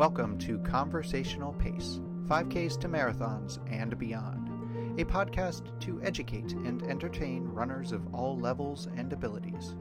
Welcome 0.00 0.38
to 0.38 0.58
Conversational 0.60 1.52
Pace 1.52 2.00
5Ks 2.26 2.80
to 2.80 2.88
Marathons 2.88 3.58
and 3.70 3.98
Beyond, 3.98 4.48
a 4.98 5.04
podcast 5.04 5.78
to 5.80 6.00
educate 6.02 6.52
and 6.52 6.82
entertain 6.84 7.44
runners 7.44 7.92
of 7.92 8.14
all 8.14 8.38
levels 8.38 8.88
and 8.96 9.12
abilities. 9.12 9.76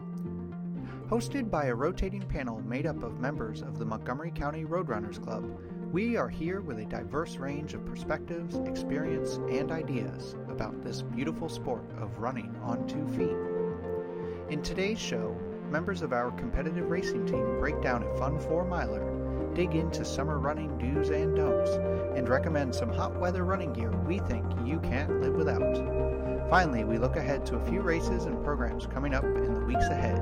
Hosted 1.07 1.49
by 1.49 1.67
a 1.67 1.73
rotating 1.73 2.23
panel 2.23 2.59
made 2.63 2.85
up 2.85 3.01
of 3.01 3.21
members 3.21 3.61
of 3.61 3.79
the 3.79 3.85
Montgomery 3.85 4.31
County 4.31 4.65
Roadrunners 4.65 5.23
Club, 5.23 5.57
we 5.93 6.17
are 6.17 6.27
here 6.27 6.59
with 6.59 6.79
a 6.79 6.85
diverse 6.85 7.37
range 7.37 7.73
of 7.73 7.85
perspectives, 7.85 8.57
experience, 8.65 9.35
and 9.49 9.71
ideas 9.71 10.35
about 10.49 10.83
this 10.83 11.01
beautiful 11.01 11.47
sport 11.47 11.89
of 11.97 12.19
running 12.19 12.53
on 12.61 12.85
two 12.89 13.07
feet. 13.07 14.53
In 14.53 14.61
today's 14.61 14.99
show, 14.99 15.39
members 15.71 16.01
of 16.01 16.11
our 16.11 16.31
competitive 16.31 16.89
racing 16.89 17.25
team 17.25 17.57
break 17.57 17.79
down 17.81 18.03
a 18.03 18.17
fun 18.17 18.37
four 18.37 18.65
miler, 18.65 19.18
dig 19.53 19.75
into 19.75 20.05
summer 20.05 20.39
running 20.39 20.77
do's 20.77 21.09
and 21.09 21.35
don'ts, 21.35 21.71
and 22.17 22.27
recommend 22.29 22.73
some 22.73 22.91
hot 22.91 23.17
weather 23.19 23.43
running 23.43 23.73
gear 23.73 23.91
we 24.07 24.19
think 24.19 24.45
you 24.65 24.79
can't 24.79 25.21
live 25.21 25.33
without. 25.33 26.49
Finally, 26.49 26.83
we 26.83 26.97
look 26.97 27.15
ahead 27.15 27.45
to 27.45 27.55
a 27.55 27.65
few 27.65 27.81
races 27.81 28.25
and 28.25 28.43
programs 28.43 28.87
coming 28.87 29.13
up 29.13 29.23
in 29.23 29.53
the 29.53 29.65
weeks 29.65 29.85
ahead. 29.85 30.19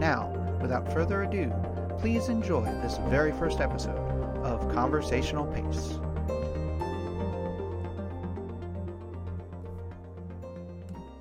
Now, 0.00 0.28
without 0.60 0.92
further 0.92 1.22
ado, 1.22 1.52
please 1.98 2.28
enjoy 2.28 2.64
this 2.82 2.98
very 3.08 3.32
first 3.32 3.60
episode 3.60 3.98
of 4.42 4.72
Conversational 4.72 5.46
Pace. 5.46 5.98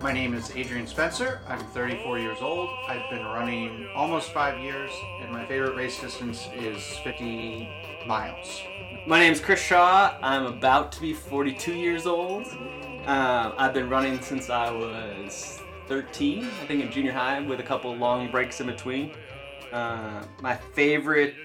My 0.08 0.14
name 0.14 0.36
is 0.36 0.56
Adrian 0.56 0.88
Spencer. 0.88 1.42
I'm 1.50 1.60
34 1.60 2.18
years 2.18 2.38
old. 2.40 2.70
I've 2.88 3.10
been 3.10 3.26
running 3.26 3.90
almost 3.94 4.32
five 4.32 4.58
years, 4.58 4.90
and 5.20 5.30
my 5.30 5.46
favorite 5.46 5.76
race 5.76 6.00
distance 6.00 6.48
is 6.56 6.82
50 7.04 7.68
miles. 8.08 8.62
My 9.06 9.20
name 9.20 9.34
is 9.34 9.42
Chris 9.42 9.60
Shaw. 9.60 10.18
I'm 10.22 10.46
about 10.46 10.94
to 10.94 11.02
be 11.02 11.14
42 11.14 11.74
years 11.74 12.06
old. 12.08 12.48
Um, 13.06 13.52
I've 13.58 13.74
been 13.74 13.90
running 13.90 14.22
since 14.22 14.50
I 14.50 14.72
was 14.72 15.60
13, 15.90 16.46
I 16.46 16.66
think 16.68 16.84
in 16.86 16.90
junior 16.90 17.12
high, 17.12 17.42
with 17.42 17.60
a 17.60 17.64
couple 17.64 17.94
long 17.94 18.32
breaks 18.32 18.62
in 18.62 18.68
between. 18.68 19.12
Uh, 19.74 20.24
my 20.40 20.56
favorite 20.56 21.36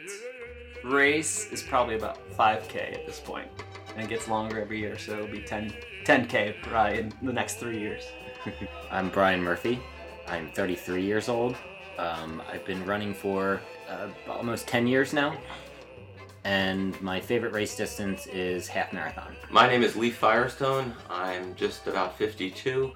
race 0.84 1.50
is 1.50 1.62
probably 1.62 1.96
about 1.96 2.18
5K 2.36 2.94
at 2.94 3.06
this 3.06 3.20
point, 3.20 3.48
and 3.94 4.04
it 4.04 4.08
gets 4.08 4.28
longer 4.28 4.60
every 4.60 4.78
year, 4.78 4.98
so 4.98 5.12
it'll 5.12 5.26
be 5.26 5.42
10, 5.42 5.72
10K 6.04 6.62
probably 6.62 7.00
in 7.00 7.12
the 7.22 7.32
next 7.32 7.54
three 7.54 7.78
years. 7.78 8.04
I'm 8.90 9.08
Brian 9.10 9.42
Murphy. 9.42 9.80
I'm 10.28 10.50
33 10.52 11.02
years 11.04 11.28
old. 11.28 11.56
Um, 11.98 12.42
I've 12.50 12.64
been 12.64 12.84
running 12.84 13.14
for 13.14 13.60
uh, 13.88 14.08
almost 14.28 14.66
10 14.66 14.86
years 14.86 15.12
now. 15.12 15.36
And 16.44 17.00
my 17.00 17.20
favorite 17.20 17.52
race 17.52 17.76
distance 17.76 18.26
is 18.26 18.66
half 18.66 18.92
marathon. 18.92 19.36
My 19.50 19.68
name 19.68 19.84
is 19.84 19.94
Lee 19.94 20.10
Firestone. 20.10 20.92
I'm 21.08 21.54
just 21.54 21.86
about 21.86 22.18
52. 22.18 22.92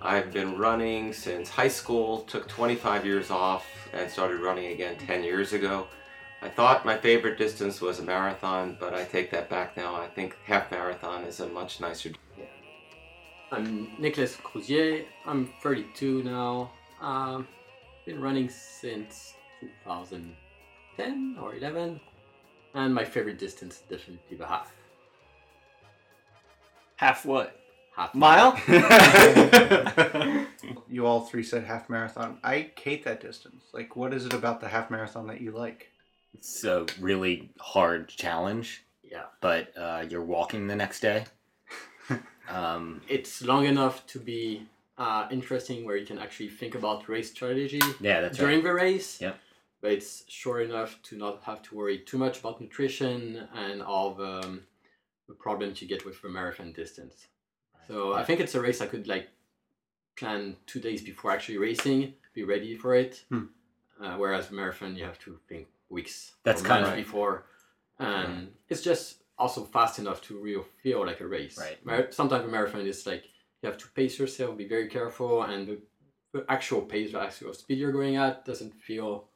I've 0.00 0.32
been 0.32 0.56
running 0.56 1.12
since 1.12 1.48
high 1.48 1.68
school, 1.68 2.22
took 2.22 2.48
25 2.48 3.04
years 3.04 3.30
off, 3.30 3.66
and 3.92 4.10
started 4.10 4.40
running 4.40 4.72
again 4.72 4.96
10 4.96 5.22
years 5.22 5.52
ago. 5.52 5.86
I 6.40 6.48
thought 6.48 6.84
my 6.84 6.96
favorite 6.96 7.36
distance 7.36 7.80
was 7.80 7.98
a 7.98 8.02
marathon, 8.02 8.76
but 8.78 8.94
I 8.94 9.04
take 9.04 9.30
that 9.32 9.48
back 9.50 9.76
now. 9.76 9.96
I 9.96 10.06
think 10.06 10.36
half 10.44 10.70
marathon 10.70 11.24
is 11.24 11.40
a 11.40 11.48
much 11.48 11.80
nicer. 11.80 12.12
I'm 13.50 13.90
Nicholas 13.98 14.36
Crozier. 14.36 15.04
I'm 15.26 15.50
32 15.62 16.22
now. 16.22 16.70
Um, 17.00 17.48
been 18.06 18.20
running 18.20 18.48
since 18.48 19.34
2010 19.84 21.38
or 21.40 21.56
11, 21.56 22.00
and 22.74 22.94
my 22.94 23.04
favorite 23.04 23.38
distance 23.38 23.76
is 23.76 23.82
definitely 23.82 24.36
the 24.36 24.46
half. 24.46 24.72
Half 26.96 27.26
what? 27.26 27.58
Half 27.96 28.14
Mile? 28.14 28.56
You 30.90 31.06
all 31.06 31.20
three 31.20 31.42
said 31.42 31.64
half 31.64 31.90
marathon. 31.90 32.38
I 32.42 32.70
hate 32.80 33.04
that 33.04 33.20
distance. 33.20 33.64
Like, 33.72 33.94
what 33.94 34.14
is 34.14 34.24
it 34.24 34.32
about 34.32 34.60
the 34.60 34.68
half 34.68 34.90
marathon 34.90 35.26
that 35.26 35.40
you 35.40 35.52
like? 35.52 35.87
It's 36.34 36.64
a 36.64 36.86
really 37.00 37.50
hard 37.58 38.08
challenge, 38.08 38.84
Yeah, 39.02 39.24
but 39.40 39.76
uh, 39.76 40.04
you're 40.08 40.24
walking 40.24 40.66
the 40.66 40.76
next 40.76 41.00
day. 41.00 41.26
Um, 42.48 43.02
it's 43.08 43.42
long 43.42 43.66
enough 43.66 44.06
to 44.06 44.18
be 44.18 44.66
uh, 44.96 45.28
interesting, 45.30 45.84
where 45.84 45.98
you 45.98 46.06
can 46.06 46.18
actually 46.18 46.48
think 46.48 46.74
about 46.74 47.06
race 47.06 47.30
strategy 47.30 47.80
yeah, 48.00 48.22
that's 48.22 48.38
during 48.38 48.56
right. 48.56 48.64
the 48.64 48.72
race. 48.72 49.20
Yep. 49.20 49.38
But 49.82 49.92
it's 49.92 50.24
short 50.28 50.62
enough 50.62 50.98
to 51.04 51.16
not 51.18 51.42
have 51.42 51.60
to 51.64 51.76
worry 51.76 51.98
too 51.98 52.16
much 52.16 52.40
about 52.40 52.58
nutrition 52.60 53.46
and 53.54 53.82
all 53.82 54.14
the, 54.14 54.40
um, 54.40 54.62
the 55.28 55.34
problems 55.34 55.82
you 55.82 55.88
get 55.88 56.06
with 56.06 56.22
the 56.22 56.30
marathon 56.30 56.72
distance. 56.72 57.26
So 57.86 58.14
I 58.14 58.24
think 58.24 58.40
it's 58.40 58.54
a 58.54 58.60
race 58.60 58.80
I 58.80 58.86
could 58.86 59.06
like 59.06 59.28
plan 60.16 60.56
two 60.66 60.80
days 60.80 61.02
before 61.02 61.30
actually 61.30 61.58
racing, 61.58 62.14
be 62.34 62.44
ready 62.44 62.76
for 62.76 62.94
it. 62.94 63.24
Hmm. 63.28 63.44
Uh, 64.02 64.16
whereas 64.16 64.50
marathon, 64.50 64.96
you 64.96 65.04
have 65.04 65.18
to 65.20 65.38
think 65.48 65.68
weeks. 65.90 66.32
That's 66.44 66.62
kinda- 66.62 66.82
months 66.82 66.96
before, 66.96 67.44
and 67.98 68.52
it's 68.68 68.82
just 68.82 69.22
also 69.38 69.64
fast 69.64 69.98
enough 69.98 70.20
to 70.22 70.38
really 70.38 70.64
feel 70.82 71.04
like 71.06 71.20
a 71.20 71.26
race. 71.26 71.58
Right. 71.58 71.84
Mar- 71.84 72.10
Sometimes 72.10 72.44
a 72.44 72.48
marathon 72.48 72.80
is 72.86 73.06
like 73.06 73.24
you 73.62 73.68
have 73.68 73.78
to 73.78 73.88
pace 73.88 74.18
yourself, 74.18 74.56
be 74.56 74.66
very 74.68 74.88
careful, 74.88 75.42
and 75.42 75.66
the, 75.68 75.78
the 76.32 76.44
actual 76.48 76.82
pace, 76.82 77.12
the 77.12 77.20
actual 77.20 77.52
speed 77.54 77.78
you're 77.78 77.92
going 77.92 78.16
at, 78.16 78.44
doesn't 78.44 78.74
feel 78.74 79.28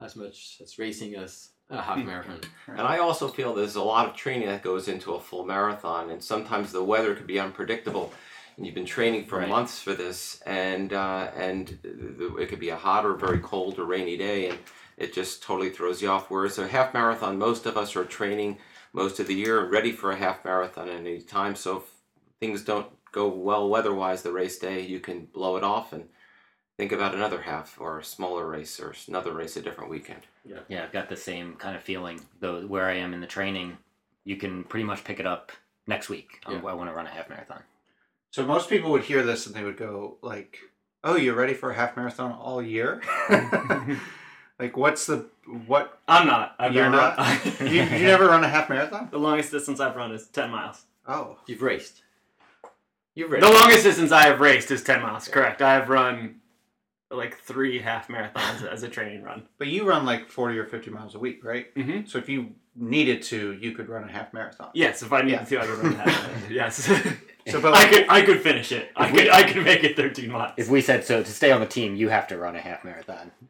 as 0.00 0.16
much 0.16 0.58
as 0.62 0.78
racing 0.78 1.14
as 1.16 1.50
a 1.70 1.80
half 1.82 1.98
marathon. 1.98 2.40
And 2.68 2.80
I 2.80 2.98
also 2.98 3.28
feel 3.28 3.54
there's 3.54 3.76
a 3.76 3.82
lot 3.82 4.06
of 4.08 4.14
training 4.14 4.48
that 4.48 4.62
goes 4.62 4.88
into 4.88 5.14
a 5.14 5.20
full 5.20 5.44
marathon, 5.44 6.10
and 6.10 6.22
sometimes 6.22 6.70
the 6.72 6.84
weather 6.84 7.14
could 7.14 7.26
be 7.26 7.38
unpredictable. 7.40 8.12
And 8.56 8.66
you've 8.66 8.74
been 8.74 8.86
training 8.86 9.26
for 9.26 9.38
Right. 9.38 9.48
months 9.48 9.80
for 9.80 9.94
this, 9.94 10.40
and 10.46 10.92
uh, 10.92 11.30
and 11.36 11.78
the, 11.82 12.36
it 12.38 12.48
could 12.48 12.58
be 12.58 12.70
a 12.70 12.76
hot 12.76 13.04
or 13.06 13.14
very 13.14 13.38
cold 13.38 13.78
or 13.78 13.84
rainy 13.84 14.16
day, 14.16 14.48
and 14.48 14.58
it 14.98 15.14
just 15.14 15.42
totally 15.42 15.70
throws 15.70 16.02
you 16.02 16.10
off. 16.10 16.30
Whereas 16.30 16.58
a 16.58 16.68
half 16.68 16.92
marathon, 16.92 17.38
most 17.38 17.64
of 17.66 17.76
us 17.76 17.96
are 17.96 18.04
training 18.04 18.58
most 18.92 19.20
of 19.20 19.26
the 19.26 19.34
year 19.34 19.62
and 19.62 19.70
ready 19.70 19.92
for 19.92 20.10
a 20.10 20.16
half 20.16 20.44
marathon 20.44 20.88
at 20.88 20.96
any 20.96 21.20
time. 21.20 21.54
So 21.54 21.78
if 21.78 21.82
things 22.40 22.62
don't 22.62 22.88
go 23.12 23.28
well 23.28 23.68
weather-wise 23.68 24.22
the 24.22 24.32
race 24.32 24.58
day, 24.58 24.80
you 24.80 25.00
can 25.00 25.26
blow 25.26 25.56
it 25.56 25.64
off 25.64 25.92
and 25.92 26.08
think 26.76 26.92
about 26.92 27.14
another 27.14 27.42
half 27.42 27.80
or 27.80 27.98
a 27.98 28.04
smaller 28.04 28.46
race 28.46 28.78
or 28.80 28.94
another 29.06 29.32
race 29.32 29.56
a 29.56 29.62
different 29.62 29.90
weekend. 29.90 30.20
Yeah, 30.44 30.60
yeah, 30.68 30.84
I've 30.84 30.92
got 30.92 31.08
the 31.08 31.16
same 31.16 31.54
kind 31.54 31.76
of 31.76 31.82
feeling. 31.82 32.20
Though 32.40 32.62
where 32.66 32.86
I 32.86 32.94
am 32.94 33.14
in 33.14 33.20
the 33.20 33.26
training, 33.26 33.78
you 34.24 34.36
can 34.36 34.64
pretty 34.64 34.84
much 34.84 35.04
pick 35.04 35.20
it 35.20 35.26
up 35.26 35.52
next 35.86 36.08
week. 36.08 36.40
Um, 36.46 36.54
Yeah. 36.54 36.70
I 36.70 36.74
want 36.74 36.90
to 36.90 36.94
run 36.94 37.06
a 37.06 37.10
half 37.10 37.28
marathon. 37.28 37.62
So 38.30 38.44
most 38.44 38.68
people 38.68 38.90
would 38.90 39.04
hear 39.04 39.22
this 39.22 39.46
and 39.46 39.54
they 39.54 39.64
would 39.64 39.76
go 39.76 40.18
like, 40.22 40.58
"Oh, 41.02 41.16
you're 41.16 41.34
ready 41.34 41.54
for 41.54 41.70
a 41.70 41.74
half 41.74 41.96
marathon 41.96 42.32
all 42.32 42.62
year?" 42.62 43.00
like, 44.58 44.76
what's 44.76 45.06
the 45.06 45.26
what? 45.66 45.98
I'm 46.08 46.26
not. 46.26 46.54
I've 46.58 46.72
You're 46.74 46.84
never 46.90 46.96
not? 46.96 47.16
run- 47.18 47.54
You, 47.72 47.82
you 47.82 48.06
never 48.06 48.26
run 48.26 48.44
a 48.44 48.48
half 48.48 48.68
marathon? 48.68 49.08
The 49.10 49.18
longest 49.18 49.50
distance 49.52 49.80
I've 49.80 49.96
run 49.96 50.12
is 50.12 50.26
10 50.26 50.50
miles. 50.50 50.84
Oh, 51.06 51.38
You've 51.46 51.62
raced. 51.62 52.02
You've 53.14 53.30
raced. 53.30 53.46
The 53.46 53.52
longest 53.52 53.82
distance 53.84 54.12
I 54.12 54.24
have 54.26 54.40
raced 54.40 54.70
is 54.70 54.82
10 54.84 55.00
miles, 55.02 55.26
correct. 55.28 55.62
I 55.62 55.74
have 55.74 55.88
run 55.88 56.36
like 57.10 57.38
three 57.38 57.78
half 57.80 58.08
marathons 58.08 58.66
as 58.70 58.82
a 58.82 58.88
training 58.88 59.22
run. 59.22 59.42
but 59.56 59.66
you 59.68 59.88
run 59.88 60.04
like 60.04 60.28
forty 60.28 60.58
or 60.58 60.66
fifty 60.66 60.90
miles 60.90 61.14
a 61.14 61.18
week, 61.18 61.42
right? 61.42 61.74
Mm-hmm. 61.74 62.04
So 62.06 62.18
if 62.18 62.28
you 62.28 62.50
needed 62.76 63.22
to, 63.22 63.54
you 63.54 63.72
could 63.72 63.88
run 63.88 64.04
a 64.06 64.12
half 64.12 64.34
marathon. 64.34 64.68
Yes, 64.74 65.02
if 65.02 65.10
I 65.10 65.22
needed 65.22 65.40
Yeah. 65.40 65.44
to, 65.44 65.60
I 65.62 65.66
could 65.66 65.78
run 65.78 65.92
a 65.94 65.96
that. 65.96 66.30
yes. 66.50 66.74
So, 67.46 67.62
but 67.62 67.72
I 67.74 67.88
could 67.88 68.06
I 68.10 68.20
could 68.20 68.42
finish 68.42 68.72
it. 68.72 68.90
I 68.94 69.06
If 69.06 69.12
we- 69.12 69.18
could 69.20 69.30
I 69.30 69.50
could 69.50 69.64
make 69.64 69.84
it 69.84 69.96
13 69.96 70.30
miles. 70.30 70.52
If 70.58 70.68
we 70.68 70.82
said 70.82 71.02
so, 71.04 71.22
to 71.22 71.30
stay 71.32 71.50
on 71.50 71.60
the 71.60 71.66
team, 71.66 71.96
you 71.96 72.10
have 72.10 72.28
to 72.28 72.36
run 72.36 72.54
a 72.56 72.60
half 72.60 72.84
marathon. 72.84 73.30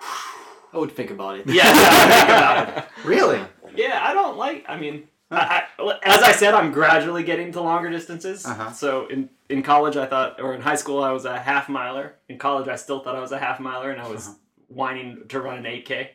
I 0.72 0.78
would 0.78 0.92
think 0.92 1.10
about 1.10 1.38
it. 1.38 1.46
yeah, 1.48 1.62
I 1.66 2.06
think 2.08 2.24
about 2.24 2.78
it. 2.78 2.84
really? 3.04 3.40
Yeah, 3.76 4.00
I 4.02 4.12
don't 4.14 4.36
like. 4.36 4.64
I 4.68 4.76
mean, 4.78 5.08
I, 5.30 5.64
I, 5.78 5.98
as 6.04 6.22
I 6.22 6.32
said, 6.32 6.54
I'm 6.54 6.72
gradually 6.72 7.22
getting 7.24 7.52
to 7.52 7.60
longer 7.60 7.90
distances. 7.90 8.44
Uh-huh. 8.46 8.72
So 8.72 9.06
in 9.08 9.28
in 9.48 9.62
college, 9.62 9.96
I 9.96 10.06
thought, 10.06 10.40
or 10.40 10.54
in 10.54 10.60
high 10.62 10.76
school, 10.76 11.02
I 11.02 11.10
was 11.12 11.24
a 11.24 11.38
half 11.38 11.68
miler. 11.68 12.14
In 12.28 12.38
college, 12.38 12.68
I 12.68 12.76
still 12.76 13.00
thought 13.00 13.16
I 13.16 13.20
was 13.20 13.32
a 13.32 13.38
half 13.38 13.60
miler, 13.60 13.90
and 13.90 14.00
I 14.00 14.08
was 14.08 14.28
Uh-huh. 14.28 14.36
whining 14.68 15.24
to 15.28 15.40
run 15.40 15.58
an 15.58 15.64
8K 15.64 16.08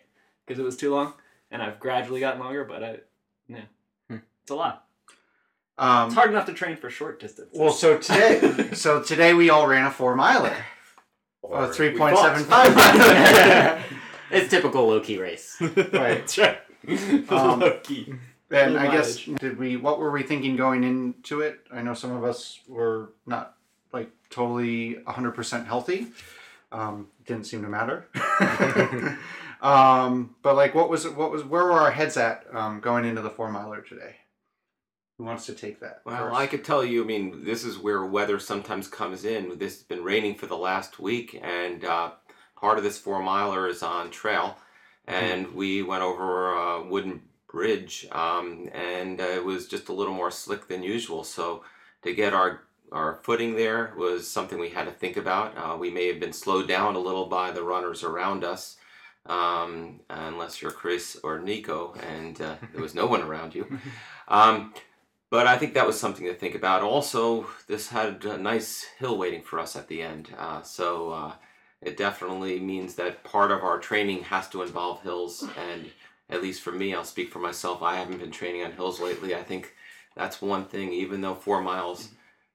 because 0.45 0.59
it 0.59 0.63
was 0.63 0.75
too 0.77 0.91
long. 0.93 1.13
And 1.51 1.61
I've 1.61 1.79
gradually 1.79 2.19
gotten 2.19 2.39
longer, 2.41 2.63
but 2.65 2.83
I, 2.83 2.97
yeah, 3.47 3.61
Hmm. 4.09 4.17
it's 4.41 4.51
a 4.51 4.55
lot. 4.55 4.85
Um, 5.77 6.07
It's 6.07 6.15
hard 6.15 6.31
enough 6.31 6.45
to 6.47 6.53
train 6.53 6.75
for 6.75 6.89
short 6.89 7.19
distance. 7.19 7.49
Well, 7.53 7.71
so 7.71 7.97
today, 7.99 8.69
so 8.73 9.01
today 9.03 9.33
we 9.35 9.49
all 9.51 9.67
ran 9.67 9.85
a 9.85 9.91
four 9.91 10.15
miler, 10.15 10.55
or 11.43 11.71
three 11.71 11.95
point 11.97 12.17
seven 12.17 12.43
five 12.43 12.75
miler. 12.75 13.83
It's 14.31 14.49
typical 14.49 14.87
low 14.87 14.99
key 14.99 15.17
race. 15.17 15.57
Right. 15.61 15.91
That's 15.91 16.37
right. 16.37 16.59
Um, 17.29 17.59
Low-key. 17.59 18.13
And 18.49 18.75
Low 18.75 18.79
I 18.79 18.91
guess 18.91 19.17
did 19.17 19.57
we? 19.57 19.75
What 19.75 19.99
were 19.99 20.11
we 20.11 20.23
thinking 20.23 20.55
going 20.55 20.83
into 20.83 21.41
it? 21.41 21.59
I 21.71 21.81
know 21.81 21.93
some 21.93 22.11
of 22.11 22.23
us 22.23 22.61
were 22.67 23.11
not 23.25 23.55
like 23.91 24.09
totally 24.29 24.97
hundred 25.05 25.31
percent 25.31 25.67
healthy. 25.67 26.07
Um, 26.71 27.07
didn't 27.25 27.45
seem 27.45 27.61
to 27.63 27.69
matter. 27.69 28.07
um, 29.61 30.35
but 30.41 30.55
like, 30.55 30.75
what 30.75 30.89
was 30.89 31.07
what 31.07 31.31
was 31.31 31.43
where 31.43 31.65
were 31.65 31.73
our 31.73 31.91
heads 31.91 32.17
at 32.17 32.45
um, 32.53 32.79
going 32.79 33.05
into 33.05 33.21
the 33.21 33.29
four 33.29 33.51
miler 33.51 33.81
today? 33.81 34.15
Who 35.17 35.23
wants 35.23 35.45
to 35.47 35.53
take 35.53 35.79
that? 35.79 36.01
Well, 36.05 36.17
first? 36.17 36.35
I 36.35 36.47
could 36.47 36.63
tell 36.63 36.85
you. 36.85 37.03
I 37.03 37.07
mean, 37.07 37.43
this 37.43 37.63
is 37.63 37.77
where 37.77 38.05
weather 38.05 38.39
sometimes 38.39 38.87
comes 38.87 39.25
in. 39.25 39.57
This 39.57 39.75
has 39.75 39.83
been 39.83 40.03
raining 40.03 40.35
for 40.35 40.45
the 40.45 40.57
last 40.57 40.99
week, 40.99 41.39
and 41.41 41.83
uh, 41.83 42.11
part 42.59 42.77
of 42.77 42.83
this 42.83 42.97
four 42.97 43.21
miler 43.21 43.67
is 43.67 43.83
on 43.83 44.09
trail, 44.09 44.57
and 45.05 45.53
we 45.53 45.81
went 45.83 46.03
over 46.03 46.53
a 46.53 46.83
wooden 46.83 47.21
bridge, 47.47 48.07
um, 48.11 48.69
and 48.73 49.21
uh, 49.21 49.23
it 49.23 49.43
was 49.43 49.67
just 49.67 49.89
a 49.89 49.93
little 49.93 50.13
more 50.13 50.31
slick 50.31 50.67
than 50.67 50.83
usual. 50.83 51.23
So 51.23 51.63
to 52.03 52.13
get 52.13 52.33
our 52.33 52.61
our 52.91 53.19
footing 53.23 53.55
there 53.55 53.93
was 53.97 54.29
something 54.29 54.59
we 54.59 54.69
had 54.69 54.85
to 54.85 54.91
think 54.91 55.17
about. 55.17 55.57
Uh, 55.57 55.75
we 55.77 55.91
may 55.91 56.07
have 56.07 56.19
been 56.19 56.33
slowed 56.33 56.67
down 56.67 56.95
a 56.95 56.99
little 56.99 57.25
by 57.25 57.51
the 57.51 57.63
runners 57.63 58.03
around 58.03 58.43
us, 58.43 58.77
um, 59.25 59.99
unless 60.09 60.61
you're 60.61 60.71
Chris 60.71 61.17
or 61.23 61.39
Nico, 61.39 61.95
and 62.01 62.39
uh, 62.41 62.55
there 62.71 62.81
was 62.81 62.95
no 62.95 63.05
one 63.05 63.21
around 63.21 63.55
you. 63.55 63.79
Um, 64.29 64.73
but 65.29 65.47
I 65.47 65.57
think 65.57 65.73
that 65.73 65.87
was 65.87 65.97
something 65.97 66.25
to 66.25 66.33
think 66.33 66.53
about. 66.53 66.83
Also, 66.83 67.47
this 67.69 67.87
had 67.87 68.25
a 68.25 68.37
nice 68.37 68.85
hill 68.99 69.17
waiting 69.17 69.41
for 69.41 69.57
us 69.57 69.77
at 69.77 69.87
the 69.87 70.01
end, 70.01 70.35
uh, 70.37 70.61
so 70.63 71.11
uh, 71.11 71.31
it 71.81 71.97
definitely 71.97 72.59
means 72.59 72.95
that 72.95 73.23
part 73.23 73.51
of 73.51 73.63
our 73.63 73.79
training 73.79 74.23
has 74.23 74.47
to 74.49 74.61
involve 74.61 75.01
hills. 75.03 75.43
And 75.57 75.91
at 76.29 76.41
least 76.41 76.61
for 76.61 76.71
me, 76.71 76.93
I'll 76.93 77.03
speak 77.03 77.31
for 77.31 77.39
myself. 77.39 77.81
I 77.83 77.95
haven't 77.97 78.19
been 78.19 78.31
training 78.31 78.63
on 78.63 78.71
hills 78.73 78.99
lately. 78.99 79.35
I 79.35 79.43
think 79.43 79.73
that's 80.15 80.41
one 80.41 80.65
thing. 80.65 80.91
Even 80.91 81.21
though 81.21 81.35
four 81.35 81.61
miles 81.61 82.09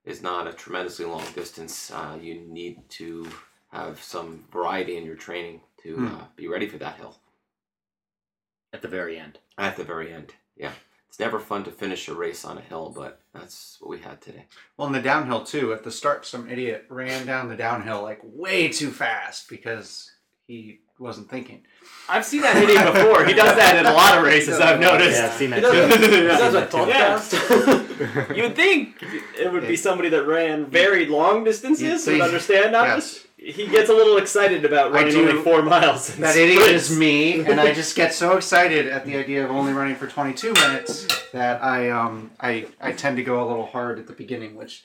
is 0.05 0.23
not 0.23 0.49
a 0.49 0.53
tremendously 0.53 1.05
long 1.05 1.25
distance, 1.35 1.91
uh, 1.93 2.19
you 2.21 2.35
need 2.41 2.89
to 2.91 3.29
have 3.71 4.03
some 4.03 4.45
variety 4.53 4.97
in 4.97 5.05
your 5.05 5.15
training 5.17 5.61
to 5.83 5.95
Hmm. 5.97 6.07
uh, 6.09 6.25
be 6.37 6.49
ready 6.49 6.69
for 6.69 6.79
that 6.79 6.97
hill 6.97 7.17
At 8.73 8.83
the 8.83 8.89
very 8.89 9.19
end. 9.19 9.39
at 9.59 9.77
the 9.77 9.85
very 9.85 10.13
end. 10.13 10.35
Yeah. 10.57 10.73
It's 11.13 11.19
never 11.21 11.39
fun 11.39 11.63
to 11.65 11.71
finish 11.71 12.09
a 12.09 12.15
race 12.15 12.43
on 12.43 12.57
a 12.57 12.63
hill, 12.63 12.91
but 12.97 13.21
that's 13.35 13.77
what 13.81 13.91
we 13.91 13.99
had 13.99 14.23
today. 14.23 14.47
Well, 14.79 14.87
in 14.87 14.95
the 14.95 15.03
downhill 15.03 15.45
too. 15.45 15.75
At 15.75 15.85
the 15.85 15.91
start, 15.91 16.25
some 16.25 16.49
idiot 16.49 16.87
ran 16.89 17.27
down 17.27 17.51
the 17.51 17.55
downhill 17.55 18.01
like 18.03 18.21
way 18.23 18.69
too 18.69 18.91
fast 18.91 19.51
because 19.51 20.11
he 20.47 20.81
wasn't 20.99 21.29
thinking. 21.29 21.65
I've 22.09 22.25
seen 22.25 22.41
that 22.41 22.57
hitting 22.57 22.83
before. 22.91 23.27
He 23.27 23.35
does 23.35 23.55
that 23.59 23.77
in 23.77 23.85
a 23.85 23.93
lot 23.93 24.17
of 24.17 24.25
races. 24.25 24.59
I've 24.59 24.81
noticed. 24.81 25.19
Yeah, 25.19 25.27
I've 25.27 25.33
seen 25.35 25.53
He 25.53 25.61
that 25.61 25.61
does, 25.61 25.95
too. 25.97 26.07
he 26.07 26.23
Yeah. 26.25 26.39
does 26.39 26.55
a 26.55 26.61
Yeah. 26.61 26.67
podcast. 27.19 28.35
You 28.37 28.43
would 28.45 28.57
think 28.57 29.03
it 29.39 29.53
would 29.53 29.69
be 29.69 29.77
somebody 29.77 30.09
that 30.09 30.27
ran 30.27 30.65
very 30.65 31.05
long 31.05 31.41
You'd 31.41 31.45
distances 31.45 32.07
would 32.07 32.13
think- 32.15 32.25
understand 32.25 32.75
that. 32.75 32.87
yes. 32.87 33.27
He 33.45 33.67
gets 33.67 33.91
a 33.91 33.93
little 33.93 34.17
excited 34.19 34.65
about 34.65 34.93
running 34.93 35.13
do- 35.13 35.29
only 35.31 35.43
four 35.43 35.63
miles. 35.63 36.15
in 36.15 36.21
That 36.21 36.37
idiot 36.37 36.63
sprints. 36.63 36.91
is 36.91 36.99
me, 36.99 37.41
and 37.47 37.61
I 37.61 37.73
just 37.75 37.97
get 37.97 38.15
so 38.15 38.37
excited 38.37 38.87
at 38.89 39.05
the 39.05 39.17
idea 39.17 39.45
of 39.45 39.51
only 39.51 39.73
running 39.73 39.97
for 39.97 40.07
22 40.07 40.53
minutes 40.53 41.07
that 41.33 41.63
I 41.63 41.91
um 41.91 42.31
I 42.41 42.67
I 42.81 42.93
tend 42.93 43.17
to 43.17 43.23
go 43.25 43.43
a 43.45 43.47
little 43.47 43.67
hard 43.67 43.99
at 43.99 44.07
the 44.07 44.13
beginning, 44.13 44.55
which 44.57 44.85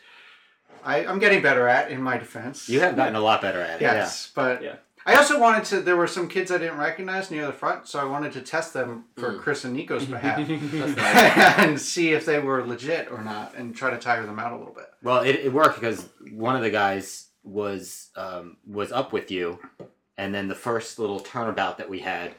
I 0.84 1.06
I'm 1.06 1.20
getting 1.20 1.42
better 1.42 1.68
at 1.68 1.92
in 1.92 2.02
my 2.02 2.18
defense. 2.18 2.68
You 2.70 2.80
have 2.82 2.96
gotten 2.96 3.16
a 3.16 3.22
lot 3.22 3.42
better 3.42 3.62
at 3.62 3.76
it. 3.82 3.84
Yes, 3.84 4.32
but 4.34 4.64
Yeah. 4.64 4.76
I 5.06 5.16
also 5.16 5.40
wanted 5.40 5.64
to. 5.66 5.80
There 5.80 5.96
were 5.96 6.06
some 6.08 6.28
kids 6.28 6.52
I 6.52 6.58
didn't 6.58 6.78
recognize 6.80 7.32
near 7.32 7.46
the 7.46 7.54
front, 7.54 7.88
so 7.88 7.98
I 7.98 8.04
wanted 8.04 8.34
to 8.34 8.42
test 8.42 8.74
them 8.74 9.06
for 9.18 9.32
Mm. 9.36 9.40
Chris 9.40 9.64
and 9.64 9.74
Nico's 9.74 10.04
behalf 10.16 10.46
That's 10.46 10.98
nice. 10.98 11.58
and 11.60 11.80
see 11.80 12.10
if 12.12 12.26
they 12.26 12.40
were 12.40 12.66
legit 12.66 13.10
or 13.10 13.22
not, 13.24 13.54
and 13.56 13.74
try 13.74 13.90
to 13.90 13.98
tire 13.98 14.26
them 14.26 14.38
out 14.38 14.52
a 14.52 14.58
little 14.58 14.74
bit. 14.74 14.88
Well, 15.02 15.22
it, 15.22 15.36
it 15.36 15.54
worked 15.54 15.80
because 15.80 16.10
one 16.34 16.58
of 16.58 16.62
the 16.62 16.70
guys 16.72 17.27
was 17.48 18.10
um, 18.16 18.58
was 18.68 18.92
up 18.92 19.14
with 19.14 19.32
you, 19.32 19.60
and 20.18 20.34
then 20.34 20.48
the 20.48 20.56
first 20.56 21.00
little 21.00 21.20
turnabout 21.20 21.78
that 21.78 21.90
we 21.90 22.00
had, 22.00 22.34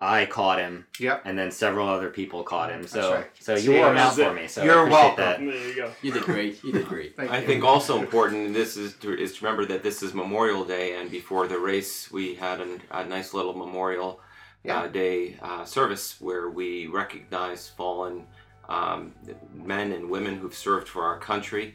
I 0.00 0.26
caught 0.26 0.58
him, 0.58 0.86
Yep. 0.98 1.22
and 1.24 1.38
then 1.38 1.50
several 1.50 1.88
other 1.88 2.10
people 2.10 2.42
caught 2.42 2.70
him. 2.70 2.86
So 2.86 3.14
right. 3.14 3.26
so 3.40 3.54
you 3.56 3.72
wore 3.72 3.90
him 3.90 3.96
out 3.96 4.14
for 4.14 4.32
me. 4.32 4.46
So 4.48 4.62
You're 4.62 4.86
appreciate 4.86 5.16
welcome. 5.18 5.46
There 5.46 5.68
you 5.68 5.74
go. 5.76 5.90
You 6.02 6.12
did 6.12 6.22
great. 6.24 6.62
You 6.64 6.72
did 6.72 6.86
great. 6.86 7.16
Thank 7.16 7.30
I 7.30 7.38
you. 7.40 7.46
think 7.46 7.64
also 7.64 7.98
important, 7.98 8.46
and 8.46 8.54
this 8.54 8.76
is 8.76 8.94
to, 8.98 9.16
is 9.18 9.36
to 9.38 9.44
remember 9.44 9.64
that 9.66 9.82
this 9.82 10.02
is 10.02 10.12
Memorial 10.14 10.64
Day, 10.64 10.96
and 10.96 11.10
before 11.10 11.46
the 11.46 11.58
race, 11.58 12.10
we 12.10 12.34
had 12.34 12.60
an, 12.60 12.82
a 12.90 13.04
nice 13.04 13.32
little 13.34 13.54
Memorial 13.54 14.20
Yeah. 14.64 14.80
uh, 14.82 14.88
Day 14.88 15.36
uh, 15.42 15.64
service 15.64 16.20
where 16.20 16.50
we 16.50 16.86
recognize 16.88 17.68
fallen 17.68 18.26
um, 18.68 19.12
men 19.54 19.92
and 19.92 20.08
women 20.10 20.36
who've 20.36 20.54
served 20.54 20.88
for 20.88 21.02
our 21.04 21.18
country, 21.18 21.74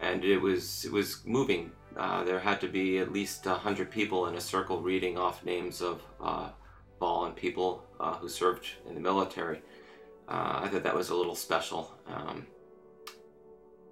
and 0.00 0.24
it 0.24 0.38
was 0.38 0.84
it 0.84 0.92
was 0.92 1.22
moving. 1.24 1.72
Uh, 1.98 2.22
there 2.24 2.38
had 2.38 2.60
to 2.60 2.68
be 2.68 2.98
at 2.98 3.12
least 3.12 3.44
a 3.46 3.54
hundred 3.54 3.90
people 3.90 4.26
in 4.28 4.36
a 4.36 4.40
circle 4.40 4.80
reading 4.80 5.18
off 5.18 5.44
names 5.44 5.82
of 5.82 6.00
uh, 6.22 6.48
fallen 7.00 7.32
people 7.32 7.84
uh, 7.98 8.14
who 8.14 8.28
served 8.28 8.66
in 8.88 8.94
the 8.94 9.00
military. 9.00 9.60
Uh, 10.28 10.60
I 10.62 10.68
thought 10.68 10.84
that 10.84 10.94
was 10.94 11.10
a 11.10 11.14
little 11.16 11.34
special. 11.34 11.92
Um, 12.06 12.46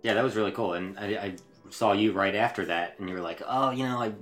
Yeah, 0.02 0.14
that 0.14 0.22
was 0.22 0.36
really 0.36 0.52
cool. 0.52 0.74
And 0.74 0.96
I, 0.98 1.06
I 1.06 1.36
saw 1.70 1.92
you 1.92 2.12
right 2.12 2.34
after 2.36 2.64
that, 2.66 2.94
and 2.98 3.08
you 3.08 3.14
were 3.16 3.20
like, 3.22 3.42
"Oh, 3.46 3.70
you 3.70 3.84
know, 3.84 4.00
I 4.00 4.12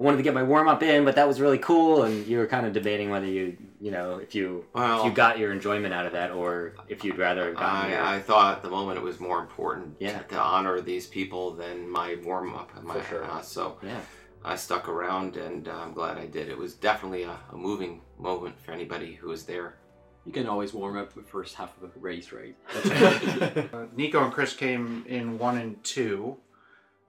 wanted 0.00 0.16
to 0.16 0.22
get 0.22 0.34
my 0.34 0.42
warm 0.42 0.66
up 0.68 0.82
in, 0.82 1.04
but 1.04 1.14
that 1.16 1.28
was 1.28 1.40
really 1.40 1.58
cool." 1.58 2.02
And 2.04 2.26
you 2.26 2.38
were 2.38 2.46
kind 2.46 2.66
of 2.66 2.72
debating 2.72 3.10
whether 3.10 3.26
you, 3.26 3.56
you 3.80 3.90
know, 3.90 4.16
if 4.16 4.34
you 4.34 4.64
well, 4.72 5.00
if 5.00 5.04
you 5.06 5.12
got 5.12 5.38
your 5.38 5.52
enjoyment 5.52 5.94
out 5.94 6.06
of 6.06 6.12
that, 6.12 6.30
or 6.32 6.74
if 6.88 7.04
you'd 7.04 7.18
rather 7.18 7.46
have 7.46 7.56
gotten 7.56 7.90
your. 7.90 8.00
I, 8.00 8.16
I 8.16 8.18
thought 8.20 8.56
at 8.56 8.62
the 8.62 8.70
moment 8.70 8.98
it 8.98 9.04
was 9.04 9.20
more 9.20 9.38
important 9.40 9.96
Yeah. 10.00 10.18
to, 10.18 10.24
to 10.28 10.38
honor 10.40 10.80
these 10.80 11.06
people 11.06 11.52
than 11.52 11.88
my 11.88 12.16
warm 12.24 12.54
up. 12.54 12.70
My, 12.82 12.94
For 13.00 13.08
sure. 13.08 13.24
uh, 13.24 13.42
so 13.42 13.78
yeah, 13.82 14.00
I 14.44 14.56
stuck 14.56 14.88
around 14.88 15.36
and 15.36 15.68
uh, 15.68 15.72
I'm 15.72 15.92
glad 15.92 16.18
I 16.18 16.26
did. 16.26 16.48
It 16.48 16.58
was 16.58 16.74
definitely 16.74 17.22
a, 17.24 17.36
a 17.52 17.56
moving 17.56 18.00
moment 18.18 18.60
for 18.60 18.72
anybody 18.72 19.14
who 19.14 19.28
was 19.28 19.44
there. 19.44 19.76
You 20.26 20.32
can 20.32 20.46
always 20.46 20.74
warm 20.74 20.98
up 20.98 21.14
the 21.14 21.22
first 21.22 21.54
half 21.54 21.72
of 21.82 21.90
a 21.96 21.98
race, 21.98 22.30
right? 22.32 22.54
Uh, 23.72 23.86
Nico 23.96 24.22
and 24.22 24.32
Chris 24.32 24.54
came 24.54 25.04
in 25.08 25.38
one 25.38 25.56
and 25.58 25.82
two. 25.82 26.36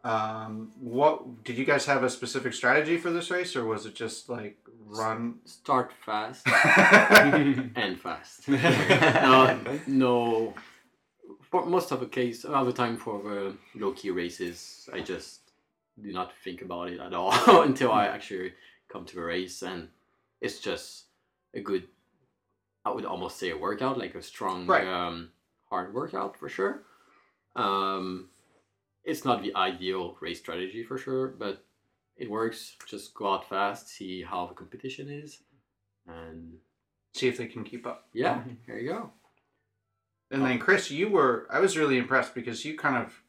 Um, 0.04 0.72
what 0.80 1.44
did 1.44 1.58
you 1.58 1.66
guys 1.66 1.86
have 1.86 2.04
a 2.04 2.10
specific 2.10 2.54
strategy 2.54 2.98
for 2.98 3.12
this 3.12 3.30
race, 3.30 3.56
or 3.56 3.66
was 3.66 3.86
it 3.86 3.94
just 3.96 4.30
like 4.30 4.58
run? 4.88 5.36
Start 5.46 5.94
fast 6.06 6.48
and 7.76 8.00
fast. 8.00 8.48
no, 8.50 9.60
no. 9.88 10.54
For 11.52 11.66
most 11.66 11.92
of 11.92 12.00
the 12.00 12.08
case, 12.08 12.46
all 12.46 12.66
the 12.66 12.74
time 12.74 12.98
for 12.98 13.22
the 13.22 13.56
low 13.76 13.92
key 13.92 14.10
races, 14.10 14.90
I 14.92 15.02
just 15.02 15.52
do 16.02 16.12
not 16.12 16.32
think 16.44 16.62
about 16.64 16.90
it 16.90 17.00
at 17.00 17.14
all 17.14 17.32
until 17.62 17.92
I 17.92 18.08
actually 18.08 18.54
come 18.92 19.06
to 19.06 19.16
the 19.16 19.22
race, 19.22 19.62
and 19.62 19.90
it's 20.42 20.60
just 20.60 21.06
a 21.54 21.60
good. 21.62 21.88
I 22.84 22.90
would 22.90 23.06
almost 23.06 23.38
say 23.38 23.52
a 23.52 23.58
workout, 23.58 24.00
like 24.00 24.16
a 24.16 24.24
strong, 24.24 24.66
Right. 24.66 24.88
um, 24.88 25.30
hard 25.70 25.94
workout 25.94 26.36
for 26.40 26.50
sure. 26.50 26.82
Um, 27.56 28.30
it's 29.04 29.26
not 29.26 29.42
the 29.42 29.56
ideal 29.56 30.18
race 30.22 30.40
strategy 30.40 30.84
for 30.84 30.98
sure, 30.98 31.28
but 31.28 31.64
it 32.18 32.30
works. 32.30 32.76
Just 32.88 33.14
go 33.14 33.34
out 33.34 33.50
fast, 33.50 33.90
see 33.90 34.22
how 34.22 34.46
the 34.48 34.54
competition 34.54 35.10
is, 35.10 35.42
and 36.08 36.54
See 37.14 37.28
if 37.28 37.38
they 37.38 37.48
can 37.48 37.64
keep 37.64 37.86
up. 37.86 38.08
yeah, 38.14 38.36
mm-hmm. 38.36 38.52
here 38.66 38.78
you 38.78 38.90
go. 38.90 39.12
And 40.30 40.46
then 40.46 40.60
Chris, 40.60 40.90
you 40.90 41.10
were 41.10 41.48
I 41.52 41.60
was 41.60 41.78
really 41.78 41.98
impressed 41.98 42.34
because 42.34 42.64
you 42.64 42.78
kind 42.78 42.96
of 42.96 43.22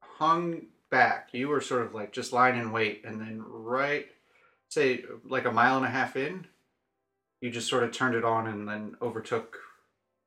hung 0.00 0.62
back. 0.90 1.28
You 1.32 1.48
were 1.48 1.60
sort 1.60 1.82
of 1.82 1.94
like 1.94 2.12
just 2.12 2.32
lying 2.32 2.58
in 2.58 2.72
wait, 2.72 3.02
and 3.04 3.20
then 3.20 3.42
right, 3.46 4.06
say 4.68 5.04
like 5.24 5.44
a 5.44 5.52
mile 5.52 5.76
and 5.76 5.86
a 5.86 5.90
half 5.90 6.16
in, 6.16 6.46
you 7.40 7.50
just 7.50 7.68
sort 7.68 7.84
of 7.84 7.92
turned 7.92 8.16
it 8.16 8.24
on 8.24 8.48
and 8.48 8.66
then 8.66 8.96
overtook 9.00 9.58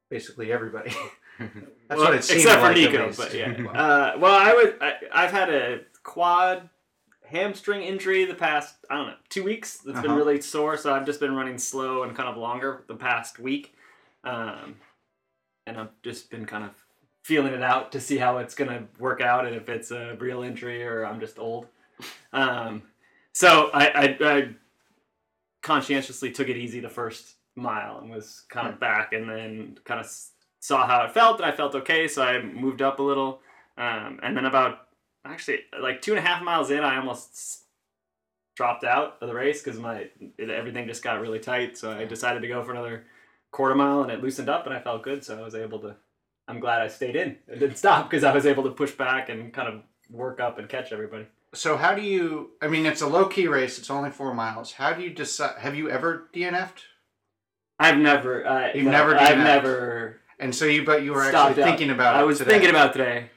basically 0.10 0.52
everybody. 0.52 0.94
That's 1.40 2.00
Well, 2.00 2.00
what 2.10 2.14
it 2.16 2.24
seemed 2.24 2.42
except 2.42 2.62
for 2.62 2.68
like, 2.70 2.78
at 2.78 2.92
Nico, 2.92 3.14
but 3.18 3.34
yeah. 3.34 3.52
Uh, 3.74 4.18
well, 4.20 4.34
I 4.36 4.54
would. 4.54 4.78
I, 4.82 4.94
I've 5.12 5.32
had 5.32 5.50
a 5.50 5.82
quad 6.04 6.70
hamstring 7.26 7.82
injury 7.82 8.26
the 8.26 8.36
past 8.36 8.76
I 8.90 8.98
don't 8.98 9.08
know 9.08 9.16
two 9.30 9.44
weeks. 9.44 9.78
That's 9.78 10.00
been 10.02 10.12
Uh-huh. 10.12 10.18
really 10.20 10.42
sore, 10.42 10.78
so 10.78 10.94
I've 10.94 11.06
just 11.06 11.20
been 11.20 11.36
running 11.36 11.58
slow 11.58 12.04
and 12.04 12.16
kind 12.16 12.30
of 12.30 12.38
longer 12.38 12.84
the 12.88 12.96
past 12.96 13.40
week, 13.40 13.76
um, 14.24 14.76
and 15.66 15.78
I've 15.78 16.02
just 16.04 16.30
been 16.30 16.46
kind 16.46 16.64
of 16.64 16.72
feeling 17.24 17.54
it 17.54 17.64
out 17.64 17.92
to 17.94 18.02
see 18.02 18.18
how 18.18 18.38
it's 18.40 18.54
gonna 18.54 18.86
work 19.00 19.22
out 19.22 19.46
and 19.48 19.56
if 19.56 19.70
it's 19.70 19.92
a 19.92 20.16
real 20.20 20.44
injury 20.44 20.84
or 20.84 21.06
I'm 21.06 21.20
just 21.20 21.40
old. 21.40 21.68
Um, 22.34 22.84
so 23.32 23.70
I, 23.74 23.88
I, 23.88 24.18
I 24.22 24.48
conscientiously 25.62 26.32
took 26.32 26.50
it 26.50 26.58
easy 26.58 26.80
the 26.80 26.90
first 26.90 27.36
mile 27.56 28.00
and 28.00 28.10
was 28.12 28.44
kind 28.50 28.68
of 28.68 28.80
back 28.80 29.14
and 29.14 29.30
then 29.30 29.78
kind 29.86 30.00
of 30.00 30.06
s- 30.06 30.32
saw 30.64 30.88
how 30.88 31.04
it 31.04 31.12
felt 31.12 31.42
and 31.42 31.46
I 31.46 31.52
felt 31.52 31.76
okay 31.76 32.08
so 32.08 32.24
I 32.24 32.42
moved 32.42 32.82
up 32.82 33.00
a 33.00 33.04
little 33.04 33.42
um, 33.78 34.22
and 34.24 34.38
then 34.38 34.46
about 34.46 34.88
actually 35.26 35.60
like 35.78 36.02
two 36.02 36.12
and 36.12 36.20
a 36.20 36.22
half 36.22 36.42
miles 36.42 36.72
in 36.72 36.80
I 36.80 36.96
almost 36.96 37.64
dropped 38.56 38.86
out 38.86 39.18
of 39.20 39.28
the 39.28 39.36
race 39.36 39.62
because 39.62 39.78
my 39.78 40.08
it, 40.38 40.50
everything 40.50 40.88
just 40.88 41.04
got 41.04 41.20
really 41.20 41.40
tight 41.40 41.78
so 41.78 41.92
I 41.92 42.06
decided 42.06 42.42
to 42.44 42.48
go 42.48 42.64
for 42.64 42.72
another 42.72 43.04
quarter 43.52 43.76
mile 43.76 44.04
and 44.04 44.12
it 44.12 44.22
loosened 44.22 44.48
up 44.48 44.66
and 44.66 44.74
I 44.74 44.80
felt 44.80 45.04
good 45.04 45.26
so 45.26 45.38
I 45.38 45.42
was 45.42 45.54
able 45.54 45.80
to 45.80 45.98
I'm 46.48 46.62
glad 46.62 46.82
I 46.82 46.88
stayed 46.88 47.18
in 47.18 47.36
it 47.50 47.60
didn't 47.60 47.76
stop 47.76 48.10
because 48.10 48.24
I 48.24 48.34
was 48.34 48.46
able 48.46 48.64
to 48.64 48.72
push 48.72 48.92
back 48.92 49.28
and 49.28 49.52
kind 49.52 49.68
of 49.68 49.82
work 50.10 50.40
up 50.40 50.60
and 50.60 50.70
catch 50.70 50.94
everybody 50.94 51.26
so 51.54 51.78
how 51.78 51.94
do 51.94 52.02
you? 52.02 52.52
I 52.64 52.68
mean, 52.68 52.88
it's 52.88 53.02
a 53.02 53.08
low 53.08 53.26
key 53.26 53.48
race. 53.48 53.78
It's 53.78 53.92
only 53.92 54.10
four 54.10 54.34
miles. 54.34 54.72
How 54.72 54.92
do 54.94 55.04
you 55.04 55.12
decide? 55.12 55.60
Have 55.60 55.76
you 55.76 55.88
ever 55.88 56.28
DNF'd? 56.34 56.82
I've 57.80 57.98
never. 57.98 58.46
Uh, 58.46 58.72
You've 58.74 58.86
no, 58.86 58.92
never 58.92 59.16
I've 59.16 59.38
never. 59.38 60.22
And 60.44 60.54
so 60.54 60.66
you, 60.66 60.84
but 60.84 61.04
you 61.04 61.14
were 61.14 61.24
stopped 61.30 61.52
actually 61.52 61.64
out. 61.64 61.70
thinking 61.70 61.90
about 61.90 62.16
it. 62.16 62.20
I 62.20 62.24
was 62.24 62.38
today. 62.40 62.52
thinking 62.52 62.70
about 62.70 62.92
today. 62.94 63.30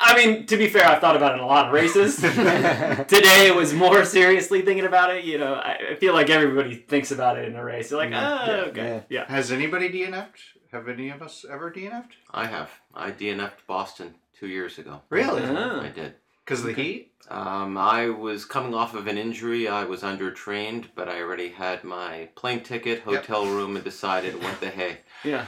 I 0.00 0.16
mean, 0.16 0.46
to 0.46 0.56
be 0.56 0.68
fair, 0.68 0.86
I've 0.86 1.00
thought 1.00 1.16
about 1.16 1.32
it 1.32 1.38
in 1.38 1.40
a 1.40 1.46
lot 1.46 1.66
of 1.66 1.72
races. 1.72 2.16
today 3.08 3.50
was 3.50 3.74
more 3.74 4.04
seriously 4.04 4.62
thinking 4.62 4.86
about 4.86 5.14
it. 5.14 5.24
You 5.24 5.38
know, 5.38 5.54
I 5.54 5.76
I 5.92 5.94
feel 5.96 6.14
like 6.14 6.30
everybody 6.30 6.76
thinks 6.76 7.10
about 7.10 7.36
it 7.38 7.48
in 7.48 7.56
a 7.56 7.64
race. 7.64 7.90
They're 7.90 7.98
like, 7.98 8.10
Mm, 8.10 8.48
oh, 8.48 8.60
okay, 8.70 9.04
yeah. 9.08 9.26
Has 9.28 9.50
anybody 9.52 9.88
DNF'd? 9.90 10.40
Have 10.72 10.88
any 10.88 11.10
of 11.10 11.20
us 11.22 11.44
ever 11.50 11.70
DNF'd? 11.70 12.14
I 12.30 12.46
have. 12.46 12.70
I 12.94 13.10
DNF'd 13.10 13.66
Boston 13.66 14.14
two 14.38 14.46
years 14.48 14.78
ago. 14.78 15.00
Really? 15.10 15.42
Ah. 15.44 15.82
I 15.82 15.88
did. 15.88 16.14
Because 16.44 16.60
of 16.60 16.66
the 16.66 16.72
heat? 16.74 17.12
Um, 17.28 17.76
I 17.76 18.08
was 18.08 18.44
coming 18.46 18.74
off 18.74 18.94
of 18.94 19.06
an 19.06 19.18
injury. 19.18 19.68
I 19.68 19.84
was 19.84 20.00
undertrained, 20.02 20.86
but 20.94 21.08
I 21.08 21.20
already 21.20 21.50
had 21.50 21.84
my 21.84 22.28
plane 22.36 22.60
ticket, 22.62 23.00
hotel 23.02 23.44
room, 23.46 23.76
and 23.76 23.84
decided 23.84 24.42
what 24.42 24.58
the 24.60 24.70
hey. 24.70 24.98
Yeah. 25.24 25.44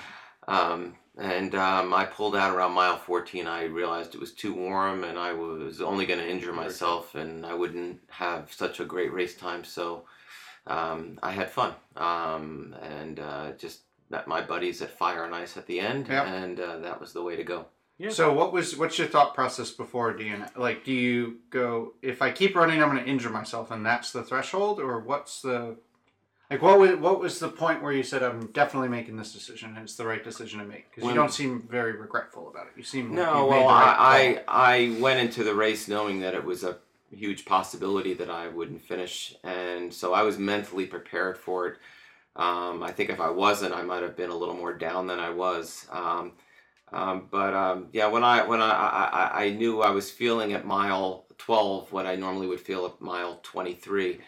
Um, 0.50 0.94
and 1.18 1.54
um, 1.54 1.92
I 1.92 2.04
pulled 2.06 2.34
out 2.34 2.54
around 2.54 2.72
mile 2.72 2.96
14. 2.96 3.46
I 3.46 3.64
realized 3.64 4.14
it 4.14 4.20
was 4.20 4.32
too 4.32 4.54
warm 4.54 5.04
and 5.04 5.18
I 5.18 5.32
was 5.32 5.80
only 5.80 6.06
going 6.06 6.20
to 6.20 6.28
injure 6.28 6.52
myself 6.52 7.14
and 7.14 7.44
I 7.44 7.54
wouldn't 7.54 8.00
have 8.08 8.52
such 8.52 8.80
a 8.80 8.84
great 8.84 9.12
race 9.12 9.36
time. 9.36 9.64
So 9.64 10.04
um, 10.66 11.18
I 11.22 11.32
had 11.32 11.50
fun 11.50 11.74
um, 11.96 12.74
and 12.82 13.20
uh, 13.20 13.52
just 13.52 13.80
met 14.08 14.26
my 14.26 14.40
buddies 14.40 14.82
at 14.82 14.90
Fire 14.90 15.24
and 15.24 15.34
Ice 15.34 15.56
at 15.56 15.66
the 15.66 15.78
end, 15.78 16.08
Yep. 16.08 16.26
and 16.26 16.60
uh, 16.60 16.78
that 16.78 17.00
was 17.00 17.12
the 17.12 17.22
way 17.22 17.36
to 17.36 17.44
go. 17.44 17.66
Yeah. 17.98 18.10
So 18.10 18.32
what 18.32 18.52
was 18.52 18.76
what's 18.78 18.98
your 18.98 19.08
thought 19.08 19.34
process 19.34 19.70
before 19.70 20.14
DNF? 20.14 20.56
Like, 20.56 20.84
do 20.84 20.92
you 20.92 21.36
go 21.50 21.92
if 22.02 22.22
I 22.22 22.30
keep 22.32 22.56
running, 22.56 22.82
I'm 22.82 22.90
going 22.90 23.04
to 23.04 23.08
injure 23.08 23.28
myself, 23.30 23.70
and 23.70 23.84
that's 23.84 24.10
the 24.10 24.22
threshold, 24.22 24.80
or 24.80 25.00
what's 25.00 25.42
the 25.42 25.76
like? 26.50 26.62
What 26.62 26.78
was 26.78 26.96
what 26.96 27.20
was 27.20 27.38
the 27.38 27.48
point 27.48 27.82
where 27.82 27.92
you 27.92 28.02
said 28.02 28.22
I'm 28.22 28.46
definitely 28.48 28.88
making 28.88 29.16
this 29.16 29.32
decision, 29.32 29.70
and 29.76 29.78
it's 29.84 29.96
the 29.96 30.06
right 30.06 30.22
decision 30.22 30.58
to 30.60 30.66
make? 30.66 30.90
Because 30.90 31.02
you 31.02 31.06
When- 31.08 31.16
don't 31.16 31.32
seem 31.32 31.60
very 31.62 31.92
regretful 31.92 32.48
about 32.48 32.66
it. 32.66 32.72
You 32.76 32.82
seem 32.82 33.08
like 33.10 33.16
No, 33.16 33.44
you 33.44 33.50
made 33.50 33.58
well, 33.64 33.68
the 33.68 33.74
right 33.74 33.96
I. 33.98 34.42
I 34.48 34.94
I 34.96 35.00
went 35.00 35.20
into 35.20 35.44
the 35.44 35.54
race 35.54 35.88
knowing 35.88 36.20
that 36.20 36.34
it 36.34 36.44
was 36.44 36.64
a 36.64 36.78
huge 37.12 37.44
possibility 37.44 38.14
that 38.14 38.30
I 38.30 38.48
wouldn't 38.48 38.82
finish, 38.82 39.34
and 39.42 39.92
so 39.92 40.12
I 40.14 40.22
was 40.22 40.38
mentally 40.38 40.86
prepared 40.86 41.36
for 41.38 41.66
it. 41.68 41.76
Um, 42.36 42.82
I 42.82 42.92
think 42.92 43.10
if 43.10 43.20
I 43.20 43.30
wasn't, 43.30 43.74
I 43.74 43.82
might 43.82 44.02
have 44.02 44.16
been 44.16 44.30
a 44.30 44.36
little 44.36 44.54
more 44.54 44.72
down 44.72 45.08
than 45.08 45.18
I 45.18 45.30
was. 45.30 45.86
Um, 45.90 46.32
um, 46.92 47.26
but 47.30 47.52
um, 47.54 47.88
yeah, 47.92 48.06
when 48.06 48.22
I 48.24 48.44
when 48.46 48.60
I, 48.62 48.70
I 48.70 49.04
I- 49.04 49.44
I 49.44 49.50
knew 49.50 49.82
I 49.82 49.90
was 49.90 50.10
feeling 50.10 50.52
at 50.52 50.64
mile 50.66 51.26
twelve 51.38 51.92
what 51.92 52.06
I 52.06 52.14
normally 52.16 52.46
would 52.46 52.60
feel 52.60 52.86
at 52.86 53.00
mile 53.00 53.40
twenty 53.42 53.74
three. 53.74 54.20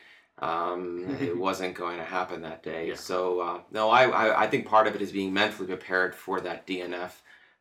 Um, 0.42 1.16
it 1.20 1.36
wasn't 1.48 1.74
going 1.74 1.98
to 1.98 2.04
happen 2.04 2.42
that 2.42 2.62
day. 2.62 2.88
Yeah. 2.88 2.94
So 2.96 3.40
uh, 3.40 3.60
no, 3.70 3.90
I, 3.90 4.02
I 4.08 4.42
I 4.42 4.46
think 4.48 4.66
part 4.66 4.86
of 4.88 4.94
it 4.96 5.02
is 5.02 5.12
being 5.12 5.32
mentally 5.32 5.68
prepared 5.68 6.14
for 6.14 6.40
that 6.40 6.66
DNF. 6.66 7.12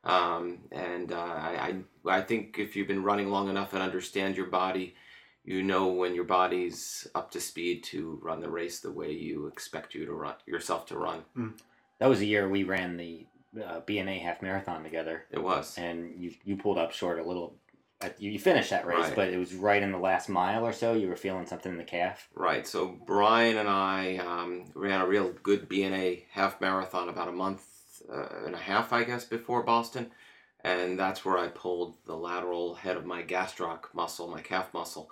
Um, 0.04 0.60
and 0.72 1.12
uh, 1.12 1.16
I, 1.50 1.52
I 2.08 2.18
I 2.18 2.22
think 2.22 2.58
if 2.58 2.76
you've 2.76 2.88
been 2.88 3.04
running 3.04 3.30
long 3.30 3.50
enough 3.50 3.74
and 3.74 3.84
understand 3.84 4.36
your 4.36 4.48
body, 4.48 4.96
you 5.46 5.62
know 5.62 5.88
when 5.88 6.16
your 6.16 6.24
body's 6.24 7.08
up 7.14 7.30
to 7.32 7.40
speed 7.40 7.84
to 7.92 8.20
run 8.24 8.42
the 8.42 8.50
race 8.50 8.80
the 8.80 8.92
way 8.92 9.12
you 9.12 9.46
expect 9.48 9.94
you 9.94 10.06
to 10.08 10.14
run 10.14 10.36
yourself 10.48 10.88
to 10.88 10.98
run. 10.98 11.24
That 12.00 12.10
was 12.10 12.18
the 12.20 12.26
year 12.28 12.50
we 12.50 12.64
ran 12.64 12.98
the 12.98 13.28
uh, 13.64 13.82
B&A 13.86 14.18
half 14.18 14.42
marathon 14.42 14.82
together, 14.84 15.26
It 15.30 15.44
was. 15.44 15.78
and 15.78 16.16
you 16.18 16.32
you 16.46 16.56
pulled 16.58 16.80
up 16.80 16.92
short 16.94 17.20
a 17.20 17.24
little. 17.24 17.58
You, 18.20 18.32
you 18.32 18.40
finished 18.40 18.70
that 18.72 18.86
race, 18.86 18.98
Right. 19.00 19.16
but 19.16 19.30
it 19.30 19.38
was 19.38 19.54
right 19.54 19.82
in 19.82 19.92
the 19.92 19.98
last 19.98 20.30
mile 20.30 20.66
or 20.66 20.74
so. 20.74 20.94
You 20.94 21.08
were 21.08 21.16
feeling 21.16 21.46
something 21.46 21.72
in 21.72 21.78
the 21.78 21.84
calf. 21.84 22.28
Right. 22.36 22.66
So 22.68 22.98
Brian 23.06 23.58
and 23.58 23.70
I 23.70 24.18
um, 24.18 24.66
ran 24.74 25.02
a 25.02 25.08
real 25.08 25.32
good 25.44 25.68
B&A 25.70 26.26
half 26.32 26.60
marathon 26.62 27.10
about 27.10 27.28
a 27.28 27.32
month 27.32 27.64
uh, 28.12 28.46
and 28.46 28.56
a 28.56 28.60
half, 28.60 28.92
I 28.94 29.04
guess, 29.04 29.26
before 29.26 29.64
Boston, 29.64 30.12
and 30.64 30.98
that's 31.00 31.24
where 31.24 31.38
I 31.38 31.48
pulled 31.50 31.96
the 32.06 32.16
lateral 32.16 32.76
head 32.76 32.98
of 32.98 33.06
my 33.06 33.22
gastroc 33.24 33.86
muscle, 33.94 34.28
my 34.28 34.42
calf 34.42 34.74
muscle, 34.74 35.10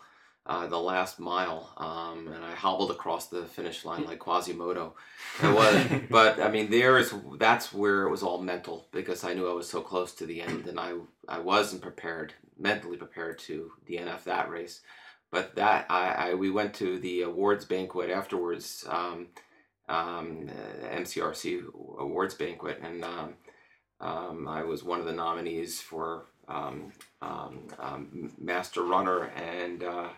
uh, 0.50 0.68
the 0.68 0.80
last 0.80 1.20
mile, 1.20 1.72
um, 1.78 2.28
and 2.28 2.44
I 2.44 2.54
hobbled 2.56 2.92
across 2.92 3.28
the 3.28 3.46
finish 3.46 3.86
line 3.86 4.04
like 4.06 4.20
Quasimodo. 4.20 4.96
It 5.42 5.56
was, 5.56 6.02
but 6.10 6.42
I 6.42 6.50
mean, 6.50 6.70
there 6.70 6.98
is 6.98 7.14
that's 7.38 7.72
where 7.72 8.04
it 8.04 8.10
was 8.10 8.24
all 8.24 8.42
mental 8.42 8.88
because 8.92 9.24
I 9.24 9.34
knew 9.34 9.50
I 9.50 9.54
was 9.54 9.70
so 9.70 9.80
close 9.80 10.14
to 10.16 10.26
the 10.26 10.42
end, 10.42 10.68
and 10.68 10.78
I 10.78 10.96
I 11.28 11.40
wasn't 11.40 11.82
prepared, 11.82 12.34
mentally 12.58 12.98
prepared 12.98 13.40
to 13.40 13.72
DNF 13.88 14.26
that 14.26 14.50
race 14.50 14.82
but 15.32 15.56
that 15.56 15.86
I, 15.90 16.32
I 16.32 16.34
we 16.34 16.50
went 16.50 16.74
to 16.76 17.00
the 17.00 17.22
awards 17.22 17.66
banquet 17.66 18.10
afterwards 18.10 18.86
um, 18.90 19.28
um, 19.88 20.50
MCRC 20.84 21.64
awards 22.00 22.36
banquet 22.36 22.80
and 22.84 23.04
um, 23.04 23.34
um, 24.02 24.48
I 24.48 24.64
was 24.64 24.84
one 24.84 25.00
of 25.00 25.06
the 25.06 25.14
nominees 25.14 25.82
for 25.82 26.26
um, 26.48 26.92
um, 27.22 27.68
um, 27.80 28.34
master 28.40 28.84
runner 28.84 29.26
and 29.26 29.84
uh, 29.84 30.10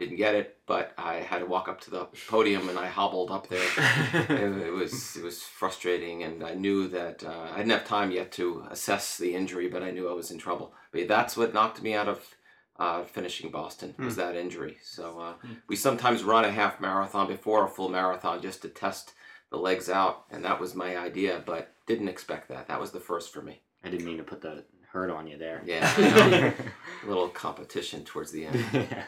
didn't 0.00 0.16
get 0.16 0.34
it 0.34 0.58
but 0.66 0.92
I 0.98 1.14
had 1.16 1.38
to 1.38 1.46
walk 1.46 1.68
up 1.68 1.80
to 1.82 1.90
the 1.90 2.06
podium 2.28 2.68
and 2.68 2.78
I 2.78 2.86
hobbled 2.86 3.30
up 3.30 3.48
there 3.48 3.60
it, 4.12 4.66
it 4.66 4.72
was 4.72 5.16
it 5.16 5.22
was 5.22 5.42
frustrating, 5.42 6.22
and 6.22 6.42
I 6.42 6.54
knew 6.54 6.88
that 6.88 7.22
uh, 7.24 7.48
I 7.52 7.58
didn't 7.58 7.72
have 7.72 7.86
time 7.86 8.10
yet 8.10 8.32
to 8.32 8.66
assess 8.70 9.18
the 9.18 9.34
injury, 9.34 9.68
but 9.68 9.82
I 9.82 9.90
knew 9.90 10.08
I 10.08 10.14
was 10.14 10.30
in 10.30 10.38
trouble. 10.38 10.72
But 10.92 11.08
that's 11.08 11.36
what 11.36 11.54
knocked 11.54 11.82
me 11.82 11.94
out 11.94 12.08
of 12.08 12.34
uh, 12.78 13.04
finishing 13.04 13.50
Boston 13.50 13.94
was 13.98 14.16
that 14.16 14.36
injury. 14.36 14.78
So 14.82 15.20
uh, 15.20 15.34
we 15.68 15.76
sometimes 15.76 16.22
run 16.22 16.44
a 16.44 16.50
half 16.50 16.80
marathon 16.80 17.28
before 17.28 17.64
a 17.64 17.68
full 17.68 17.88
marathon 17.88 18.40
just 18.40 18.62
to 18.62 18.68
test 18.68 19.12
the 19.50 19.58
legs 19.58 19.90
out, 19.90 20.24
and 20.30 20.44
that 20.44 20.60
was 20.60 20.74
my 20.74 20.96
idea, 20.96 21.42
but 21.44 21.74
didn't 21.86 22.08
expect 22.08 22.48
that. 22.48 22.68
That 22.68 22.80
was 22.80 22.92
the 22.92 23.00
first 23.00 23.32
for 23.32 23.42
me. 23.42 23.60
I 23.84 23.90
didn't 23.90 24.06
mean 24.06 24.18
to 24.18 24.24
put 24.24 24.40
the 24.40 24.64
hurt 24.92 25.10
on 25.10 25.26
you 25.26 25.38
there. 25.38 25.62
Yeah, 25.64 25.92
I 25.96 26.28
know. 26.30 26.46
a 26.46 26.52
little 27.06 27.28
competition 27.28 28.04
towards 28.04 28.30
the 28.32 28.46
end. 28.46 28.64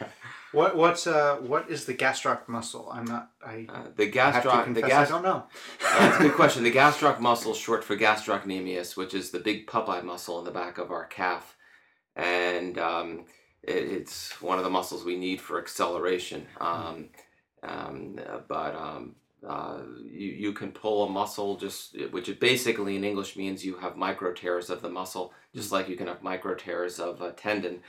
What 0.53 0.77
what's 0.77 1.07
uh 1.07 1.37
what 1.37 1.71
is 1.71 1.87
the 1.87 1.95
gastroc 1.95 2.47
muscle? 2.47 2.91
I'm 2.93 3.07
not. 3.07 3.31
I 3.45 3.67
Uh, 3.71 3.85
the 3.97 4.05
have 4.05 4.43
to 4.43 4.49
gastroc, 4.49 4.65
the 4.75 4.83
confess 4.83 4.91
gas, 4.91 5.09
I 5.09 5.11
don't 5.11 5.23
know. 5.23 5.45
Uh, 5.83 5.99
That's 5.99 6.21
a 6.21 6.23
good 6.25 6.35
question. 6.35 6.63
The 6.63 6.71
gastroc 6.71 7.21
muscle 7.21 7.55
short 7.55 7.83
for 7.83 7.97
gastrocnemius, 7.97 8.95
which 8.95 9.15
is 9.15 9.31
the 9.31 9.41
big 9.41 9.67
Popeye 9.67 10.05
muscle 10.05 10.39
in 10.39 10.45
the 10.45 10.51
back 10.51 10.77
of 10.77 10.91
our 10.91 11.07
calf, 11.07 11.57
and 12.15 12.79
um, 12.79 13.25
it, 13.63 13.77
it's 13.77 14.43
one 14.43 14.59
of 14.59 14.65
the 14.65 14.71
muscles 14.71 15.07
we 15.07 15.17
need 15.17 15.41
for 15.41 15.59
acceleration. 15.59 16.47
Um, 16.61 17.09
um, 17.63 18.19
uh, 18.19 18.41
but 18.47 18.75
um, 18.77 19.15
uh, 19.47 19.79
you 20.05 20.29
you 20.29 20.53
can 20.53 20.71
pull 20.71 21.05
a 21.05 21.11
muscle 21.11 21.57
just, 21.57 21.97
which 22.11 22.29
it 22.29 22.39
basically 22.39 22.97
in 22.97 23.05
English 23.05 23.37
means 23.37 23.65
you 23.65 23.77
have 23.77 23.97
micro 23.97 24.33
tears 24.33 24.71
of 24.71 24.83
the 24.83 24.89
muscle, 24.89 25.33
just 25.55 25.73
like 25.73 25.89
you 25.89 25.97
can 25.97 26.07
have 26.07 26.23
micro 26.23 26.55
tears 26.55 27.01
of 27.01 27.21
a 27.21 27.33
tendon. 27.33 27.81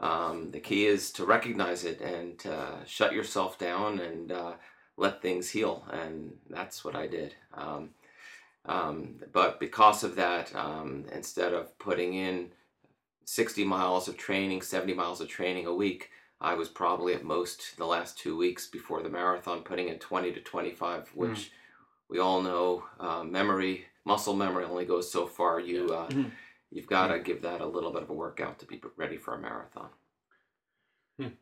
Um, 0.00 0.50
the 0.50 0.60
key 0.60 0.86
is 0.86 1.10
to 1.12 1.24
recognize 1.24 1.84
it 1.84 2.00
and 2.00 2.44
uh, 2.46 2.84
shut 2.84 3.12
yourself 3.12 3.58
down 3.58 3.98
and 3.98 4.32
uh, 4.32 4.52
let 4.96 5.22
things 5.22 5.50
heal, 5.50 5.86
and 5.90 6.32
that's 6.48 6.84
what 6.84 6.94
I 6.94 7.06
did. 7.06 7.34
Um, 7.54 7.90
um, 8.64 9.16
but 9.32 9.60
because 9.60 10.02
of 10.02 10.16
that, 10.16 10.54
um, 10.54 11.04
instead 11.12 11.52
of 11.52 11.78
putting 11.78 12.14
in 12.14 12.50
60 13.24 13.64
miles 13.64 14.08
of 14.08 14.16
training, 14.16 14.62
70 14.62 14.94
miles 14.94 15.20
of 15.20 15.28
training 15.28 15.66
a 15.66 15.74
week, 15.74 16.10
I 16.40 16.54
was 16.54 16.68
probably 16.68 17.14
at 17.14 17.24
most 17.24 17.76
the 17.78 17.86
last 17.86 18.18
two 18.18 18.36
weeks 18.36 18.66
before 18.66 19.02
the 19.02 19.08
marathon 19.08 19.62
putting 19.62 19.88
in 19.88 19.98
20 19.98 20.32
to 20.32 20.40
25, 20.40 21.08
which 21.14 21.50
we 22.10 22.18
all 22.18 22.42
know 22.42 22.84
uh, 23.00 23.24
memory, 23.24 23.86
muscle 24.04 24.34
memory 24.36 24.64
only 24.64 24.84
goes 24.84 25.10
so 25.10 25.26
far. 25.26 25.58
You, 25.60 25.86
uh, 25.94 26.08
Mhm. 26.08 26.30
you've 26.70 26.86
got 26.86 27.08
to 27.08 27.18
give 27.20 27.42
that 27.42 27.60
a 27.62 27.66
little 27.66 27.90
bit 27.90 28.02
of 28.02 28.10
a 28.10 28.14
workout 28.14 28.58
to 28.60 28.66
be 28.66 28.80
ready 28.96 29.16
for 29.16 29.34
a 29.34 29.38
marathon. 29.38 29.88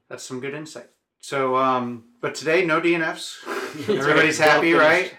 That's 0.09 0.23
some 0.23 0.39
good 0.41 0.55
insight. 0.55 0.89
So 1.19 1.57
um, 1.57 2.05
but 2.21 2.35
today 2.37 2.65
no 2.65 2.81
DNFs. 2.81 3.39
Everybody's 3.89 4.39
happy, 4.39 4.73
right? 4.75 5.13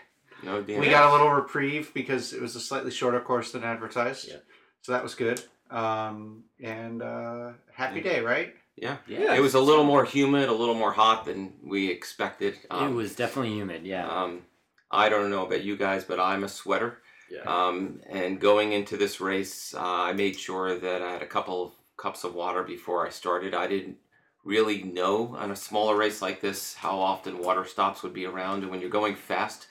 No 0.44 0.64
DNFs. 0.64 0.80
We 0.80 0.90
got 0.90 1.10
a 1.10 1.12
little 1.12 1.30
reprieve 1.32 1.94
because 1.94 2.32
it 2.32 2.42
was 2.42 2.56
a 2.56 2.62
slightly 2.62 2.92
shorter 2.92 3.20
course 3.20 3.52
than 3.52 3.64
advertised. 3.66 4.30
Yeah. 4.30 4.38
So 4.82 4.94
that 4.94 5.04
was 5.04 5.14
good. 5.16 5.44
Um, 5.70 6.46
and 6.62 7.02
uh, 7.02 7.54
happy 7.74 8.00
day, 8.00 8.22
right? 8.22 8.54
Yeah. 8.76 8.98
Yeah. 9.08 9.36
It 9.36 9.42
was 9.42 9.54
a 9.54 9.60
little 9.60 9.84
more 9.84 10.06
humid, 10.06 10.50
a 10.50 10.54
little 10.54 10.76
more 10.76 10.92
hot 10.92 11.26
than 11.26 11.54
we 11.64 11.90
expected. 11.90 12.56
It 12.72 12.92
was 12.94 13.16
definitely 13.16 13.54
humid. 13.54 13.86
Yeah. 13.86 14.08
Um, 14.08 14.44
I 14.92 15.10
don't 15.10 15.30
know 15.30 15.46
about 15.46 15.64
you 15.64 15.76
guys, 15.78 16.04
but 16.04 16.20
I'm 16.20 16.44
a 16.44 16.48
sweater. 16.50 17.02
Yeah. 17.32 17.42
Um, 17.42 18.02
and 18.10 18.40
going 18.40 18.74
into 18.74 18.98
this 18.98 19.20
race, 19.20 19.74
uh, 19.74 19.80
I 19.82 20.14
made 20.14 20.38
sure 20.38 20.78
that 20.78 21.02
I 21.02 21.12
had 21.14 21.22
a 21.24 21.28
couple 21.28 21.64
of 21.66 21.72
cups 21.98 22.24
of 22.24 22.36
water 22.36 22.64
before 22.64 23.06
I 23.06 23.10
started. 23.10 23.54
I 23.56 23.68
didn't 23.68 23.98
really 24.44 24.84
know 24.84 25.36
on 25.38 25.50
a 25.52 25.56
smaller 25.56 25.96
race 25.98 26.22
like 26.22 26.40
this 26.40 26.76
how 26.76 27.00
often 27.00 27.40
water 27.40 27.66
stops 27.66 28.04
would 28.04 28.14
be 28.14 28.26
around. 28.28 28.62
And 28.62 28.70
when 28.70 28.80
you're 28.80 28.90
going 28.92 29.16
fast, 29.16 29.68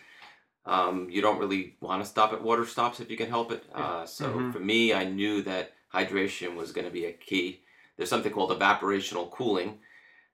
um, 0.66 1.08
you 1.10 1.20
don't 1.22 1.38
really 1.38 1.76
want 1.80 2.02
to 2.02 2.08
stop 2.08 2.32
at 2.32 2.42
water 2.42 2.64
stops 2.66 2.98
if 2.98 3.10
you 3.10 3.16
can 3.16 3.28
help 3.28 3.52
it. 3.52 3.62
Uh, 3.72 4.04
so 4.06 4.26
Mhm. 4.32 4.52
for 4.52 4.60
me, 4.60 4.92
I 4.92 5.04
knew 5.04 5.42
that 5.42 5.72
hydration 5.92 6.56
was 6.56 6.72
going 6.72 6.86
to 6.86 6.90
be 6.92 7.04
a 7.04 7.12
key. 7.12 7.60
There's 7.96 8.08
something 8.10 8.32
called 8.32 8.50
evaporational 8.58 9.30
cooling. 9.30 9.78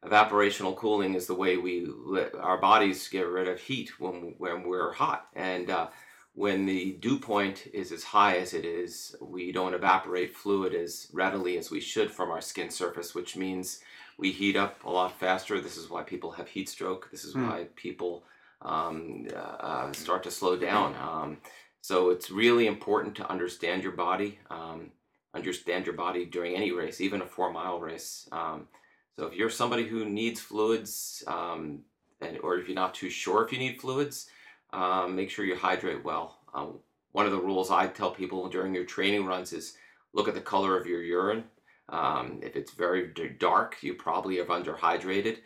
evaporational 0.05 0.75
cooling 0.77 1.15
is 1.15 1.27
the 1.27 1.35
way 1.35 1.57
we 1.57 1.87
let 1.87 2.35
our 2.35 2.59
bodies 2.59 3.09
get 3.09 3.27
rid 3.27 3.49
of 3.49 3.61
heat 3.61 3.91
when 4.01 4.35
when 4.39 4.63
we're 4.63 4.93
hot, 4.93 5.27
and 5.35 5.69
uh, 5.71 5.89
when 6.35 6.65
the 6.65 6.93
dew 7.01 7.19
point 7.19 7.67
is 7.75 7.93
as 7.93 8.03
high 8.05 8.37
as 8.39 8.55
it 8.55 8.65
is, 8.65 9.15
we 9.21 9.53
don't 9.53 9.75
evaporate 9.75 10.35
fluid 10.35 10.75
as 10.75 11.09
readily 11.13 11.59
as 11.59 11.71
we 11.71 11.81
should 11.81 12.11
from 12.11 12.31
our 12.31 12.41
skin 12.41 12.71
surface, 12.71 13.15
which 13.15 13.37
means 13.37 13.81
we 14.17 14.31
heat 14.31 14.57
up 14.57 14.83
a 14.85 14.91
lot 14.91 15.19
faster. 15.19 15.61
This 15.61 15.77
is 15.77 15.91
why 15.91 16.03
people 16.03 16.31
have 16.33 16.49
heat 16.49 16.69
stroke. 16.69 17.11
This 17.11 17.25
is 17.25 17.35
Hmm. 17.35 17.49
why 17.49 17.67
people 17.77 18.25
um, 18.63 19.27
uh, 19.35 19.91
start 19.93 20.23
to 20.23 20.31
slow 20.31 20.57
down. 20.57 20.95
Um, 20.97 21.39
so 21.81 22.11
it's 22.11 22.31
really 22.31 22.67
important 22.67 23.15
to 23.17 23.29
understand 23.31 23.83
your 23.83 23.93
body, 23.93 24.39
um, 24.51 24.93
understand 25.35 25.87
your 25.87 25.95
body 25.95 26.25
during 26.25 26.57
any 26.57 26.73
race, 26.73 27.01
even 27.01 27.23
a 27.23 27.27
four 27.27 27.53
mile 27.53 27.79
race. 27.79 28.29
Um, 28.33 28.69
so 29.17 29.27
if 29.27 29.35
you're 29.35 29.51
somebody 29.51 29.87
who 29.87 30.05
needs 30.05 30.41
fluids, 30.41 31.23
um, 31.27 31.81
and 32.21 32.39
or 32.43 32.59
if 32.59 32.69
you're 32.69 32.75
not 32.75 32.95
too 32.95 33.11
sure 33.11 33.45
if 33.45 33.53
you 33.53 33.59
need 33.59 33.81
fluids, 33.81 34.27
um, 34.73 35.17
make 35.17 35.31
sure 35.31 35.45
you 35.45 35.57
hydrate 35.57 36.05
well. 36.05 36.39
Um, 36.55 36.79
one 37.13 37.27
of 37.27 37.33
the 37.33 37.41
rules 37.41 37.71
I 37.71 37.87
tell 37.89 38.11
people 38.11 38.49
during 38.49 38.75
your 38.75 38.85
training 38.85 39.27
runs 39.27 39.53
is 39.53 39.77
look 40.13 40.29
at 40.29 40.35
the 40.35 40.41
color 40.41 40.77
of 40.77 40.87
your 40.87 41.03
urine. 41.03 41.45
Um, 41.89 42.41
if 42.43 42.55
it's 42.55 42.73
very 42.73 43.09
d- 43.09 43.31
dark, 43.39 43.77
you 43.83 43.95
probably 43.95 44.37
have 44.39 44.47
underhydrated. 44.47 45.39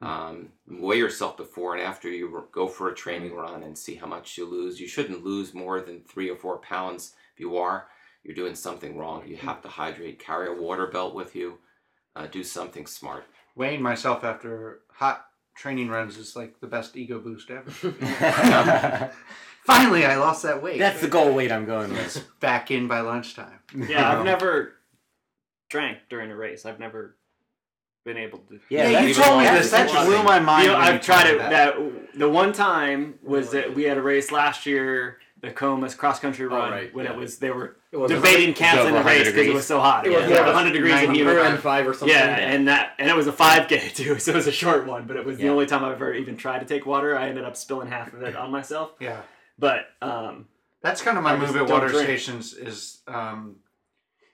Um, 0.00 0.48
weigh 0.66 0.98
yourself 0.98 1.36
before 1.36 1.74
and 1.74 1.82
after 1.82 2.08
you 2.08 2.48
go 2.50 2.66
for 2.66 2.88
a 2.88 2.94
training 2.94 3.34
run 3.34 3.62
and 3.62 3.78
see 3.78 3.94
how 3.94 4.08
much 4.08 4.36
you 4.36 4.46
lose. 4.46 4.80
You 4.80 4.88
shouldn't 4.88 5.24
lose 5.24 5.54
more 5.54 5.80
than 5.80 6.02
three 6.02 6.28
or 6.28 6.36
four 6.36 6.58
pounds. 6.58 7.14
If 7.34 7.40
you 7.40 7.56
are, 7.56 7.86
you're 8.24 8.34
doing 8.34 8.54
something 8.54 8.96
wrong. 8.96 9.24
You 9.26 9.36
have 9.36 9.62
to 9.62 9.68
hydrate. 9.68 10.18
Carry 10.18 10.48
a 10.48 10.60
water 10.60 10.86
belt 10.86 11.14
with 11.14 11.34
you. 11.34 11.58
Uh, 12.14 12.26
do 12.26 12.42
something 12.44 12.86
smart. 12.86 13.24
Weighing 13.56 13.82
myself 13.82 14.22
after 14.24 14.80
hot 14.92 15.26
training 15.56 15.88
runs 15.88 16.16
is 16.16 16.36
like 16.36 16.60
the 16.60 16.66
best 16.66 16.96
ego 16.96 17.18
boost 17.20 17.50
ever. 17.50 17.70
Finally, 19.64 20.04
I 20.04 20.16
lost 20.16 20.42
that 20.42 20.62
weight. 20.62 20.78
That's 20.78 21.00
the 21.00 21.08
goal 21.08 21.32
weight 21.34 21.52
I'm 21.52 21.66
going 21.66 21.90
with. 21.92 22.26
back 22.40 22.70
in 22.70 22.88
by 22.88 23.00
lunchtime. 23.00 23.60
Yeah, 23.74 24.10
I've 24.18 24.24
never 24.32 24.72
drank 25.70 25.98
during 26.10 26.30
a 26.30 26.36
race. 26.36 26.66
I've 26.66 26.80
never 26.80 27.16
been 28.04 28.16
able 28.16 28.38
to. 28.40 28.58
Yeah, 28.68 28.90
that's- 28.90 29.08
you 29.16 29.22
told 29.22 29.38
me 29.38 29.44
that's 29.44 29.62
this. 29.62 29.70
That 29.70 29.86
the 29.88 29.92
just 29.94 30.06
blew 30.06 30.22
my 30.24 30.40
mind. 30.40 30.64
You 30.66 30.72
know, 30.72 30.78
when 30.78 30.88
I've 30.88 31.00
tried 31.00 31.28
it. 31.28 31.34
me 31.34 31.48
That 31.48 32.18
the 32.18 32.28
one 32.28 32.52
time 32.52 33.18
was 33.22 33.52
that 33.52 33.74
we 33.74 33.84
had 33.84 33.96
a 33.98 34.02
race 34.02 34.32
last 34.32 34.66
year, 34.66 35.18
the 35.42 35.50
Comus 35.50 35.94
cross 35.94 36.18
country 36.20 36.46
run, 36.46 36.70
right, 36.70 36.94
when 36.94 37.04
yeah. 37.04 37.12
it 37.12 37.18
was 37.18 37.38
they 37.38 37.50
were 37.50 37.76
It 37.90 38.08
debating 38.08 38.54
canceling 38.54 38.94
the 38.94 39.00
over 39.00 39.08
race 39.08 39.26
because 39.26 39.46
it 39.46 39.52
was 39.52 39.66
so 39.66 39.80
hot. 39.80 40.06
It 40.06 40.10
was 40.10 40.22
yeah, 40.22 40.36
yeah, 40.36 40.46
100 40.46 40.72
degrees 40.72 40.92
in 41.00 41.06
90 41.08 41.18
humid. 41.18 41.36
and 41.38 41.58
five 41.58 41.86
or 41.86 41.92
something. 41.92 42.08
Yeah, 42.16 42.36
and 42.36 42.68
that 42.68 42.92
and 42.98 43.10
it 43.10 43.16
was 43.16 43.26
a 43.26 43.32
5K 43.32 43.92
too, 43.94 44.18
so 44.20 44.30
it 44.30 44.36
was 44.36 44.46
a 44.46 44.52
short 44.52 44.86
one. 44.86 45.06
But 45.06 45.16
it 45.16 45.26
was 45.26 45.38
the 45.38 45.48
only 45.48 45.66
time 45.66 45.84
I've 45.84 45.92
ever 45.92 46.14
even 46.14 46.36
tried 46.36 46.60
to 46.60 46.64
take 46.64 46.86
water. 46.86 47.18
I 47.18 47.28
ended 47.28 47.44
up 47.44 47.56
spilling 47.56 47.88
half 47.88 48.12
of 48.14 48.22
it 48.22 48.36
on 48.36 48.50
myself. 48.50 48.92
Yeah, 49.00 49.20
But 49.58 49.86
um, 50.00 50.46
that's 50.80 51.02
kind 51.02 51.18
of 51.18 51.24
my 51.24 51.32
I 51.32 51.36
move 51.36 51.54
at 51.56 51.68
water 51.68 51.88
drink. 51.88 52.04
stations. 52.04 52.54
Is 52.54 53.00
um, 53.08 53.56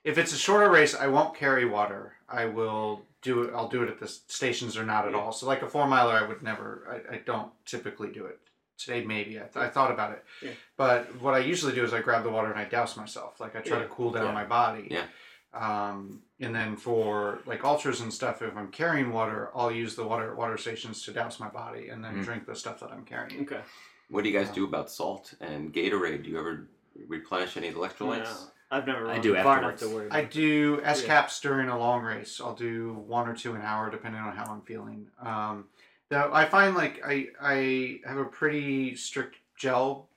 if 0.05 0.19
it's 0.19 0.33
a 0.35 0.39
shorter 0.39 0.71
race, 0.71 0.95
I 0.95 1.07
won't 1.07 1.35
carry 1.35 1.65
water. 1.65 2.13
I 2.29 2.45
will 2.45 3.03
do 3.23 3.43
it. 3.45 3.55
I'll 3.55 3.69
do 3.69 3.83
it 3.83 3.89
at 3.89 3.99
the 3.99 4.09
stations 4.09 4.77
or 4.77 4.85
not 4.85 5.07
at 5.07 5.13
Yeah. 5.13 5.19
all. 5.21 5.33
So 5.33 5.47
like 5.47 5.63
a 5.63 5.69
four 5.69 5.87
miler, 5.89 6.13
I 6.13 6.29
would 6.29 6.43
never. 6.43 7.03
I, 7.11 7.15
I 7.15 7.19
don't 7.25 7.51
typically 7.65 8.13
do 8.13 8.27
it. 8.27 8.39
Today 8.79 9.05
maybe 9.05 9.39
I, 9.39 9.43
th- 9.43 9.57
I 9.57 9.69
thought 9.69 9.91
about 9.91 10.13
it, 10.13 10.25
Yeah. 10.41 10.51
but 10.77 11.21
what 11.21 11.35
I 11.35 11.39
usually 11.39 11.75
do 11.75 11.85
is 11.85 11.93
I 11.93 12.01
grab 12.01 12.23
the 12.23 12.31
water 12.31 12.49
and 12.51 12.59
I 12.59 12.65
douse 12.65 12.97
myself. 12.97 13.41
Like 13.41 13.57
I 13.57 13.61
try 13.61 13.79
Yeah. 13.79 13.83
to 13.83 13.89
cool 13.89 14.13
down 14.13 14.27
Yeah. 14.27 14.33
my 14.33 14.45
body. 14.45 14.87
Yeah. 14.91 15.07
Um, 15.53 16.23
and 16.39 16.55
then 16.55 16.77
for 16.77 17.41
like 17.45 17.65
ultras 17.65 18.01
and 18.03 18.13
stuff, 18.15 18.41
if 18.41 18.57
I'm 18.57 18.71
carrying 18.71 19.11
water, 19.13 19.51
I'll 19.55 19.73
use 19.73 19.97
the 19.97 20.05
water 20.07 20.31
at 20.31 20.37
water 20.37 20.57
stations 20.57 21.03
to 21.05 21.13
douse 21.13 21.41
my 21.41 21.49
body 21.49 21.89
and 21.89 22.05
then 22.05 22.17
Mm. 22.21 22.25
drink 22.25 22.47
the 22.47 22.55
stuff 22.55 22.79
that 22.81 22.93
I'm 22.93 23.05
carrying. 23.05 23.43
okay, 23.43 23.63
What 24.11 24.23
do 24.23 24.31
you 24.31 24.39
guys 24.39 24.49
do 24.51 24.65
about 24.65 24.91
salt 24.91 25.35
and 25.41 25.73
Gatorade? 25.75 26.23
Do 26.23 26.31
you 26.31 26.39
ever 26.39 26.69
replenish 27.09 27.57
any 27.57 27.73
electrolytes? 27.73 28.25
no, 28.25 28.37
I've 28.71 28.87
never 28.87 29.09
I 29.11 29.19
do 29.19 29.35
afterwards. 29.35 29.83
I 30.13 30.23
do 30.23 30.81
S 30.85 31.03
caps 31.05 31.41
during 31.41 31.69
a 31.69 31.77
long 31.79 32.03
race. 32.05 32.41
I'll 32.41 32.55
do 32.55 32.93
one 33.09 33.29
or 33.29 33.35
two 33.35 33.55
an 33.55 33.63
hour 33.63 33.91
depending 33.91 34.21
on 34.21 34.37
how 34.37 34.45
I'm 34.53 34.61
feeling. 34.63 35.09
Um, 35.21 35.69
though 36.11 36.31
I 36.33 36.47
find 36.47 36.75
like 36.75 37.03
I 37.05 37.27
I 37.41 38.01
have 38.07 38.19
a 38.19 38.25
pretty 38.25 38.97
strict 38.97 39.37
gel 39.57 40.09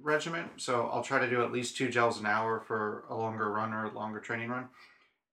regimen, 0.00 0.48
so 0.56 0.88
I'll 0.92 1.02
try 1.02 1.18
to 1.18 1.28
do 1.30 1.42
at 1.42 1.52
least 1.52 1.76
two 1.76 1.88
gels 1.88 2.20
an 2.20 2.26
hour 2.26 2.60
for 2.66 3.04
a 3.08 3.14
longer 3.16 3.50
run 3.50 3.72
or 3.72 3.84
a 3.86 3.92
longer 3.92 4.20
training 4.20 4.50
run. 4.50 4.68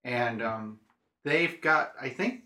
And 0.03 0.41
um, 0.41 0.79
they've 1.23 1.59
got 1.61 1.93
I 1.99 2.09
think 2.09 2.41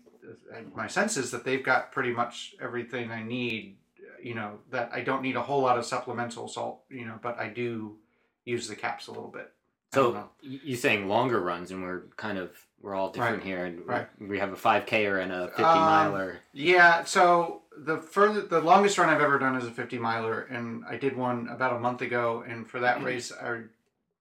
uh, 0.54 0.60
my 0.74 0.86
sense 0.86 1.16
is 1.16 1.30
that 1.30 1.44
they've 1.44 1.64
got 1.64 1.92
pretty 1.92 2.12
much 2.12 2.54
everything 2.60 3.10
I 3.10 3.22
need. 3.22 3.76
You 4.22 4.34
know 4.34 4.58
that 4.70 4.90
I 4.92 5.00
don't 5.00 5.22
need 5.22 5.36
a 5.36 5.42
whole 5.42 5.62
lot 5.62 5.78
of 5.78 5.86
supplemental 5.86 6.46
salt. 6.48 6.82
You 6.90 7.06
know, 7.06 7.18
but 7.22 7.38
I 7.38 7.48
do 7.48 7.96
use 8.44 8.68
the 8.68 8.76
caps 8.76 9.06
a 9.06 9.12
little 9.12 9.30
bit. 9.30 9.52
So 9.92 10.30
you're 10.40 10.76
saying 10.76 11.08
longer 11.08 11.40
runs, 11.40 11.70
and 11.72 11.82
we're 11.82 12.02
kind 12.16 12.38
of 12.38 12.50
we're 12.80 12.94
all 12.94 13.10
different 13.10 13.38
Right. 13.38 13.46
here, 13.46 13.64
and 13.64 13.86
Right. 13.86 14.08
we 14.20 14.38
have 14.38 14.52
a 14.52 14.56
5K 14.56 15.06
or 15.10 15.18
and 15.18 15.32
a 15.32 15.48
50 15.48 15.62
Um, 15.62 15.84
miler. 15.84 16.38
Yeah, 16.52 17.02
so 17.04 17.59
the 17.84 17.98
further 17.98 18.42
the 18.42 18.60
longest 18.60 18.98
run 18.98 19.08
I've 19.08 19.20
ever 19.22 19.38
done 19.38 19.56
is 19.56 19.66
a 19.66 19.70
50 19.70 19.98
miler 19.98 20.42
and 20.42 20.84
I 20.88 20.96
did 20.96 21.16
one 21.16 21.48
about 21.48 21.76
a 21.76 21.78
month 21.80 22.02
ago 22.02 22.44
and 22.46 22.68
for 22.68 22.80
that 22.80 23.02
race 23.02 23.32
I 23.32 23.62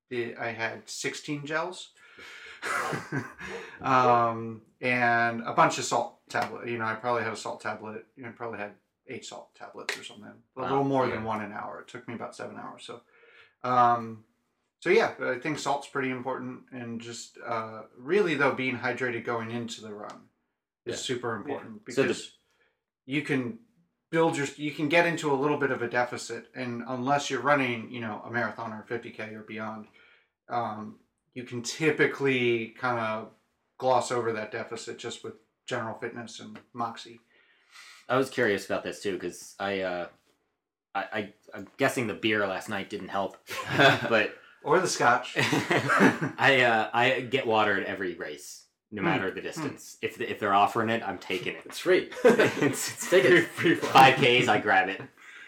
did 0.09 0.37
I 0.37 0.51
had 0.51 0.89
16 0.89 1.45
gels. 1.45 1.89
um, 3.81 4.61
and 4.81 5.41
a 5.41 5.53
bunch 5.53 5.77
of 5.77 5.85
salt 5.85 6.17
tablet. 6.29 6.67
You 6.67 6.77
know, 6.77 6.85
I 6.85 6.95
probably 6.95 7.23
had 7.23 7.33
a 7.33 7.37
salt 7.37 7.61
tablet. 7.61 8.05
You 8.15 8.23
know, 8.23 8.29
I 8.29 8.31
probably 8.33 8.59
had 8.59 8.71
eight 9.07 9.25
salt 9.25 9.53
tablets 9.55 9.97
or 9.97 10.03
something. 10.03 10.25
A 10.57 10.59
Wow, 10.61 10.69
little 10.69 10.83
more 10.83 11.07
yeah. 11.07 11.15
than 11.15 11.23
one 11.23 11.41
an 11.41 11.51
hour. 11.51 11.81
It 11.81 11.87
took 11.87 12.07
me 12.07 12.13
about 12.15 12.35
seven 12.35 12.57
hours. 12.57 12.83
So, 12.85 13.01
um, 13.63 14.23
so 14.79 14.89
yeah, 14.89 15.13
I 15.21 15.35
think 15.39 15.59
salt's 15.59 15.87
pretty 15.87 16.09
important, 16.09 16.61
and 16.71 17.01
just 17.01 17.37
uh, 17.45 17.83
really 17.97 18.35
though 18.35 18.53
being 18.53 18.77
hydrated 18.77 19.25
going 19.25 19.51
into 19.51 19.81
the 19.81 19.93
run 19.93 20.21
is 20.85 20.93
Yeah. 20.93 20.95
super 21.15 21.35
important 21.35 21.81
So 21.89 22.01
the- 22.01 22.07
because 22.09 22.31
you 23.09 23.23
can 23.23 23.57
build 24.11 24.37
your 24.37 24.45
you 24.55 24.69
can 24.69 24.87
get 24.87 25.07
into 25.07 25.31
a 25.31 25.33
little 25.33 25.57
bit 25.57 25.71
of 25.71 25.81
a 25.81 25.89
deficit, 25.89 26.45
and 26.53 26.83
unless 26.87 27.31
you're 27.31 27.41
running, 27.41 27.89
you 27.91 27.99
know, 27.99 28.21
a 28.23 28.29
marathon 28.29 28.71
or 28.71 28.85
50k 28.87 29.33
or 29.33 29.41
beyond, 29.41 29.87
um, 30.47 30.99
you 31.33 31.43
can 31.43 31.63
typically 31.63 32.67
kind 32.79 32.99
of 32.99 33.31
gloss 33.79 34.11
over 34.11 34.31
that 34.33 34.51
deficit 34.51 34.99
just 34.99 35.23
with 35.23 35.33
general 35.65 35.97
fitness 35.97 36.39
and 36.39 36.59
moxie. 36.73 37.19
I 38.07 38.15
was 38.15 38.29
curious 38.29 38.67
about 38.67 38.83
this 38.83 39.01
too 39.01 39.13
because 39.13 39.55
I, 39.59 39.79
uh, 39.81 40.07
I, 40.93 41.03
I, 41.11 41.33
I'm 41.55 41.67
guessing 41.77 42.05
the 42.05 42.13
beer 42.13 42.45
last 42.45 42.69
night 42.69 42.91
didn't 42.91 43.09
help, 43.09 43.37
but 43.77 44.35
Or 44.63 44.79
the 44.79 44.87
scotch. 44.87 45.33
I, 45.37 46.61
uh, 46.63 46.89
I 46.93 47.21
get 47.21 47.47
water 47.47 47.79
at 47.79 47.87
every 47.87 48.13
race, 48.15 48.65
no 48.91 49.01
Hmm. 49.01 49.07
matter 49.07 49.31
the 49.31 49.41
distance. 49.41 49.97
If 50.01 50.19
if 50.21 50.39
they're 50.39 50.53
offering 50.53 50.89
it, 50.89 51.01
I'm 51.07 51.17
taking 51.17 51.55
it. 51.55 51.61
It's 51.65 51.79
free. 51.79 52.09
it's, 52.23 52.91
it's 52.93 53.09
Take 53.09 53.25
it. 53.25 53.43
five 53.83 54.15
Ks, 54.15 54.47
I 54.47 54.59
grab 54.59 54.89
it. 54.89 54.99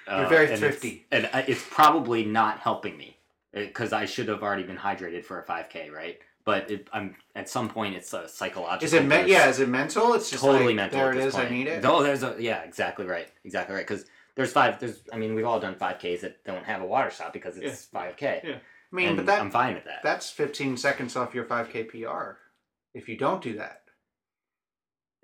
You're 0.08 0.26
Uh, 0.26 0.30
very 0.30 0.46
and 0.46 0.54
it's- 0.56 0.60
thrifty. 0.60 1.06
and 1.12 1.30
I- 1.34 1.46
it's 1.48 1.64
probably 1.70 2.26
not 2.26 2.60
helping 2.60 2.98
me 2.98 3.18
because 3.54 3.94
I 3.94 4.06
should 4.06 4.28
have 4.30 4.44
already 4.44 4.64
been 4.64 4.78
hydrated 4.78 5.26
for 5.26 5.40
a 5.40 5.44
5K, 5.46 5.92
right? 5.92 6.20
But 6.44 6.72
it, 6.72 6.88
I'm 6.92 7.16
at 7.36 7.48
some 7.50 7.70
point 7.70 7.96
it's 7.96 8.12
a 8.14 8.28
psychological. 8.28 8.86
Is 8.86 8.94
it 8.94 9.06
me- 9.06 9.30
yeah? 9.32 9.48
Is 9.48 9.60
it 9.60 9.70
mental? 9.70 10.14
It's 10.16 10.30
just 10.32 10.44
totally 10.44 10.68
like, 10.68 10.76
mental. 10.76 11.00
There 11.00 11.12
at 11.12 11.18
it 11.18 11.20
this 11.20 11.34
is. 11.36 11.40
I 11.40 11.50
need 11.50 11.68
it. 11.68 11.86
Oh, 11.86 12.02
there's 12.02 12.24
a 12.24 12.36
yeah, 12.40 12.62
exactly 12.64 13.06
right, 13.06 13.28
exactly 13.46 13.76
right. 13.76 13.88
Because 13.88 14.06
there's 14.36 14.52
five. 14.52 14.80
There's 14.80 15.02
I 15.14 15.18
mean 15.18 15.36
we've 15.36 15.46
all 15.46 15.60
done 15.60 15.76
5Ks 15.76 16.22
that 16.22 16.44
don't 16.44 16.66
have 16.66 16.82
a 16.82 16.86
water 16.86 17.12
stop 17.12 17.32
because 17.32 17.58
it's 17.58 17.86
5K. 17.86 18.44
Yeah. 18.44 18.56
I 18.56 18.96
mean, 18.96 19.08
and 19.10 19.18
but 19.18 19.26
that 19.28 19.40
I'm 19.40 19.52
fine 19.52 19.76
with 19.76 19.86
that. 19.86 20.02
that's 20.04 20.30
15 20.32 20.76
seconds 20.78 21.16
off 21.16 21.34
your 21.36 21.46
5k 21.46 21.84
PR. 21.90 22.38
If 22.94 23.08
you 23.10 23.18
don't 23.18 23.42
do 23.42 23.54
that, 23.58 23.84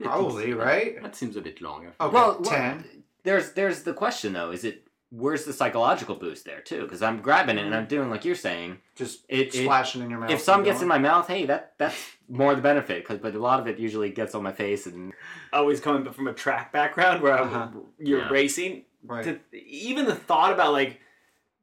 probably 0.01 0.53
right. 0.53 1.01
That 1.01 1.15
seems 1.15 1.35
a 1.35 1.41
bit 1.41 1.61
long. 1.61 1.87
Okay, 1.99 2.13
well, 2.13 2.39
10. 2.41 2.61
well, 2.77 2.83
there's 3.23 3.51
there's 3.53 3.83
the 3.83 3.93
question 3.93 4.33
though. 4.33 4.51
Is 4.51 4.63
it 4.63 4.83
where's 5.09 5.45
the 5.45 5.53
psychological 5.53 6.15
boost 6.15 6.45
there 6.45 6.61
too? 6.61 6.83
Because 6.83 7.01
I'm 7.01 7.21
grabbing 7.21 7.57
it 7.57 7.65
and 7.65 7.73
I'm 7.75 7.87
doing 7.87 8.09
like 8.09 8.25
you're 8.25 8.35
saying. 8.35 8.77
Just 8.95 9.25
It, 9.29 9.53
it 9.55 9.63
splashing 9.63 10.01
in 10.01 10.09
your 10.09 10.19
mouth. 10.19 10.31
if 10.31 10.41
some 10.41 10.63
gets 10.63 10.81
in 10.81 10.87
my 10.87 10.97
mouth, 10.97 11.27
hey, 11.27 11.45
that 11.45 11.73
that's 11.77 11.97
more 12.29 12.55
the 12.55 12.61
benefit. 12.61 13.05
Cause, 13.05 13.17
but 13.19 13.35
a 13.35 13.39
lot 13.39 13.59
of 13.59 13.67
it 13.67 13.79
usually 13.79 14.09
gets 14.11 14.33
on 14.35 14.43
my 14.43 14.51
face 14.51 14.85
and 14.85 15.13
always 15.53 15.79
coming 15.79 16.11
from 16.11 16.27
a 16.27 16.33
track 16.33 16.71
background 16.73 17.21
where 17.21 17.33
I- 17.37 17.41
Uh-huh. 17.41 17.67
you're 17.99 18.19
Yeah. 18.21 18.29
racing. 18.29 18.83
right. 19.03 19.23
To, 19.23 19.39
even 19.57 20.05
the 20.05 20.15
thought 20.15 20.51
about 20.51 20.73
like 20.73 20.99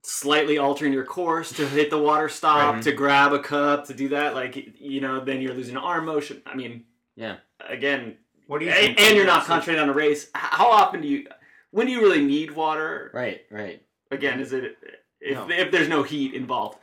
slightly 0.06 0.58
altering 0.58 0.92
your 0.92 1.04
course 1.04 1.50
to 1.52 1.66
hit 1.66 1.88
the 1.90 1.98
water 1.98 2.28
stop, 2.28 2.74
Right. 2.74 2.82
to 2.84 2.92
grab 2.92 3.32
a 3.32 3.38
cup, 3.38 3.86
to 3.86 3.94
do 3.94 4.08
that, 4.10 4.34
like 4.34 4.54
you 4.80 5.00
know, 5.00 5.24
then 5.24 5.40
you're 5.40 5.54
losing 5.54 5.76
arm 5.76 6.04
motion. 6.06 6.42
I 6.46 6.54
mean, 6.54 6.84
Yeah. 7.16 7.36
Again, 7.66 8.16
what 8.46 8.58
do 8.60 8.66
you 8.66 8.70
and, 8.72 8.98
and 8.98 9.16
you're 9.16 9.24
not 9.26 9.44
concentrating 9.46 9.82
on 9.82 9.88
a 9.88 9.92
race. 9.94 10.28
How 10.34 10.66
often 10.70 11.00
do 11.00 11.08
you? 11.08 11.26
When 11.70 11.86
do 11.86 11.92
you 11.92 12.00
really 12.00 12.24
need 12.24 12.50
water? 12.52 13.10
right, 13.14 13.42
right. 13.50 13.82
Again, 14.10 14.38
is 14.40 14.52
it 14.52 14.76
if 15.20 15.36
No. 15.38 15.48
if 15.50 15.70
there's 15.72 15.88
no 15.88 16.02
heat 16.02 16.34
involved? 16.34 16.78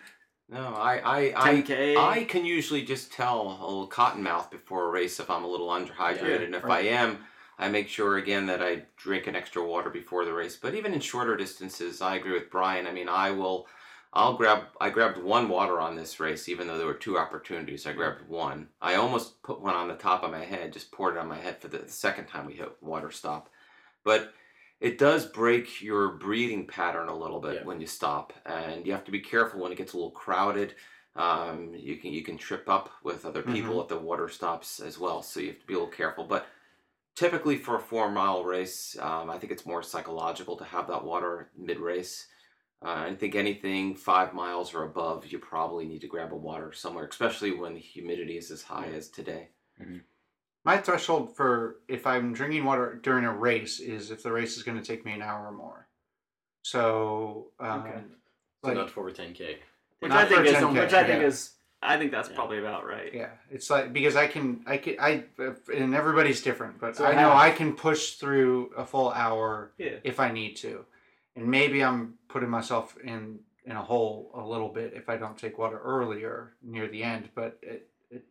No, 0.50 0.74
I, 0.76 0.98
I, 0.98 1.50
I, 1.50 1.62
10k. 1.62 1.96
I 1.98 2.24
can 2.26 2.44
usually 2.44 2.82
just 2.82 3.14
tell 3.14 3.42
a 3.62 3.64
little 3.64 3.88
cotton 3.88 4.22
mouth 4.22 4.50
before 4.52 4.86
a 4.88 4.90
race 4.90 5.18
if 5.22 5.30
I'm 5.30 5.46
a 5.46 5.48
little 5.48 5.70
underhydrated, 5.70 6.40
Yeah, 6.40 6.46
and 6.48 6.56
if 6.56 6.64
right. 6.66 6.84
I 6.86 6.90
am, 6.90 7.20
I 7.62 7.70
make 7.70 7.88
sure 7.88 8.18
again 8.18 8.48
that 8.48 8.62
I 8.62 8.84
drink 8.98 9.28
an 9.28 9.36
extra 9.36 9.64
water 9.64 9.92
before 9.92 10.26
the 10.26 10.34
race. 10.34 10.56
But 10.56 10.74
even 10.74 10.94
in 10.96 11.00
shorter 11.00 11.38
distances, 11.38 12.02
I 12.02 12.16
agree 12.16 12.34
with 12.34 12.50
Brian. 12.50 12.88
I 12.88 12.92
mean, 12.92 13.08
I 13.08 13.30
will, 13.30 13.68
I'll 14.14 14.34
grab. 14.34 14.64
I 14.82 14.90
grabbed 14.90 15.20
one 15.22 15.48
water 15.48 15.80
on 15.80 15.96
this 15.96 16.20
race, 16.20 16.50
even 16.50 16.68
though 16.68 16.80
there 16.80 16.88
were 16.88 16.96
two 16.96 17.20
opportunities. 17.20 17.86
I 17.86 17.94
grabbed 17.94 18.28
one. 18.28 18.68
I 18.82 18.96
almost 18.96 19.44
put 19.44 19.62
one 19.62 19.76
on 19.76 19.88
the 19.88 19.94
top 19.94 20.24
of 20.24 20.32
my 20.32 20.44
head, 20.44 20.74
just 20.74 20.92
poured 20.92 21.16
it 21.16 21.20
on 21.20 21.28
my 21.28 21.38
head 21.38 21.62
for 21.62 21.68
the 21.68 21.88
second 21.88 22.26
time 22.26 22.48
we 22.48 22.54
hit 22.54 22.76
water 22.82 23.12
stop. 23.12 23.48
But 24.04 24.34
it 24.80 24.98
does 24.98 25.28
break 25.28 25.84
your 25.84 26.14
breathing 26.14 26.66
pattern 26.66 27.10
a 27.10 27.16
little 27.16 27.40
bit 27.40 27.58
Yeah. 27.58 27.64
when 27.66 27.80
you 27.80 27.86
stop, 27.86 28.34
and 28.48 28.88
you 28.88 28.92
have 28.94 29.06
to 29.06 29.12
be 29.12 29.20
careful 29.20 29.62
when 29.62 29.72
it 29.72 29.78
gets 29.78 29.94
a 29.94 29.98
little 29.98 30.10
crowded. 30.10 30.74
Um, 31.16 31.76
you 31.76 31.98
can 31.98 32.12
you 32.12 32.24
can 32.24 32.38
trip 32.40 32.68
up 32.68 32.90
with 33.04 33.24
other 33.26 33.44
people 33.44 33.80
at 33.82 33.90
the 33.90 34.00
water 34.00 34.30
stops 34.30 34.80
as 34.80 34.98
well, 34.98 35.22
so 35.22 35.40
you 35.40 35.50
have 35.50 35.60
to 35.60 35.68
be 35.68 35.74
a 35.76 35.78
little 35.78 35.92
careful. 35.94 36.24
But 36.24 36.48
typically 37.16 37.58
for 37.58 37.76
a 37.76 37.80
four 37.80 38.12
mile 38.12 38.44
race, 38.44 38.98
um, 39.00 39.30
I 39.30 39.38
think 39.38 39.52
it's 39.52 39.66
more 39.66 39.84
psychological 39.84 40.56
to 40.58 40.64
have 40.64 40.88
that 40.88 41.04
water 41.04 41.50
mid 41.58 41.80
race. 41.80 42.28
Uh, 42.84 43.06
I 43.10 43.16
think 43.16 43.36
anything 43.36 43.96
five 43.96 44.34
miles 44.34 44.74
or 44.74 44.84
above, 44.84 45.28
you 45.28 45.38
probably 45.38 45.86
need 45.86 46.02
to 46.02 46.08
grab 46.08 46.34
a 46.34 46.36
water 46.36 46.74
somewhere, 46.74 47.06
especially 47.06 47.52
when 47.52 47.74
the 47.76 47.80
humidity 47.80 48.38
is 48.38 48.50
as 48.50 48.64
high 48.64 48.88
as 48.88 49.10
today. 49.10 49.50
My 50.64 50.78
threshold 50.78 51.36
for 51.36 51.78
if 51.88 52.08
I'm 52.08 52.34
drinking 52.34 52.66
water 52.66 53.00
during 53.02 53.26
a 53.26 53.34
race 53.34 53.80
is 53.80 54.12
if 54.12 54.24
the 54.24 54.32
race 54.32 54.58
is 54.58 54.64
going 54.64 54.80
to 54.80 54.84
take 54.84 55.06
me 55.06 55.14
an 55.14 55.22
hour 55.22 55.48
or 55.48 55.52
more. 55.52 55.88
So, 56.64 57.48
um, 57.60 57.82
Okay. 57.82 58.02
So 58.64 58.68
like, 58.68 58.78
not 58.78 58.90
for 58.92 59.08
a 59.08 59.12
10k. 59.12 59.58
Which 60.00 60.10
Not 60.10 60.26
I 60.26 60.26
think 60.26 60.40
for 60.40 60.46
is 60.46 60.56
10K, 60.56 60.74
which 60.74 60.94
I 60.94 61.04
think 61.04 61.22
yeah. 61.22 61.28
is 61.28 61.52
I 61.84 61.98
think 61.98 62.12
that's 62.12 62.30
Yeah. 62.30 62.36
probably 62.36 62.60
about 62.60 62.86
right. 62.86 63.14
yeah, 63.14 63.32
it's 63.50 63.70
like 63.70 63.92
because 63.92 64.16
I 64.16 64.28
can, 64.28 64.64
I 64.68 64.78
can, 64.78 64.96
I, 65.00 65.24
and 65.74 65.96
everybody's 65.96 66.42
different, 66.44 66.80
but 66.80 66.96
So 66.96 67.06
I 67.06 67.16
know. 67.16 67.32
I 67.34 67.50
can 67.52 67.74
push 67.74 68.14
through 68.16 68.72
a 68.78 68.86
full 68.86 69.12
hour 69.12 69.72
Yeah. 69.78 69.98
if 70.04 70.20
I 70.20 70.32
need 70.32 70.56
to, 70.58 70.86
and 71.36 71.48
maybe 71.48 71.84
I'm 71.84 72.16
putting 72.28 72.50
myself 72.50 72.96
in 73.04 73.40
in 73.66 73.76
a 73.76 73.82
hole 73.82 74.32
a 74.34 74.42
little 74.46 74.70
bit 74.70 74.94
if 74.96 75.08
I 75.10 75.18
don't 75.18 75.38
take 75.38 75.58
water 75.58 75.80
earlier 75.80 76.54
near 76.64 76.88
the 76.88 77.04
end, 77.04 77.30
but 77.36 77.58
it 77.62 77.90
it 78.12 78.24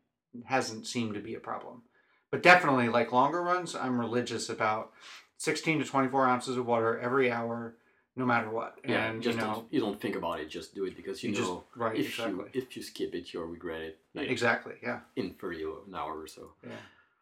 hasn't 0.44 0.86
seemed 0.86 1.14
to 1.14 1.20
be 1.20 1.34
a 1.34 1.40
problem. 1.40 1.82
But 2.30 2.42
definitely, 2.44 2.88
like 2.88 3.10
longer 3.12 3.42
runs, 3.42 3.74
I'm 3.74 3.98
religious 3.98 4.48
about 4.48 4.92
16 5.38 5.80
to 5.80 5.84
24 5.84 6.26
ounces 6.28 6.56
of 6.56 6.66
water 6.66 6.98
every 7.00 7.32
hour, 7.32 7.74
no 8.16 8.26
matter 8.26 8.50
what. 8.50 8.78
Yeah, 8.86 9.06
and 9.06 9.22
just 9.22 9.38
you 9.38 9.44
know, 9.44 9.54
don't, 9.54 9.72
you 9.72 9.80
don't 9.80 10.00
think 10.00 10.16
about 10.16 10.40
it. 10.40 10.48
Just 10.50 10.74
do 10.74 10.84
it 10.84 10.96
because 10.96 11.22
you, 11.22 11.30
you 11.30 11.36
just 11.36 11.48
know 11.48 11.64
right 11.76 11.96
if 11.96 12.06
exactly, 12.06 12.44
you 12.52 12.62
if 12.62 12.76
you 12.76 12.82
skip 12.82 13.14
it, 13.14 13.32
you'll 13.32 13.44
regret 13.44 13.80
it. 13.80 13.98
Like 14.14 14.28
exactly, 14.28 14.74
yeah. 14.82 15.00
in 15.16 15.34
thirty 15.34 15.62
an 15.62 15.94
hour 15.94 16.20
or 16.20 16.26
so. 16.26 16.52
Yeah. 16.62 16.72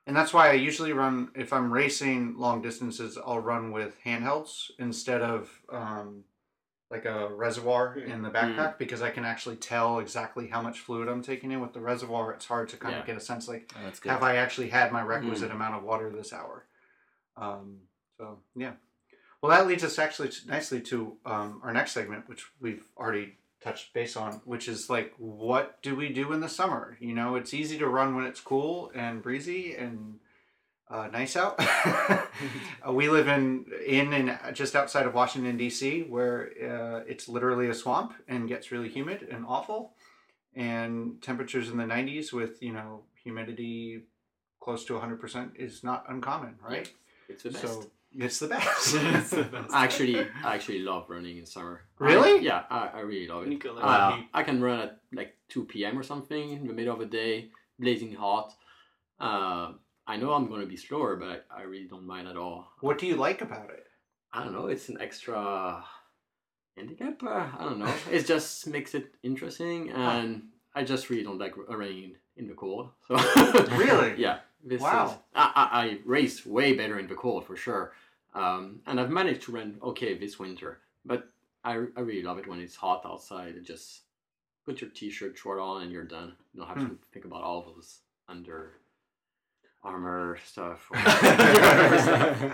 And 0.09 0.17
that's 0.17 0.33
why 0.33 0.49
I 0.49 0.53
usually 0.55 0.95
run, 0.95 1.29
if 1.35 1.53
I'm 1.53 1.71
racing 1.71 2.39
long 2.39 2.63
distances, 2.63 3.19
I'll 3.19 3.41
run 3.41 3.73
with 3.73 3.99
handhelds 4.07 4.71
instead 4.79 5.21
of 5.21 5.51
um, 5.71 6.25
like 6.91 7.05
a 7.05 7.29
reservoir 7.29 7.99
in 7.99 8.23
the 8.23 8.31
backpack 8.31 8.79
because 8.79 9.03
I 9.03 9.11
can 9.11 9.27
actually 9.27 9.57
tell 9.57 9.99
exactly 9.99 10.49
how 10.49 10.63
much 10.63 10.81
fluid 10.81 11.09
I'm 11.09 11.21
taking 11.23 11.53
in. 11.53 11.61
With 11.61 11.75
the 11.75 11.81
reservoir, 11.81 12.33
it's 12.33 12.47
hard 12.47 12.71
to 12.71 12.79
kind 12.79 12.95
Yeah. 12.95 13.01
of 13.01 13.07
get 13.07 13.19
a 13.19 13.21
sense 13.21 13.49
like, 13.49 13.71
Oh, 13.77 13.93
have 14.09 14.23
I 14.23 14.37
actually 14.37 14.71
had 14.71 14.93
my 14.93 15.03
requisite 15.03 15.51
amount 15.51 15.75
of 15.75 15.83
water 15.83 16.09
this 16.09 16.33
hour? 16.33 16.65
Um, 17.37 17.81
so, 18.17 18.39
yeah. 18.57 18.73
Well, 19.41 19.51
that 19.51 19.67
leads 19.67 19.85
us 19.85 19.99
actually 19.99 20.31
to, 20.31 20.49
nicely 20.49 20.81
to 20.83 21.17
um, 21.25 21.61
our 21.63 21.73
next 21.73 21.93
segment, 21.93 22.29
which 22.29 22.47
we've 22.61 22.83
already 22.97 23.37
touched 23.61 23.93
base 23.93 24.17
on, 24.17 24.41
which 24.45 24.69
is 24.69 24.91
like, 24.91 25.15
what 25.19 25.81
do 25.83 25.95
we 25.95 26.09
do 26.09 26.33
in 26.33 26.41
the 26.41 26.49
summer? 26.49 26.97
You 27.01 27.15
know, 27.15 27.37
it's 27.37 27.55
easy 27.55 27.79
to 27.79 27.89
run 27.89 28.15
when 28.15 28.25
it's 28.25 28.41
cool 28.41 28.91
and 28.95 29.23
breezy 29.23 29.75
and 29.75 30.19
uh, 30.91 31.09
nice 31.13 31.37
out. 31.37 31.61
Uh, 32.87 32.93
we 32.93 33.09
live 33.09 33.27
in 33.27 33.65
in 33.85 34.13
and 34.13 34.39
just 34.55 34.77
outside 34.77 35.07
of 35.07 35.13
Washington 35.13 35.57
D.C., 35.57 36.03
where 36.03 36.51
uh, 36.63 37.03
it's 37.09 37.29
literally 37.29 37.69
a 37.69 37.75
swamp 37.75 38.15
and 38.29 38.47
gets 38.47 38.71
really 38.71 38.89
humid 38.89 39.27
and 39.29 39.45
awful, 39.45 39.95
and 40.55 41.21
temperatures 41.21 41.69
in 41.69 41.77
the 41.77 41.85
90s 41.85 42.33
with 42.33 42.63
you 42.63 42.73
know 42.73 43.03
humidity 43.21 44.03
close 44.61 44.85
to 44.85 44.93
100% 44.93 45.57
is 45.57 45.83
not 45.83 46.05
uncommon, 46.09 46.55
right? 46.63 46.89
It's 47.29 47.43
best. 47.43 47.61
So 47.61 47.91
it's 48.17 48.39
the 48.39 48.49
best. 48.49 48.95
It's 49.19 49.31
the 49.31 49.43
best. 49.55 49.73
I 49.75 49.85
actually 49.85 50.19
I 50.45 50.55
actually 50.55 50.81
love 50.81 51.09
running 51.09 51.39
in 51.39 51.47
summer. 51.47 51.83
Really? 51.99 52.39
I- 52.41 52.43
yeah, 52.43 52.63
I, 52.71 52.89
I 52.95 53.01
really 53.01 53.27
love 53.29 53.47
it. 53.47 53.53
You 53.53 53.59
Uh. 53.73 54.21
I 54.35 54.43
can 54.43 54.61
run 54.63 54.81
at 54.81 55.01
like 55.13 55.37
2 55.49 55.65
p.m. 55.67 55.99
or 55.99 56.03
something 56.03 56.53
in 56.53 56.67
the 56.67 56.73
middle 56.73 56.95
of 56.95 57.01
the 57.01 57.07
day, 57.07 57.51
blazing 57.79 58.15
hot. 58.15 58.55
Uh, 59.21 59.73
I 60.07 60.17
know 60.17 60.33
I'm 60.33 60.49
going 60.49 60.61
to 60.63 60.67
be 60.67 60.77
slower, 60.77 61.17
but 61.17 61.47
I, 61.51 61.61
I 61.61 61.63
really 61.63 61.87
don't 61.89 62.07
mind 62.07 62.29
at 62.29 62.37
all. 62.37 62.69
what 62.81 62.99
do 62.99 63.07
you 63.07 63.17
like 63.17 63.43
about 63.43 63.71
it? 63.71 63.85
I 64.33 64.45
don't 64.45 64.53
know. 64.53 64.67
It's 64.69 64.89
an 64.89 64.99
extra 65.01 65.85
handicap. 66.77 67.23
Uh, 67.23 67.47
I 67.59 67.65
don't 67.65 67.79
know. 67.79 67.93
it 68.11 68.27
just 68.27 68.67
makes 68.69 68.95
it 68.95 69.15
interesting, 69.23 69.91
and 69.91 70.43
I 70.75 70.85
just 70.85 71.11
really 71.11 71.25
don't 71.25 71.39
like 71.39 71.55
running 71.57 72.17
in 72.37 72.47
the 72.47 72.55
cold. 72.55 72.91
So 73.09 73.17
Really? 73.77 74.15
yeah. 74.19 74.39
This 74.65 74.81
Wow. 74.83 75.07
Is, 75.07 75.13
I, 75.35 75.53
I, 75.55 75.81
I 75.87 75.99
race 76.05 76.45
way 76.45 76.73
better 76.75 76.99
in 76.99 77.07
the 77.07 77.15
cold 77.15 77.47
for 77.47 77.57
sure, 77.57 77.93
um, 78.35 78.81
and 78.87 78.99
I've 79.01 79.11
managed 79.11 79.43
to 79.43 79.53
run 79.53 79.79
okay 79.83 80.17
this 80.19 80.39
winter. 80.39 80.79
But 81.05 81.29
I, 81.65 81.73
I 81.97 82.01
really 82.01 82.23
love 82.23 82.39
it 82.39 82.47
when 82.47 82.61
it's 82.61 82.77
hot 82.77 83.03
outside. 83.07 83.55
And 83.55 83.65
just 83.65 84.01
put 84.67 84.81
your 84.81 84.91
t-shirt 84.91 85.39
short 85.39 85.59
on 85.59 85.83
and 85.83 85.93
you're 85.93 86.05
done. 86.05 86.35
You 86.53 86.61
don't 86.61 86.69
have 86.69 86.79
Hmm. 86.79 86.89
to 86.89 86.99
think 87.13 87.25
about 87.25 87.43
all 87.43 87.63
those 87.63 88.01
Under 88.29 88.73
Armour 89.85 90.39
stuff. 90.45 90.87
or- 90.91 90.97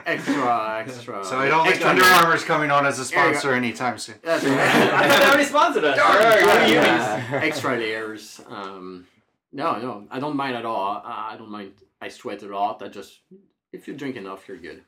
extra, 0.06 0.78
extra. 0.80 1.24
so 1.24 1.38
I 1.38 1.48
don't 1.48 1.66
think 1.66 1.84
Under. 1.84 2.04
Armour's 2.04 2.44
coming 2.44 2.70
on 2.70 2.86
as 2.86 2.98
a 3.00 3.04
There 3.10 3.26
you 3.26 3.32
go. 3.32 3.38
sponsor 3.38 3.54
anytime 3.54 3.98
soon. 3.98 4.16
That's 4.22 4.44
I 4.44 5.08
thought 5.08 5.18
they 5.20 5.26
already 5.26 5.44
sponsored 5.44 5.84
us. 5.84 5.96
Darn, 5.96 6.12
Sure, 6.22 6.40
darn, 6.46 6.68
you 6.68 6.74
yeah. 6.74 7.40
extra 7.42 7.76
layers. 7.76 8.40
Um, 8.48 9.06
no, 9.52 9.78
no, 9.78 10.06
I 10.10 10.18
don't 10.20 10.36
mind 10.36 10.56
at 10.56 10.64
all. 10.64 11.02
I, 11.04 11.32
I 11.32 11.36
don't 11.36 11.50
mind. 11.50 11.72
I 12.04 12.08
sweat 12.08 12.42
a 12.42 12.46
lot. 12.58 12.82
I 12.82 12.88
just 12.88 13.12
if 13.76 13.80
you 13.88 13.94
drink 14.02 14.16
enough, 14.16 14.40
you're 14.48 14.62
good. 14.70 14.80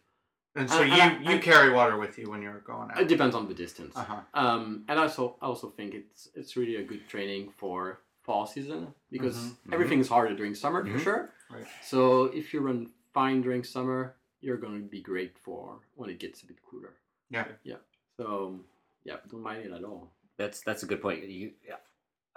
And 0.58 0.68
so 0.70 0.80
And- 0.82 0.88
you 0.94 1.00
and 1.04 1.12
I- 1.26 1.30
you 1.30 1.36
I- 1.38 1.46
carry 1.50 1.70
water 1.78 1.96
with 2.04 2.14
you 2.18 2.26
when 2.32 2.40
you're 2.44 2.60
going 2.72 2.88
out. 2.90 3.00
It 3.02 3.08
depends 3.14 3.34
on 3.34 3.44
the 3.48 3.54
distance. 3.64 3.94
Uh 3.96 4.04
huh. 4.12 4.22
Um, 4.42 4.84
and 4.88 4.96
also, 5.02 5.22
I 5.42 5.46
also 5.52 5.68
think 5.76 5.90
it's 6.00 6.20
it's 6.38 6.52
really 6.60 6.76
a 6.76 6.84
good 6.90 7.02
training 7.12 7.42
for 7.60 7.78
fall 8.26 8.44
season 8.54 8.80
because 9.16 9.36
Mhm. 9.36 9.72
everything 9.74 9.98
is 10.04 10.08
harder 10.08 10.34
during 10.40 10.54
summer 10.64 10.80
for 10.84 10.98
Mhm. 10.98 11.06
sure. 11.08 11.22
Right. 11.54 11.66
So 11.92 12.00
if 12.40 12.44
you 12.52 12.58
run 12.68 12.78
fine 13.18 13.38
during 13.46 13.62
summer, 13.64 14.00
you're 14.44 14.60
going 14.66 14.82
to 14.86 14.88
be 14.96 15.00
great 15.10 15.32
for 15.44 15.60
when 15.98 16.08
it 16.14 16.18
gets 16.24 16.42
a 16.42 16.46
bit 16.50 16.58
cooler. 16.68 16.92
Yeah. 17.36 17.46
Yeah. 17.70 17.80
So 18.18 18.26
yeah, 19.08 19.18
don't 19.30 19.42
mind 19.50 19.60
it 19.66 19.72
at 19.78 19.84
all. 19.84 20.02
That's 20.40 20.58
that's 20.66 20.82
a 20.86 20.88
good 20.90 21.00
point. 21.06 21.18
You, 21.40 21.52
yeah. 21.70 21.80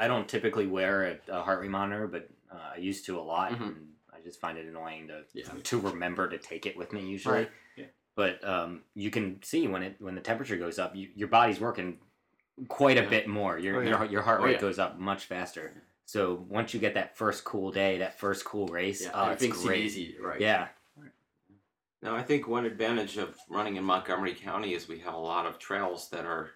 I 0.03 0.05
don't 0.11 0.27
typically 0.35 0.67
wear 0.77 0.95
a, 1.11 1.13
a 1.37 1.41
heart 1.45 1.59
rate 1.61 1.71
monitor, 1.79 2.07
but 2.15 2.23
uh, 2.55 2.69
I 2.75 2.77
used 2.89 3.03
to 3.07 3.13
a 3.21 3.23
lot, 3.33 3.51
Mhm. 3.51 3.67
and 3.75 3.75
I 3.75 3.98
just 4.29 4.39
find 4.39 4.57
it 4.57 4.67
annoying 4.67 5.07
to 5.07 5.23
Yeah. 5.33 5.45
to 5.63 5.79
remember 5.79 6.29
to 6.29 6.37
take 6.37 6.65
it 6.65 6.77
with 6.77 6.93
me 6.93 7.01
usually. 7.05 7.39
Right. 7.39 7.51
Yeah. 7.75 7.85
But 8.15 8.43
um, 8.47 8.83
you 8.95 9.09
can 9.11 9.41
see 9.43 9.67
when 9.67 9.81
it 9.83 9.95
when 9.99 10.15
the 10.15 10.21
temperature 10.21 10.57
goes 10.57 10.77
up, 10.79 10.95
you, 10.95 11.09
your 11.15 11.27
body's 11.27 11.59
working 11.59 11.97
quite 12.67 12.97
a 12.97 13.03
Yeah. 13.03 13.09
bit 13.09 13.27
more. 13.27 13.57
Your 13.57 13.77
Oh, 13.77 13.81
yeah. 13.81 13.89
your, 13.89 14.05
your 14.05 14.21
heart 14.21 14.41
Oh, 14.41 14.45
rate 14.45 14.53
yeah. 14.53 14.61
goes 14.61 14.79
up 14.79 14.97
much 14.99 15.25
faster. 15.25 15.83
So 16.05 16.45
once 16.49 16.73
you 16.73 16.79
get 16.79 16.93
that 16.95 17.15
first 17.17 17.43
cool 17.43 17.71
day, 17.71 17.99
that 17.99 18.17
first 18.19 18.43
cool 18.45 18.67
race, 18.67 19.01
Yeah, 19.03 19.11
oh, 19.13 19.29
it's 19.31 19.43
everything's 19.43 19.63
great. 19.65 19.83
easy, 19.85 20.15
right? 20.19 20.41
Yeah, 20.41 20.67
Now, 22.01 22.15
I 22.15 22.23
think 22.23 22.47
one 22.47 22.65
advantage 22.65 23.17
of 23.17 23.35
running 23.49 23.75
in 23.75 23.83
Montgomery 23.83 24.33
County 24.33 24.73
is 24.73 24.87
we 24.87 24.99
have 24.99 25.13
a 25.13 25.17
lot 25.19 25.45
of 25.45 25.59
trails 25.59 26.09
that 26.09 26.25
are 26.25 26.51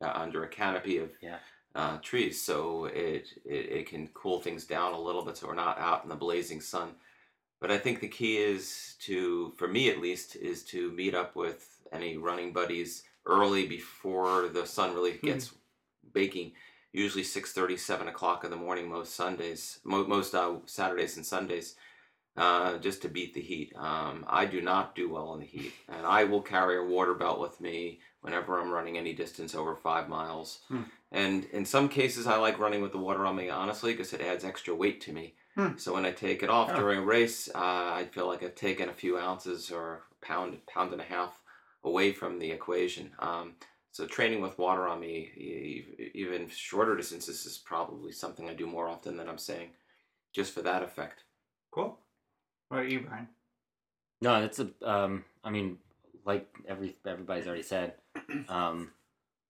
uh, 0.00 0.10
under 0.14 0.44
a 0.44 0.48
canopy 0.48 0.98
of 0.98 1.10
Yeah. 1.20 1.38
uh, 1.74 1.98
trees, 1.98 2.40
so 2.40 2.86
it, 2.86 3.26
it 3.44 3.64
it 3.78 3.86
can 3.88 4.08
cool 4.14 4.40
things 4.40 4.64
down 4.64 4.92
a 4.94 5.00
little 5.00 5.24
bit, 5.24 5.36
so 5.36 5.48
we're 5.48 5.54
not 5.54 5.78
out 5.78 6.02
in 6.04 6.08
the 6.08 6.14
blazing 6.16 6.60
sun. 6.60 6.94
But 7.60 7.70
I 7.70 7.78
think 7.78 8.00
the 8.00 8.08
key 8.08 8.36
is 8.36 8.96
to, 9.00 9.52
for 9.56 9.68
me 9.68 9.88
at 9.88 10.00
least, 10.00 10.36
is 10.36 10.62
to 10.64 10.92
meet 10.92 11.14
up 11.14 11.34
with 11.34 11.66
any 11.92 12.16
running 12.16 12.52
buddies 12.52 13.04
early 13.26 13.66
before 13.66 14.48
the 14.48 14.66
sun 14.66 14.94
really 14.94 15.18
gets 15.22 15.52
baking. 16.12 16.52
Usually 16.92 17.24
6:30, 17.24 17.78
7 17.78 18.08
o'clock 18.08 18.44
in 18.44 18.50
the 18.50 18.56
morning 18.56 18.88
most 18.88 19.14
Sundays, 19.14 19.80
mo- 19.84 20.06
most 20.06 20.34
uh, 20.34 20.56
Saturdays 20.66 21.16
and 21.16 21.26
Sundays 21.26 21.74
uh, 22.36 22.78
just 22.78 23.02
to 23.02 23.08
beat 23.08 23.34
the 23.34 23.40
heat. 23.40 23.72
Um, 23.76 24.24
I 24.28 24.44
do 24.46 24.60
not 24.60 24.94
do 24.94 25.08
well 25.08 25.34
in 25.34 25.40
the 25.40 25.46
heat, 25.46 25.72
and 25.88 26.06
I 26.06 26.24
will 26.24 26.42
carry 26.42 26.76
a 26.76 26.84
water 26.84 27.14
belt 27.14 27.40
with 27.40 27.60
me 27.60 28.00
whenever 28.20 28.58
I'm 28.60 28.70
running 28.70 28.96
any 28.96 29.12
distance 29.12 29.54
over 29.54 29.76
five 29.76 30.08
miles. 30.08 30.60
Hmm. 30.68 30.82
And 31.12 31.44
in 31.46 31.64
some 31.64 31.88
cases, 31.88 32.26
I 32.26 32.36
like 32.36 32.58
running 32.58 32.82
with 32.82 32.92
the 32.92 32.98
water 32.98 33.24
on 33.26 33.36
me, 33.36 33.50
honestly, 33.50 33.92
because 33.92 34.12
it 34.12 34.20
adds 34.20 34.44
extra 34.44 34.74
weight 34.74 35.00
to 35.02 35.12
me. 35.12 35.34
Hmm. 35.54 35.76
So 35.76 35.94
when 35.94 36.04
I 36.04 36.10
take 36.12 36.42
it 36.42 36.50
off 36.50 36.70
Oh. 36.72 36.76
during 36.76 36.98
a 36.98 37.04
race, 37.04 37.48
uh, 37.54 37.58
I 37.58 38.08
feel 38.12 38.26
like 38.26 38.42
I've 38.42 38.54
taken 38.56 38.88
a 38.88 38.94
few 38.94 39.18
ounces 39.18 39.70
or 39.70 40.02
a 40.22 40.26
pound, 40.26 40.58
pound 40.66 40.92
and 40.92 41.00
a 41.00 41.04
half 41.04 41.40
away 41.84 42.12
from 42.12 42.38
the 42.38 42.50
equation. 42.50 43.12
Um, 43.20 43.54
so 43.92 44.06
training 44.06 44.40
with 44.40 44.58
water 44.58 44.88
on 44.88 44.98
me, 45.00 45.30
even 46.14 46.48
shorter 46.48 46.96
distances, 46.96 47.46
is 47.46 47.58
probably 47.58 48.10
something 48.10 48.48
I 48.50 48.54
do 48.54 48.66
more 48.66 48.88
often 48.88 49.16
than 49.16 49.28
I'm 49.28 49.38
saying, 49.38 49.70
just 50.32 50.52
for 50.52 50.62
that 50.62 50.82
effect. 50.82 51.22
Cool. 51.70 51.98
What 52.68 52.78
about 52.78 52.90
you, 52.90 53.00
Brian? 53.00 53.28
No, 54.20 54.42
it's 54.42 54.58
a. 54.58 54.68
Um, 54.82 55.24
I 55.44 55.50
mean, 55.50 55.78
like 56.24 56.48
every 56.66 56.96
everybody's 57.06 57.46
already 57.46 57.62
said. 57.62 57.94
Um, 58.48 58.90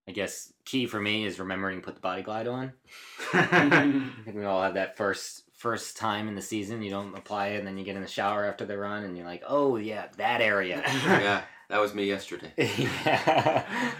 I 0.06 0.12
guess 0.12 0.52
key 0.66 0.84
for 0.86 1.00
me 1.00 1.24
is 1.24 1.38
remembering 1.38 1.80
to 1.80 1.84
put 1.84 1.94
the 1.94 2.00
body 2.02 2.22
glide 2.22 2.46
on. 2.48 2.72
I 3.32 4.02
think 4.24 4.36
we 4.36 4.44
all 4.44 4.62
have 4.62 4.74
that 4.74 4.96
first 4.98 5.44
first 5.64 5.96
time 5.96 6.28
in 6.28 6.34
the 6.34 6.42
season. 6.42 6.82
You 6.82 6.90
don't 6.90 7.16
apply 7.16 7.48
it, 7.48 7.58
and 7.58 7.66
then 7.66 7.78
you 7.78 7.84
get 7.84 7.96
in 7.96 8.02
the 8.02 8.06
shower 8.06 8.44
after 8.44 8.66
the 8.66 8.76
run, 8.76 9.02
and 9.02 9.16
you're 9.16 9.24
like, 9.24 9.42
oh 9.48 9.76
yeah, 9.76 10.08
that 10.18 10.42
area. 10.42 10.82
yeah, 11.06 11.40
that 11.70 11.80
was 11.80 11.94
me 11.94 12.04
yesterday. 12.04 12.52
yeah. 12.58 13.92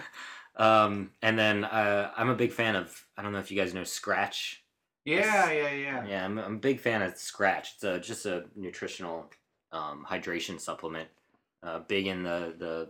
Um, 0.57 1.11
and 1.23 1.39
then 1.39 1.65
uh, 1.65 2.11
I'm 2.19 2.29
a 2.29 2.35
big 2.35 2.53
fan 2.53 2.77
of. 2.77 3.07
I 3.17 3.23
don't 3.23 3.33
know 3.33 3.39
if 3.39 3.51
you 3.51 3.57
guys 3.57 3.73
know 3.73 3.81
Skratch. 3.81 4.57
yeah, 5.07 5.51
yeah, 5.51 5.73
yeah. 5.73 6.07
Yeah, 6.07 6.25
I'm, 6.27 6.39
I'm 6.39 6.55
a 6.57 6.59
big 6.59 6.81
fan 6.81 7.01
of 7.01 7.15
Skratch. 7.15 7.75
It's 7.77 7.85
a, 7.85 7.99
just 7.99 8.27
a 8.27 8.45
nutritional 8.55 9.31
um, 9.73 10.07
hydration 10.07 10.61
supplement. 10.61 11.09
Uh, 11.63 11.79
big 11.79 12.07
in 12.07 12.23
the 12.23 12.55
the 12.59 12.89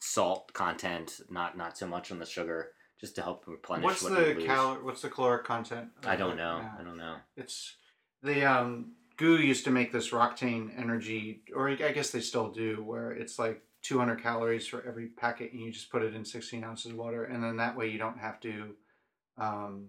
salt 0.00 0.52
content, 0.52 1.22
not 1.30 1.56
not 1.56 1.78
so 1.78 1.86
much 1.86 2.12
on 2.12 2.18
the 2.18 2.26
sugar, 2.26 2.72
just 3.00 3.14
to 3.14 3.22
help 3.22 3.44
replenish. 3.46 3.84
What's 3.84 4.02
what 4.02 4.16
the 4.16 4.28
you 4.28 4.34
lose. 4.34 4.44
cal? 4.44 4.74
What's 4.82 5.00
the 5.00 5.08
caloric 5.08 5.44
content? 5.44 5.88
I 6.04 6.14
don't 6.14 6.36
know. 6.36 6.58
Yeah. 6.58 6.72
I 6.78 6.82
don't 6.82 6.98
know. 6.98 7.16
It's 7.38 7.76
the 8.22 8.44
um, 8.44 8.92
GU 9.16 9.36
used 9.36 9.64
to 9.64 9.70
make 9.70 9.92
this 9.92 10.10
Roctane 10.10 10.76
energy, 10.78 11.42
or 11.54 11.68
I 11.70 11.92
guess 11.92 12.10
they 12.10 12.20
still 12.20 12.48
do, 12.50 12.82
where 12.84 13.12
it's 13.12 13.38
like 13.38 13.62
200 13.82 14.22
calories 14.22 14.66
for 14.66 14.84
every 14.86 15.06
packet, 15.08 15.52
and 15.52 15.60
you 15.60 15.72
just 15.72 15.90
put 15.90 16.02
it 16.02 16.14
in 16.14 16.24
16 16.24 16.62
ounces 16.64 16.92
of 16.92 16.96
water, 16.98 17.24
and 17.24 17.42
then 17.42 17.56
that 17.56 17.76
way 17.76 17.88
you 17.88 17.98
don't 17.98 18.18
have 18.18 18.40
to 18.40 18.74
um, 19.38 19.86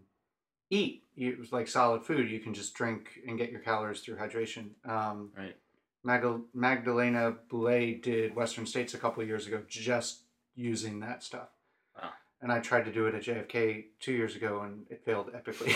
eat. 0.69 1.03
You, 1.15 1.31
it 1.31 1.39
was 1.39 1.51
like 1.51 1.67
solid 1.67 2.03
food. 2.03 2.29
You 2.29 2.39
can 2.39 2.53
just 2.53 2.73
drink 2.73 3.19
and 3.27 3.37
get 3.37 3.51
your 3.51 3.61
calories 3.61 4.01
through 4.01 4.17
hydration. 4.17 4.69
Um, 4.85 5.31
Right. 5.37 5.55
Magdal- 6.05 6.45
Magdalena 6.53 7.35
Boulet 7.49 8.01
did 8.01 8.35
Western 8.35 8.65
States 8.65 8.93
a 8.93 8.97
couple 8.97 9.21
of 9.23 9.29
years 9.29 9.47
ago, 9.47 9.61
just 9.67 10.23
using 10.55 10.99
that 10.99 11.23
stuff. 11.23 11.49
And 12.43 12.51
I 12.51 12.59
tried 12.59 12.83
to 12.85 12.91
do 12.91 13.07
it 13.07 13.15
at 13.15 13.23
JFK 13.23 13.85
two 14.01 14.11
years 14.11 14.35
ago, 14.35 14.61
and 14.63 14.85
it 14.89 15.01
failed 15.05 15.31
epically. 15.31 15.71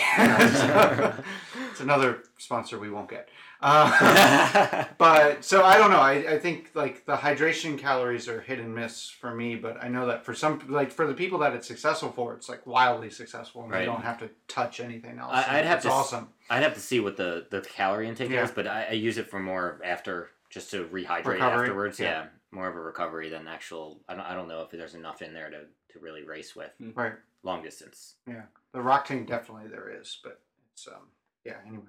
So, 0.54 1.14
it's 1.70 1.80
another 1.80 2.22
sponsor 2.36 2.78
we 2.78 2.90
won't 2.90 3.08
get. 3.08 3.30
Uh, 3.62 4.84
but 4.98 5.42
so 5.44 5.64
I 5.64 5.78
don't 5.78 5.90
know. 5.90 5.98
I, 5.98 6.34
I 6.34 6.38
think 6.38 6.70
like 6.74 7.06
the 7.06 7.16
hydration 7.16 7.78
calories 7.78 8.28
are 8.28 8.40
hit 8.42 8.58
and 8.60 8.74
miss 8.74 9.08
for 9.08 9.34
me, 9.34 9.56
but 9.56 9.82
I 9.82 9.88
know 9.88 10.06
that 10.06 10.24
for 10.26 10.34
some 10.34 10.60
like 10.68 10.92
for 10.92 11.06
the 11.06 11.14
people 11.14 11.38
that 11.38 11.54
it's 11.54 11.66
successful 11.66 12.12
for, 12.12 12.34
it's 12.34 12.48
like 12.50 12.66
wildly 12.66 13.08
successful, 13.10 13.62
and 13.62 13.72
Right. 13.72 13.80
they 13.80 13.86
don't 13.86 14.02
have 14.04 14.18
to 14.18 14.28
touch 14.46 14.78
anything 14.80 15.18
else. 15.18 15.32
I, 15.32 15.58
I'd 15.60 15.64
have 15.64 15.78
it's 15.78 15.86
to 15.86 15.90
awesome. 15.90 16.28
I'd 16.50 16.62
have 16.62 16.74
to 16.74 16.80
see 16.80 17.00
what 17.00 17.16
the 17.16 17.46
the 17.50 17.62
calorie 17.62 18.08
intake 18.08 18.30
Yeah. 18.30 18.44
is, 18.44 18.50
but 18.50 18.66
I, 18.66 18.88
I 18.90 18.92
use 18.92 19.16
it 19.18 19.30
for 19.30 19.40
more 19.40 19.80
after 19.82 20.28
just 20.50 20.70
to 20.72 20.84
rehydrate 20.84 21.24
Recovery, 21.24 21.60
afterwards. 21.68 21.98
yeah. 21.98 22.06
Yeah. 22.10 22.26
more 22.50 22.68
of 22.68 22.76
a 22.76 22.80
recovery 22.80 23.30
than 23.30 23.48
actual. 23.48 24.00
I 24.08 24.14
don't 24.14 24.24
I 24.26 24.34
don't 24.34 24.48
know 24.48 24.60
if 24.62 24.70
there's 24.70 24.94
enough 24.94 25.22
in 25.22 25.32
there 25.34 25.48
to 25.50 25.60
to 25.92 25.98
really 25.98 26.22
race 26.24 26.54
with 26.56 26.70
Right. 26.94 27.12
long 27.42 27.62
distance. 27.62 28.14
Yeah, 28.26 28.42
the 28.72 28.78
Roctane 28.80 29.26
definitely 29.26 29.68
there 29.68 29.90
is, 30.00 30.18
but 30.22 30.40
it's 30.72 30.86
um 30.88 31.08
yeah. 31.44 31.56
Anyway, 31.66 31.84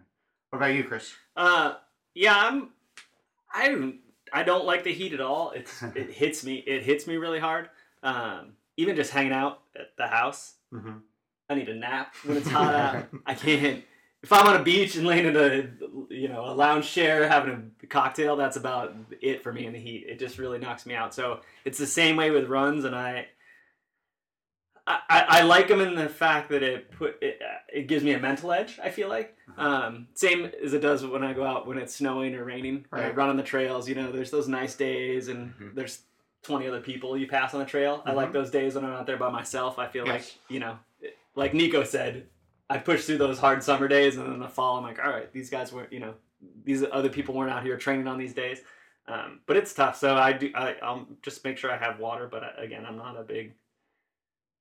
what 0.49 0.57
about 0.59 0.73
you, 0.73 0.83
Chris? 0.83 1.13
Uh, 1.35 1.75
yeah, 2.15 2.35
I'm. 2.35 2.69
I 3.53 3.67
don't. 3.67 3.95
I 4.31 4.43
don't 4.43 4.65
like 4.65 4.83
the 4.83 4.93
heat 4.93 5.13
at 5.13 5.21
all. 5.21 5.51
It's 5.51 5.81
it 5.95 6.11
hits 6.11 6.43
me. 6.45 6.55
It 6.65 6.83
hits 6.83 7.07
me 7.07 7.17
really 7.17 7.39
hard. 7.39 7.69
Um, 8.03 8.53
even 8.77 8.95
just 8.95 9.11
hanging 9.11 9.33
out 9.33 9.61
at 9.75 9.95
the 9.97 10.07
house, 10.07 10.53
Mm-hmm. 10.73 10.97
I 11.49 11.55
need 11.55 11.67
a 11.67 11.75
nap 11.75 12.13
when 12.25 12.37
it's 12.37 12.47
hot 12.49 12.75
out. 12.75 13.05
I 13.25 13.33
can't. 13.33 13.83
If 14.21 14.31
I'm 14.33 14.45
on 14.47 14.55
a 14.57 14.63
beach 14.63 14.95
and 14.95 15.07
laying 15.07 15.25
in 15.25 15.35
a 15.35 15.67
you 16.13 16.27
know 16.27 16.45
a 16.45 16.53
lounge 16.53 16.89
chair 16.91 17.27
having 17.27 17.71
a 17.83 17.87
cocktail, 17.87 18.35
that's 18.35 18.55
about 18.55 18.95
it 19.21 19.41
for 19.43 19.51
me 19.51 19.65
in 19.65 19.73
the 19.73 19.79
heat. 19.79 20.05
It 20.07 20.19
just 20.19 20.37
really 20.37 20.59
knocks 20.59 20.85
me 20.85 20.93
out. 20.93 21.13
So 21.13 21.39
it's 21.65 21.77
the 21.79 21.87
same 21.87 22.15
way 22.15 22.29
with 22.31 22.47
runs, 22.47 22.85
and 22.85 22.95
I. 22.95 23.27
I, 24.89 25.25
I 25.27 25.41
like 25.43 25.67
them 25.67 25.81
in 25.81 25.93
the 25.95 26.09
fact 26.09 26.49
that 26.49 26.63
it 26.63 26.91
put 26.91 27.21
it, 27.21 27.39
uh, 27.41 27.57
it 27.71 27.87
gives 27.87 28.03
me 28.03 28.13
a 28.13 28.19
mental 28.19 28.51
edge. 28.51 28.79
I 28.83 28.89
feel 28.89 29.07
like 29.07 29.35
um, 29.57 30.07
same 30.15 30.45
as 30.63 30.73
it 30.73 30.79
does 30.81 31.05
when 31.05 31.23
I 31.23 31.33
go 31.33 31.45
out 31.45 31.67
when 31.67 31.77
it's 31.77 31.95
snowing 31.95 32.33
or 32.35 32.43
raining. 32.43 32.85
When 32.89 33.01
I 33.01 33.05
Right. 33.07 33.15
run 33.15 33.29
on 33.29 33.37
the 33.37 33.43
trails, 33.43 33.87
you 33.87 33.95
know, 33.95 34.11
there's 34.11 34.31
those 34.31 34.47
nice 34.47 34.75
days, 34.75 35.27
and 35.27 35.53
Mhm. 35.55 35.75
there's 35.75 36.03
20 36.43 36.67
other 36.67 36.79
people 36.81 37.15
you 37.17 37.27
pass 37.27 37.53
on 37.53 37.59
the 37.59 37.65
trail. 37.65 38.01
I 38.05 38.13
like 38.13 38.29
Mhm. 38.29 38.33
those 38.33 38.49
days 38.51 38.75
when 38.75 38.83
I'm 38.85 38.93
out 38.93 39.05
there 39.05 39.17
by 39.17 39.29
myself. 39.29 39.77
I 39.77 39.87
feel 39.87 40.05
Yes. 40.07 40.13
like 40.47 40.51
you 40.51 40.59
know, 40.59 40.79
like 41.35 41.53
Nico 41.53 41.83
said, 41.83 42.27
I 42.69 42.77
push 42.79 43.05
through 43.05 43.17
those 43.19 43.37
hard 43.39 43.63
summer 43.63 43.87
days, 43.87 44.17
and 44.17 44.31
then 44.31 44.39
the 44.39 44.47
fall, 44.49 44.77
I'm 44.77 44.83
like, 44.83 45.03
all 45.03 45.11
right, 45.11 45.31
these 45.33 45.49
guys 45.49 45.71
weren't, 45.71 45.91
you 45.93 45.99
know, 45.99 46.15
these 46.63 46.83
other 46.91 47.09
people 47.09 47.35
weren't 47.35 47.51
out 47.51 47.63
here 47.63 47.77
training 47.77 48.07
on 48.07 48.17
these 48.17 48.33
days. 48.33 48.61
Um, 49.07 49.41
but 49.47 49.57
it's 49.57 49.73
tough. 49.73 49.97
So 49.97 50.15
I 50.15 50.33
do. 50.33 50.51
I, 50.55 50.75
I'll 50.81 51.07
just 51.21 51.43
make 51.43 51.57
sure 51.57 51.71
I 51.71 51.77
have 51.77 51.99
water. 51.99 52.27
But 52.31 52.43
I, 52.43 52.63
again, 52.63 52.85
I'm 52.87 52.95
not 52.97 53.17
a 53.19 53.23
big 53.23 53.53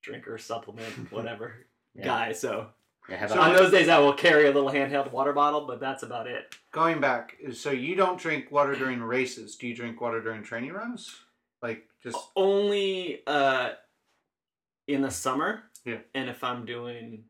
drinker, 0.09 0.37
supplement, 0.37 0.91
whatever 1.11 1.65
Yeah. 1.95 2.05
guy. 2.05 2.31
So 2.33 2.67
Yeah, 3.09 3.17
have 3.17 3.29
So 3.31 3.39
on 3.39 3.55
those 3.55 3.71
days, 3.71 3.87
I 3.89 3.99
will 3.99 4.13
carry 4.13 4.47
a 4.47 4.51
little 4.51 4.69
handheld 4.69 5.11
water 5.11 5.33
bottle, 5.33 5.65
but 5.65 5.79
that's 5.79 6.03
about 6.03 6.27
it. 6.27 6.55
Going 6.71 6.99
back, 6.99 7.37
so 7.53 7.71
you 7.71 7.95
don't 7.95 8.19
drink 8.19 8.51
water 8.51 8.75
during 8.75 9.01
races. 9.01 9.55
Do 9.55 9.67
you 9.67 9.75
drink 9.75 9.99
water 10.01 10.21
during 10.21 10.43
training 10.43 10.73
runs? 10.73 11.15
Like 11.61 11.87
just 12.03 12.17
Only 12.35 13.21
uh, 13.27 13.71
in 14.87 15.01
the 15.01 15.11
summer. 15.11 15.63
Yeah. 15.85 15.99
And 16.13 16.29
if 16.29 16.43
I'm 16.43 16.65
doing, 16.65 17.23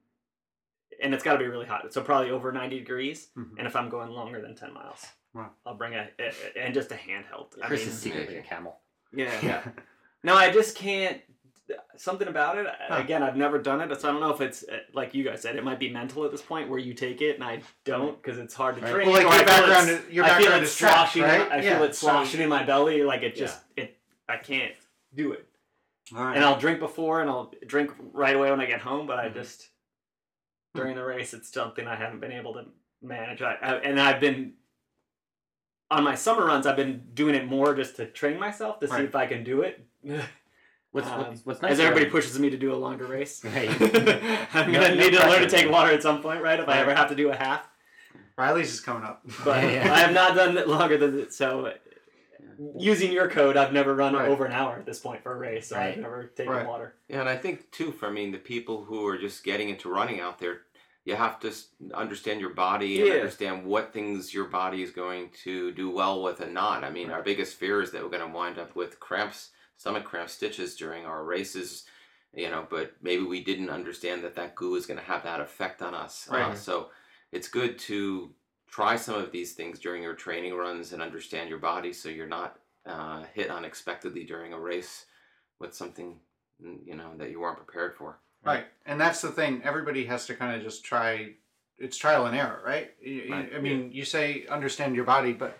and 1.01 1.13
it's 1.13 1.23
got 1.23 1.33
to 1.33 1.39
be 1.39 1.45
really 1.47 1.65
hot, 1.67 1.93
so 1.93 2.01
probably 2.01 2.31
over 2.31 2.51
90 2.51 2.77
degrees. 2.79 3.29
Mhm. 3.37 3.57
And 3.57 3.67
if 3.67 3.75
I'm 3.75 3.89
going 3.89 4.09
longer 4.11 4.41
than 4.41 4.55
10 4.55 4.73
miles, 4.73 5.05
Wow. 5.33 5.51
I'll 5.65 5.75
bring 5.75 5.93
a, 5.93 6.09
a- 6.19 6.57
and 6.59 6.73
just 6.73 6.91
a 6.91 6.95
handheld. 6.95 7.53
I 7.63 7.67
Chris 7.67 7.81
mean, 7.81 7.89
is 7.89 7.99
secretly 7.99 8.37
a 8.37 8.41
camel. 8.41 8.79
yeah, 9.13 9.31
yeah. 9.43 9.61
No, 10.23 10.35
I 10.35 10.51
just 10.51 10.75
can't. 10.75 11.21
Something 11.97 12.27
about 12.27 12.57
it. 12.57 12.65
Again, 12.89 13.21
I've 13.23 13.35
never 13.35 13.59
done 13.59 13.81
it, 13.81 14.01
so 14.01 14.09
I 14.09 14.11
don't 14.11 14.21
know 14.21 14.33
if 14.33 14.41
it's 14.41 14.63
uh, 14.63 14.77
like 14.93 15.13
you 15.13 15.23
guys 15.23 15.41
said. 15.41 15.55
It 15.55 15.63
might 15.63 15.79
be 15.79 15.89
mental 15.89 16.25
at 16.25 16.31
this 16.31 16.41
point 16.41 16.69
where 16.69 16.79
you 16.79 16.93
take 16.93 17.21
it 17.21 17.35
and 17.35 17.43
I 17.43 17.61
don't 17.85 18.21
because 18.21 18.37
it's 18.39 18.53
hard 18.53 18.75
to 18.77 18.81
Right. 18.81 18.93
drink. 18.93 19.11
Well, 19.11 19.21
like 19.23 19.27
I 19.31 19.35
your 19.37 19.45
feel 19.45 19.55
background 19.67 19.89
is- 19.89 20.09
your 20.13 20.25
I 20.25 20.27
feel 20.29 20.37
background 20.37 20.63
is 20.63 20.81
in- 21.15 21.21
right? 21.23 21.51
I 21.51 21.61
Yeah, 21.61 21.75
feel 21.77 21.83
it 21.83 21.95
sloshing 21.95 22.41
in 22.41 22.49
my 22.49 22.63
belly. 22.63 23.03
Like 23.03 23.21
it 23.23 23.35
just 23.35 23.59
it. 23.77 23.97
I 24.27 24.37
can't 24.37 24.73
do 25.13 25.33
it. 25.33 25.45
all 26.15 26.23
right. 26.23 26.35
And 26.35 26.43
I'll 26.45 26.59
drink 26.59 26.79
before 26.79 27.21
and 27.21 27.29
I'll 27.29 27.51
drink 27.67 27.91
right 28.13 28.35
away 28.35 28.49
when 28.49 28.59
I 28.61 28.65
get 28.65 28.81
home. 28.81 29.05
But 29.05 29.19
I 29.19 29.29
Mhm. 29.29 29.33
just 29.35 29.69
during 30.73 30.95
the 30.95 31.03
race, 31.03 31.33
it's 31.33 31.51
something 31.51 31.85
I 31.87 31.95
haven't 31.95 32.19
been 32.19 32.31
able 32.31 32.53
to 32.53 32.65
manage. 33.01 33.41
I, 33.41 33.53
I 33.61 33.75
and 33.75 33.99
I've 33.99 34.19
been 34.21 34.53
on 35.91 36.03
my 36.03 36.15
summer 36.15 36.45
runs. 36.45 36.65
I've 36.67 36.75
been 36.75 37.09
doing 37.13 37.35
it 37.35 37.45
more 37.45 37.73
just 37.75 37.95
to 37.97 38.05
train 38.05 38.39
myself 38.39 38.79
to 38.79 38.87
see 38.87 39.03
if 39.03 39.15
I 39.15 39.25
can 39.27 39.43
do 39.43 39.61
it. 39.61 39.85
What's 40.91 41.07
Um, 41.07 41.19
what's, 41.27 41.45
what's 41.45 41.61
nice? 41.61 41.73
As 41.73 41.79
everybody 41.79 42.05
about- 42.05 42.11
pushes 42.13 42.39
me 42.39 42.49
to 42.49 42.57
do 42.57 42.73
a 42.73 42.75
longer 42.75 43.05
race, 43.05 43.43
Right. 43.43 43.69
I'm 44.53 44.71
No- 44.71 44.79
gonna 44.81 44.95
no 44.95 45.01
need 45.03 45.11
to 45.13 45.19
learn 45.19 45.41
to 45.41 45.47
pressure. 45.47 45.49
take 45.49 45.69
water 45.71 45.91
at 45.91 46.01
some 46.01 46.21
point, 46.21 46.41
right? 46.41 46.59
If 46.59 46.67
I 46.67 46.79
ever 46.79 46.93
have 46.95 47.09
to 47.09 47.15
do 47.15 47.29
a 47.29 47.35
half, 47.35 47.69
Riley's 48.37 48.73
is 48.73 48.79
coming 48.81 49.03
up. 49.03 49.21
but 49.45 49.63
Yeah, 49.63 49.85
yeah. 49.85 49.93
I 49.93 49.99
have 49.99 50.13
not 50.13 50.35
done 50.35 50.57
it 50.57 50.67
longer 50.67 50.97
than 50.97 51.17
that. 51.17 51.33
So, 51.33 51.73
using 52.77 53.11
your 53.11 53.29
code, 53.29 53.55
I've 53.55 53.71
never 53.73 53.93
run 53.95 54.13
Right. 54.15 54.27
over 54.27 54.45
an 54.45 54.51
hour 54.51 54.77
at 54.77 54.85
this 54.85 54.99
point 54.99 55.21
for 55.23 55.33
a 55.33 55.37
race. 55.37 55.69
So 55.69 55.77
I've 55.77 55.97
never 55.97 56.23
taken 56.35 56.51
Right. 56.53 56.65
water. 56.67 56.95
Yeah, 57.07 57.19
and 57.21 57.29
I 57.29 57.37
think 57.37 57.69
too, 57.71 57.91
for 57.91 58.07
I 58.07 58.11
mean, 58.11 58.31
the 58.31 58.37
people 58.37 58.85
who 58.85 59.05
are 59.07 59.17
just 59.17 59.43
getting 59.43 59.69
into 59.69 59.89
running 59.89 60.19
out 60.19 60.39
there, 60.39 60.61
you 61.05 61.15
have 61.15 61.39
to 61.41 61.51
understand 61.93 62.41
your 62.41 62.49
body 62.51 62.99
and 62.99 63.07
Yeah. 63.07 63.13
understand 63.15 63.65
what 63.65 63.93
things 63.93 64.33
your 64.33 64.45
body 64.45 64.81
is 64.83 64.91
going 64.91 65.29
to 65.43 65.71
do 65.71 65.89
well 65.89 66.21
with 66.23 66.39
and 66.41 66.53
not. 66.53 66.83
I 66.83 66.89
mean, 66.89 67.11
our 67.11 67.21
biggest 67.21 67.57
fear 67.57 67.81
is 67.81 67.91
that 67.91 68.01
we're 68.03 68.09
going 68.09 68.27
to 68.27 68.35
wind 68.35 68.57
up 68.59 68.75
with 68.75 68.99
cramps, 68.99 69.51
stomach 69.79 70.03
cramp 70.03 70.29
stitches 70.29 70.75
during 70.75 71.05
our 71.05 71.23
races, 71.23 71.85
you 72.33 72.49
know, 72.49 72.67
but 72.69 72.91
maybe 73.01 73.23
we 73.23 73.41
didn't 73.41 73.69
understand 73.69 74.21
that 74.21 74.35
that 74.35 74.53
goo 74.53 74.75
is 74.75 74.85
going 74.85 74.99
to 74.99 75.05
have 75.05 75.23
that 75.23 75.39
effect 75.39 75.81
on 75.81 75.95
us. 75.95 76.27
Uh, 76.29 76.35
Right. 76.35 76.57
so 76.57 76.89
it's 77.31 77.47
good 77.47 77.79
to 77.79 78.29
try 78.67 78.97
some 78.97 79.15
of 79.15 79.31
these 79.31 79.53
things 79.53 79.79
during 79.79 80.03
your 80.03 80.15
training 80.15 80.53
runs 80.53 80.91
and 80.91 81.01
understand 81.01 81.49
your 81.49 81.59
body 81.59 81.93
so 81.93 82.09
you're 82.09 82.27
not 82.27 82.59
uh, 82.85 83.23
hit 83.33 83.49
unexpectedly 83.49 84.25
during 84.25 84.51
a 84.51 84.59
race 84.59 85.05
with 85.59 85.73
something 85.73 86.19
you 86.83 86.93
know 86.95 87.11
that 87.17 87.31
you 87.31 87.39
weren't 87.39 87.55
prepared 87.57 87.95
for. 87.95 88.19
Right, 88.43 88.65
and 88.85 88.99
that's 88.99 89.21
the 89.21 89.31
thing. 89.31 89.61
Everybody 89.63 90.05
has 90.05 90.25
to 90.25 90.35
kind 90.35 90.55
of 90.57 90.61
just 90.61 90.83
try. 90.83 91.35
It's 91.77 91.95
trial 91.95 92.25
and 92.25 92.35
error, 92.35 92.61
right? 92.65 92.91
Right. 93.29 93.49
I 93.55 93.59
mean, 93.59 93.91
you 93.93 94.03
say 94.03 94.45
understand 94.49 94.93
your 94.95 95.05
body, 95.05 95.31
but 95.31 95.57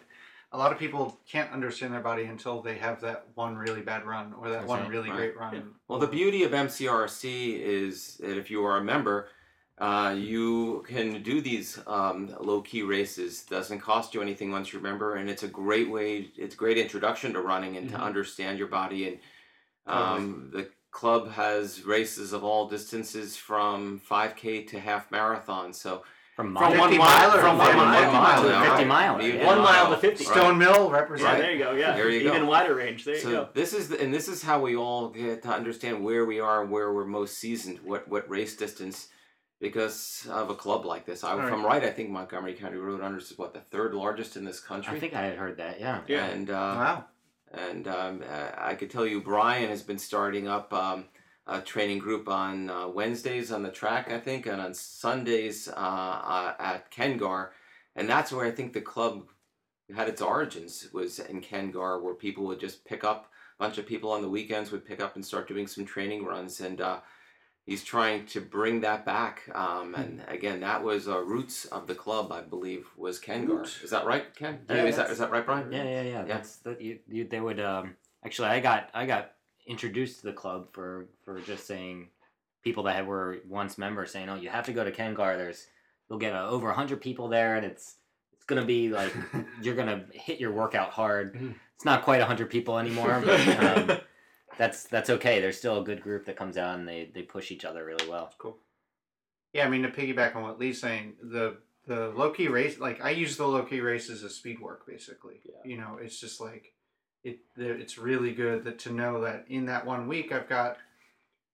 a 0.51 0.57
lot 0.57 0.71
of 0.71 0.79
people 0.79 1.19
can't 1.27 1.51
understand 1.51 1.93
their 1.93 1.99
body 2.01 2.23
until 2.23 2.61
they 2.61 2.77
have 2.77 3.01
that 3.01 3.27
one 3.35 3.55
really 3.55 3.81
bad 3.81 4.05
run 4.05 4.33
or 4.39 4.49
that 4.49 4.61
That's 4.61 4.67
one 4.69 4.81
right. 4.81 4.89
really 4.89 5.09
Right. 5.09 5.17
great 5.17 5.37
run. 5.37 5.53
Yeah. 5.55 5.61
Well, 5.87 5.99
the 5.99 6.07
beauty 6.07 6.43
of 6.43 6.51
MCRC 6.53 7.59
is 7.61 8.17
that 8.17 8.37
if 8.37 8.49
you 8.49 8.65
are 8.65 8.77
a 8.77 8.83
member, 8.83 9.27
uh, 9.77 10.13
you 10.17 10.83
can 10.87 11.21
do 11.21 11.39
these 11.39 11.79
um, 11.87 12.35
low 12.39 12.61
key 12.61 12.81
races. 12.81 13.43
Doesn't 13.43 13.79
cost 13.79 14.13
you 14.13 14.21
anything 14.21 14.51
once 14.51 14.73
you're 14.73 14.81
a 14.81 14.83
member, 14.83 15.15
and 15.15 15.29
it's 15.29 15.43
a 15.43 15.47
great 15.47 15.89
way. 15.89 16.31
It's 16.35 16.55
a 16.55 16.57
great 16.57 16.77
introduction 16.77 17.31
to 17.33 17.41
running 17.41 17.77
and 17.77 17.87
Mhm. 17.87 17.93
to 17.95 18.01
understand 18.01 18.57
your 18.57 18.67
body. 18.67 19.07
And 19.07 19.19
um, 19.85 20.49
the 20.51 20.69
club 20.91 21.31
has 21.31 21.85
races 21.85 22.33
of 22.33 22.43
all 22.43 22.67
distances 22.67 23.37
from 23.37 23.99
5K 23.99 24.63
to 24.67 24.79
half 24.79 25.11
marathon. 25.11 25.73
So 25.73 26.03
From 26.39 26.55
From 26.55 26.71
mile 26.71 26.79
one 26.79 26.89
50 26.91 26.97
mile, 26.99 27.27
miler. 27.29 27.41
from 27.41 27.57
one 27.57 27.67
Yeah, 27.67 27.75
mile, 27.75 28.11
one 28.13 28.13
mile 28.23 28.43
to 28.43 28.49
now. 28.49 28.69
50 28.69 28.85
mile. 28.85 29.21
You- 29.21 29.33
yeah. 29.33 29.45
One 29.45 29.57
mile 29.59 29.89
to 29.89 29.97
50. 29.97 30.23
Stone 30.23 30.57
Mill 30.57 30.89
Yeah, 30.89 31.35
there 31.35 31.51
you 31.51 31.59
go. 31.59 31.71
Yeah, 31.73 31.95
There 31.97 32.09
you 32.09 32.23
go. 32.23 32.33
even 32.33 32.47
wider 32.47 32.75
range. 32.75 33.03
There 33.03 33.15
you 33.15 33.19
So 33.19 33.29
go. 33.29 33.49
this 33.53 33.73
is 33.73 33.89
the, 33.89 33.99
and 34.01 34.13
this 34.13 34.29
is 34.29 34.41
how 34.41 34.61
we 34.61 34.77
all 34.77 35.09
get 35.09 35.43
to 35.43 35.49
understand 35.49 36.01
where 36.01 36.23
we 36.23 36.39
are 36.39 36.61
and 36.61 36.71
where 36.71 36.93
we're 36.93 37.03
most 37.03 37.39
seasoned, 37.39 37.79
what 37.83 38.07
what 38.07 38.29
race 38.29 38.55
distance, 38.55 39.09
because 39.59 40.25
of 40.31 40.49
a 40.49 40.55
club 40.55 40.85
like 40.85 41.05
this. 41.05 41.25
I, 41.25 41.33
if 41.33 41.51
I'm 41.51 41.65
right, 41.65 41.83
I 41.83 41.89
think 41.91 42.09
Montgomery 42.09 42.53
County 42.53 42.77
Road 42.77 43.01
Runners 43.01 43.31
is 43.31 43.37
what 43.37 43.53
the 43.53 43.59
third 43.59 43.93
largest 43.93 44.37
in 44.37 44.45
this 44.45 44.61
country. 44.61 44.95
I 44.95 44.99
think 45.01 45.13
I 45.13 45.23
had 45.23 45.35
heard 45.37 45.57
that. 45.57 45.81
Yeah. 45.81 45.99
Yeah. 46.07 46.23
And 46.27 46.49
uh, 46.49 46.53
Wow. 46.53 47.05
and 47.51 47.85
um, 47.89 48.23
uh, 48.23 48.51
I 48.57 48.75
could 48.75 48.89
tell 48.89 49.05
you, 49.05 49.19
Brian 49.19 49.67
has 49.69 49.81
been 49.81 49.99
starting 49.99 50.47
up 50.47 50.71
um, 50.71 51.03
a 51.49 51.61
training 51.61 51.99
group 51.99 52.27
on 52.29 52.69
uh, 52.69 52.87
Wednesdays 52.87 53.51
on 53.51 53.63
the 53.63 53.71
track, 53.71 54.11
I 54.11 54.19
think, 54.19 54.45
and 54.45 54.61
on 54.61 54.73
Sundays 54.73 55.67
uh, 55.67 55.71
uh, 55.75 56.53
at 56.59 56.91
Kengar, 56.91 57.49
and 57.95 58.07
that's 58.07 58.31
where 58.31 58.45
I 58.45 58.51
think 58.51 58.73
the 58.73 58.81
club 58.81 59.23
had 59.95 60.07
its 60.07 60.21
origins 60.21 60.87
was 60.93 61.19
in 61.19 61.41
Kengar, 61.41 62.01
where 62.01 62.13
people 62.13 62.45
would 62.45 62.59
just 62.59 62.85
pick 62.85 63.03
up 63.03 63.31
a 63.59 63.63
bunch 63.63 63.77
of 63.79 63.87
people 63.87 64.11
on 64.11 64.21
the 64.21 64.29
weekends 64.29 64.71
would 64.71 64.85
pick 64.85 65.01
up 65.01 65.15
and 65.15 65.25
start 65.25 65.47
doing 65.47 65.67
some 65.67 65.85
training 65.85 66.23
runs, 66.23 66.61
and 66.61 66.79
uh, 66.79 66.99
he's 67.65 67.83
trying 67.83 68.25
to 68.27 68.39
bring 68.39 68.81
that 68.81 69.03
back. 69.05 69.49
Um, 69.53 69.95
and 69.95 70.21
again, 70.27 70.59
that 70.59 70.83
was 70.83 71.07
uh, 71.07 71.19
roots 71.19 71.65
of 71.65 71.87
the 71.87 71.95
club, 71.95 72.31
I 72.31 72.41
believe, 72.41 72.85
was 72.95 73.19
Kengar. 73.19 73.63
Is 73.83 73.89
that 73.89 74.05
right, 74.05 74.33
Ken? 74.35 74.59
Yeah, 74.69 74.83
is 74.85 74.95
that 74.95 75.09
that's- 75.09 75.17
that 75.19 75.31
right, 75.31 75.45
Brian? 75.45 75.71
Yeah, 75.71 75.83
yeah, 75.83 76.03
yeah. 76.03 76.23
That's 76.23 76.57
that. 76.57 76.79
You, 76.81 76.99
you, 77.09 77.27
they 77.27 77.39
would. 77.39 77.59
Um, 77.59 77.95
actually, 78.23 78.49
I 78.49 78.59
got 78.59 78.89
I 78.93 79.05
got 79.07 79.31
introduced 79.69 80.19
to 80.19 80.27
the 80.27 80.33
club 80.33 80.67
for 80.73 81.07
for 81.23 81.39
just 81.39 81.65
saying 81.65 82.09
people 82.63 82.83
that 82.83 83.05
were 83.05 83.37
once 83.47 83.77
members 83.77 84.11
saying, 84.11 84.27
"Oh, 84.27 84.35
you 84.35 84.49
have 84.49 84.65
to 84.65 84.73
go 84.73 84.83
to 84.83 84.91
Kengar. 84.91 85.37
There's 85.37 85.67
you'll 86.09 86.19
get 86.19 86.33
uh, 86.33 86.49
over 86.49 86.71
hundred 86.73 87.01
people 87.01 87.29
there, 87.29 87.55
and 87.55 87.65
it's 87.65 87.95
it's 88.33 88.45
gonna 88.45 88.65
be 88.65 88.89
like 88.89 89.13
you're 89.61 89.75
gonna 89.75 90.05
hit 90.11 90.39
your 90.39 90.51
workout 90.51 90.89
hard. 90.89 91.35
Mhm. 91.35 91.55
It's 91.75 91.85
not 91.85 92.03
quite 92.03 92.21
hundred 92.21 92.49
people 92.49 92.77
anymore, 92.77 93.21
but 93.23 93.47
um, 93.63 93.97
that's 94.57 94.83
that's 94.83 95.09
okay. 95.11 95.39
There's 95.39 95.57
still 95.57 95.79
a 95.79 95.83
good 95.83 96.01
group 96.01 96.25
that 96.25 96.35
comes 96.35 96.57
out 96.57 96.77
and 96.77 96.85
they 96.87 97.09
they 97.13 97.21
push 97.21 97.51
each 97.51 97.63
other 97.63 97.85
really 97.85 98.09
well. 98.09 98.33
Cool. 98.37 98.57
Yeah, 99.53 99.65
I 99.65 99.69
mean 99.69 99.83
to 99.83 99.89
piggyback 99.89 100.35
on 100.35 100.43
what 100.43 100.59
Lee's 100.59 100.81
saying, 100.81 101.13
the 101.21 101.57
the 101.87 102.09
low 102.09 102.31
key 102.31 102.47
race, 102.49 102.79
like 102.79 103.01
I 103.01 103.11
use 103.11 103.37
the 103.37 103.47
low 103.47 103.63
key 103.63 103.79
races 103.79 104.23
as 104.23 104.31
a 104.31 104.33
speed 104.33 104.59
work, 104.59 104.85
basically. 104.85 105.39
Yeah. 105.45 105.61
You 105.63 105.77
know, 105.77 105.97
it's 106.01 106.19
just 106.19 106.41
like 106.41 106.73
it. 107.23 107.39
It's 107.57 107.97
really 107.97 108.31
good 108.33 108.63
that 108.63 108.79
to 108.79 108.93
know 108.93 109.21
that 109.21 109.45
in 109.49 109.65
that 109.65 109.85
one 109.85 110.07
week 110.07 110.31
I've 110.31 110.47
got 110.49 110.77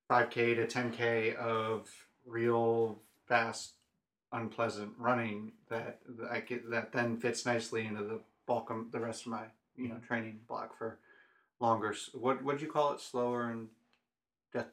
five 0.08 0.30
k 0.30 0.54
to 0.56 0.68
ten 0.68 0.92
k 0.92 1.36
of 1.36 1.90
real 2.26 3.00
fast, 3.28 3.74
unpleasant 4.32 4.92
running 4.98 5.52
that 5.70 6.00
that 6.20 6.32
I 6.32 6.40
get 6.42 6.70
that 6.72 6.92
then 6.92 7.18
fits 7.18 7.46
nicely 7.46 7.86
into 7.86 8.04
the 8.04 8.20
bulk 8.46 8.70
of 8.70 8.92
the 8.92 9.00
rest 9.00 9.22
of 9.26 9.32
my 9.32 9.44
you 9.78 9.88
know 9.90 9.96
training 10.08 10.40
block 10.48 10.78
for 10.78 11.00
longer. 11.60 11.96
What 12.14 12.44
what'd 12.44 12.62
you 12.62 12.72
call 12.72 12.94
it? 12.94 13.00
Slower 13.02 13.50
and 13.50 13.68
death, 14.54 14.68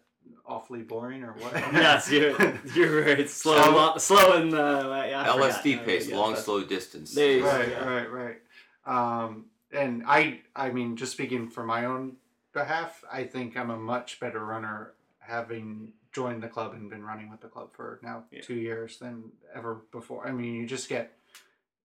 awfully 0.45 0.83
boring 0.83 1.23
or 1.25 1.33
what? 1.33 1.53
yes, 1.73 2.11
you're 2.11 2.37
you're 2.75 3.03
right. 3.05 3.29
Slow, 3.43 3.63
So- 3.63 3.71
lo- 3.75 3.97
slow 3.99 4.33
and 4.43 4.53
uh, 4.55 5.05
yeah, 5.09 5.23
I 5.23 5.33
forgot. 5.33 5.63
LSD 5.63 5.85
pace, 5.85 6.09
yeah, 6.09 6.17
long, 6.17 6.31
that's- 6.31 6.45
slow 6.45 6.63
distance. 6.65 7.15
There 7.15 7.33
you 7.33 7.41
go. 7.43 7.47
right, 7.49 7.69
yeah. 7.71 7.85
right, 7.89 8.11
right. 8.13 8.37
Um, 8.85 9.47
and 9.73 10.03
I, 10.07 10.41
I 10.55 10.71
mean, 10.71 10.97
just 10.97 11.13
speaking 11.13 11.49
for 11.49 11.65
my 11.65 11.85
own 11.85 12.17
behalf, 12.53 13.03
I 13.11 13.25
think 13.25 13.57
I'm 13.57 13.71
a 13.71 13.77
much 13.77 14.21
better 14.21 14.45
runner 14.45 14.93
having 15.19 15.93
joined 16.13 16.43
the 16.43 16.49
club 16.49 16.75
and 16.75 16.91
been 16.91 17.03
running 17.05 17.31
with 17.31 17.41
the 17.41 17.49
club 17.49 17.71
for 17.73 17.99
now 18.03 18.25
Yeah. 18.31 18.43
two 18.43 18.55
years 18.57 18.99
than 18.99 19.31
ever 19.55 19.83
before. 19.93 20.27
I 20.27 20.33
mean, 20.33 20.55
you 20.55 20.67
just 20.67 20.89
get 20.89 21.13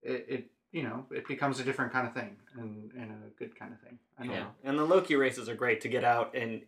it, 0.04 0.26
it 0.28 0.45
you 0.73 0.84
know, 0.84 1.06
it 1.12 1.26
becomes 1.28 1.60
a 1.62 1.63
different 1.63 1.93
kind 1.93 2.06
of 2.08 2.13
thing 2.13 2.36
and, 2.58 2.91
and 2.91 3.12
a 3.12 3.30
good 3.39 3.58
kind 3.58 3.71
of 3.73 3.80
thing. 3.80 3.97
Yeah. 4.21 4.39
know. 4.39 4.47
And 4.65 4.78
the 4.78 4.84
low 4.84 5.00
key 5.02 5.15
races 5.15 5.47
are 5.47 5.56
great 5.56 5.80
to 5.82 5.88
get 5.88 6.04
out 6.04 6.36
and 6.36 6.62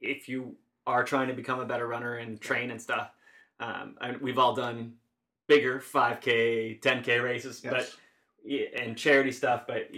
if 0.00 0.28
you 0.28 0.54
are 0.86 1.04
trying 1.04 1.28
to 1.28 1.34
become 1.34 1.60
a 1.60 1.64
better 1.66 1.86
runner 1.86 2.16
and 2.16 2.40
train 2.40 2.70
and 2.70 2.80
stuff. 2.80 3.10
Um, 3.60 3.96
and 4.00 4.20
we've 4.20 4.38
all 4.38 4.54
done 4.54 4.94
bigger 5.46 5.78
5K, 5.80 6.80
10K 6.80 7.22
races, 7.22 7.60
Yes. 7.62 7.72
but 7.72 8.80
and 8.82 8.96
charity 8.96 9.32
stuff, 9.32 9.62
but 9.66 9.88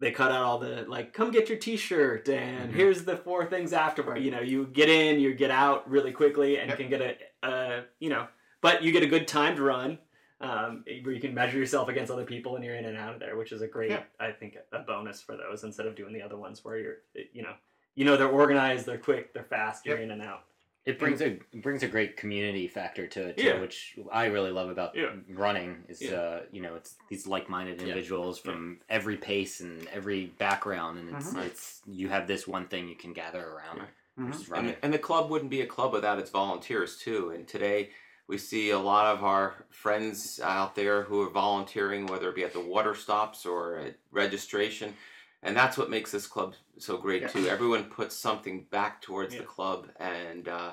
they 0.00 0.10
cut 0.10 0.30
out 0.30 0.42
all 0.42 0.58
the 0.58 0.84
like, 0.88 1.12
come 1.12 1.30
get 1.30 1.48
your 1.48 1.58
T-shirt 1.58 2.28
and 2.28 2.70
Mhm. 2.70 2.74
here's 2.76 3.04
the 3.04 3.16
four 3.16 3.46
things 3.46 3.72
afterward. 3.72 4.18
You 4.18 4.30
know, 4.30 4.40
you 4.40 4.66
get 4.66 4.88
in, 4.88 5.18
you 5.20 5.34
get 5.34 5.50
out 5.50 5.88
really 5.90 6.12
quickly, 6.12 6.58
and 6.58 6.68
Yep. 6.68 6.78
can 6.78 6.88
get 6.90 7.00
a, 7.00 7.46
uh, 7.46 7.82
you 7.98 8.10
know, 8.10 8.26
but 8.60 8.82
you 8.82 8.92
get 8.92 9.02
a 9.02 9.06
good 9.06 9.26
timed 9.26 9.58
run. 9.58 9.98
Um, 10.38 10.84
where 11.02 11.14
you 11.14 11.20
can 11.20 11.32
measure 11.32 11.56
yourself 11.56 11.88
against 11.88 12.12
other 12.12 12.26
people 12.26 12.56
and 12.56 12.64
you're 12.64 12.74
in 12.74 12.84
and 12.84 12.98
out 12.98 13.14
of 13.14 13.20
there, 13.20 13.36
which 13.36 13.52
is 13.52 13.62
a 13.62 13.66
great, 13.66 13.90
Yeah. 13.90 14.02
I 14.20 14.32
think, 14.32 14.58
a 14.70 14.80
bonus 14.80 15.22
for 15.22 15.34
those 15.34 15.64
instead 15.64 15.86
of 15.86 15.94
doing 15.94 16.12
the 16.12 16.20
other 16.20 16.36
ones 16.36 16.62
where 16.62 16.76
you're, 16.76 16.96
you 17.32 17.40
know, 17.42 17.54
you 17.94 18.04
know 18.04 18.18
they're 18.18 18.28
organized, 18.28 18.84
they're 18.84 18.98
quick, 18.98 19.32
they're 19.32 19.44
fast, 19.44 19.86
you're 19.86 19.96
in 19.96 20.10
and 20.10 20.20
out. 20.20 20.42
It 20.86 21.00
brings 21.00 21.20
a 21.20 21.26
it 21.52 21.62
brings 21.62 21.82
a 21.82 21.88
great 21.88 22.16
community 22.16 22.68
factor 22.68 23.08
to 23.08 23.28
it 23.28 23.36
too, 23.36 23.44
Yeah. 23.44 23.60
which 23.60 23.98
I 24.12 24.26
really 24.26 24.52
love 24.52 24.70
about 24.70 24.94
Yeah. 24.94 25.14
running. 25.28 25.84
Is 25.88 26.00
Yeah. 26.00 26.14
uh, 26.14 26.42
you 26.52 26.62
know, 26.62 26.76
it's 26.76 26.94
these 27.08 27.26
like-minded 27.26 27.78
Yeah. 27.78 27.88
individuals 27.88 28.38
from 28.38 28.78
every 28.88 29.16
pace 29.16 29.60
and 29.60 29.86
every 29.88 30.26
background, 30.26 30.98
and 31.00 31.14
it's 31.16 31.34
Mhm. 31.34 31.44
it's 31.44 31.82
you 31.86 32.08
have 32.08 32.28
this 32.28 32.46
one 32.46 32.68
thing 32.68 32.88
you 32.88 32.94
can 32.94 33.12
gather 33.12 33.44
around. 33.44 33.80
Mhm. 34.16 34.38
which 34.38 34.48
And, 34.50 34.76
and 34.80 34.94
the 34.94 34.98
club 34.98 35.28
wouldn't 35.28 35.50
be 35.50 35.60
a 35.60 35.66
club 35.66 35.92
without 35.92 36.18
its 36.18 36.30
volunteers 36.30 36.96
too. 36.98 37.30
And 37.30 37.46
today 37.46 37.90
we 38.28 38.38
see 38.38 38.70
a 38.70 38.78
lot 38.78 39.14
of 39.14 39.22
our 39.24 39.66
friends 39.68 40.40
out 40.40 40.74
there 40.74 41.02
who 41.02 41.20
are 41.20 41.28
volunteering, 41.28 42.06
whether 42.06 42.30
it 42.30 42.34
be 42.34 42.42
at 42.44 42.54
the 42.54 42.60
water 42.60 42.94
stops 42.94 43.44
or 43.44 43.76
at 43.76 43.96
registration. 44.12 44.96
And 45.42 45.54
that's 45.54 45.76
what 45.76 45.90
makes 45.90 46.12
this 46.12 46.26
club 46.26 46.54
so 46.78 46.96
great 46.98 47.22
Yeah. 47.22 47.28
too. 47.28 47.48
Everyone 47.48 47.84
puts 47.84 48.16
something 48.16 48.64
back 48.70 49.02
towards 49.02 49.34
Yeah. 49.34 49.40
the 49.40 49.46
club, 49.46 49.88
and 49.98 50.48
uh, 50.48 50.72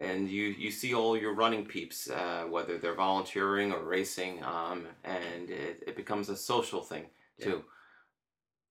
and 0.00 0.28
you 0.28 0.44
you 0.44 0.70
see 0.70 0.94
all 0.94 1.16
your 1.16 1.34
running 1.34 1.64
peeps, 1.66 2.08
uh, 2.10 2.44
whether 2.48 2.78
they're 2.78 2.94
volunteering 2.94 3.72
or 3.72 3.82
racing, 3.84 4.42
um, 4.44 4.86
and 5.04 5.50
it, 5.50 5.82
it 5.86 5.96
becomes 5.96 6.28
a 6.28 6.36
social 6.36 6.82
thing 6.82 7.06
too. 7.40 7.64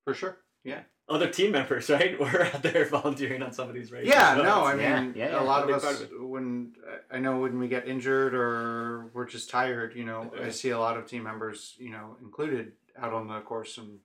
For 0.05 0.13
sure. 0.13 0.37
Yeah. 0.63 0.81
Other 1.09 1.29
team 1.29 1.51
members, 1.51 1.89
right? 1.97 2.17
We're 2.19 2.43
out 2.43 2.61
there 2.63 2.85
volunteering 2.85 3.41
on 3.43 3.51
some 3.51 3.67
of 3.67 3.73
these 3.75 3.91
races. 3.91 4.09
Yeah, 4.09 4.35
so 4.35 4.43
no, 4.43 4.63
I 4.63 4.75
mean, 4.75 5.13
Yeah, 5.15 5.31
yeah, 5.31 5.41
a 5.41 5.43
lot 5.43 5.67
Big 5.67 5.75
of 5.75 5.83
us, 5.83 6.01
of 6.01 6.09
when 6.21 6.73
I 7.11 7.19
know 7.19 7.39
when 7.39 7.59
we 7.59 7.67
get 7.67 7.87
injured 7.87 8.33
or 8.33 9.07
we're 9.13 9.25
just 9.25 9.49
tired, 9.49 9.95
you 9.95 10.05
know, 10.05 10.31
I 10.41 10.49
see 10.49 10.69
a 10.69 10.79
lot 10.79 10.97
of 10.97 11.05
team 11.07 11.23
members, 11.23 11.75
you 11.79 11.89
know, 11.91 12.15
included 12.21 12.73
out 12.97 13.13
on 13.13 13.27
the 13.27 13.41
course. 13.41 13.77
And 13.77 13.99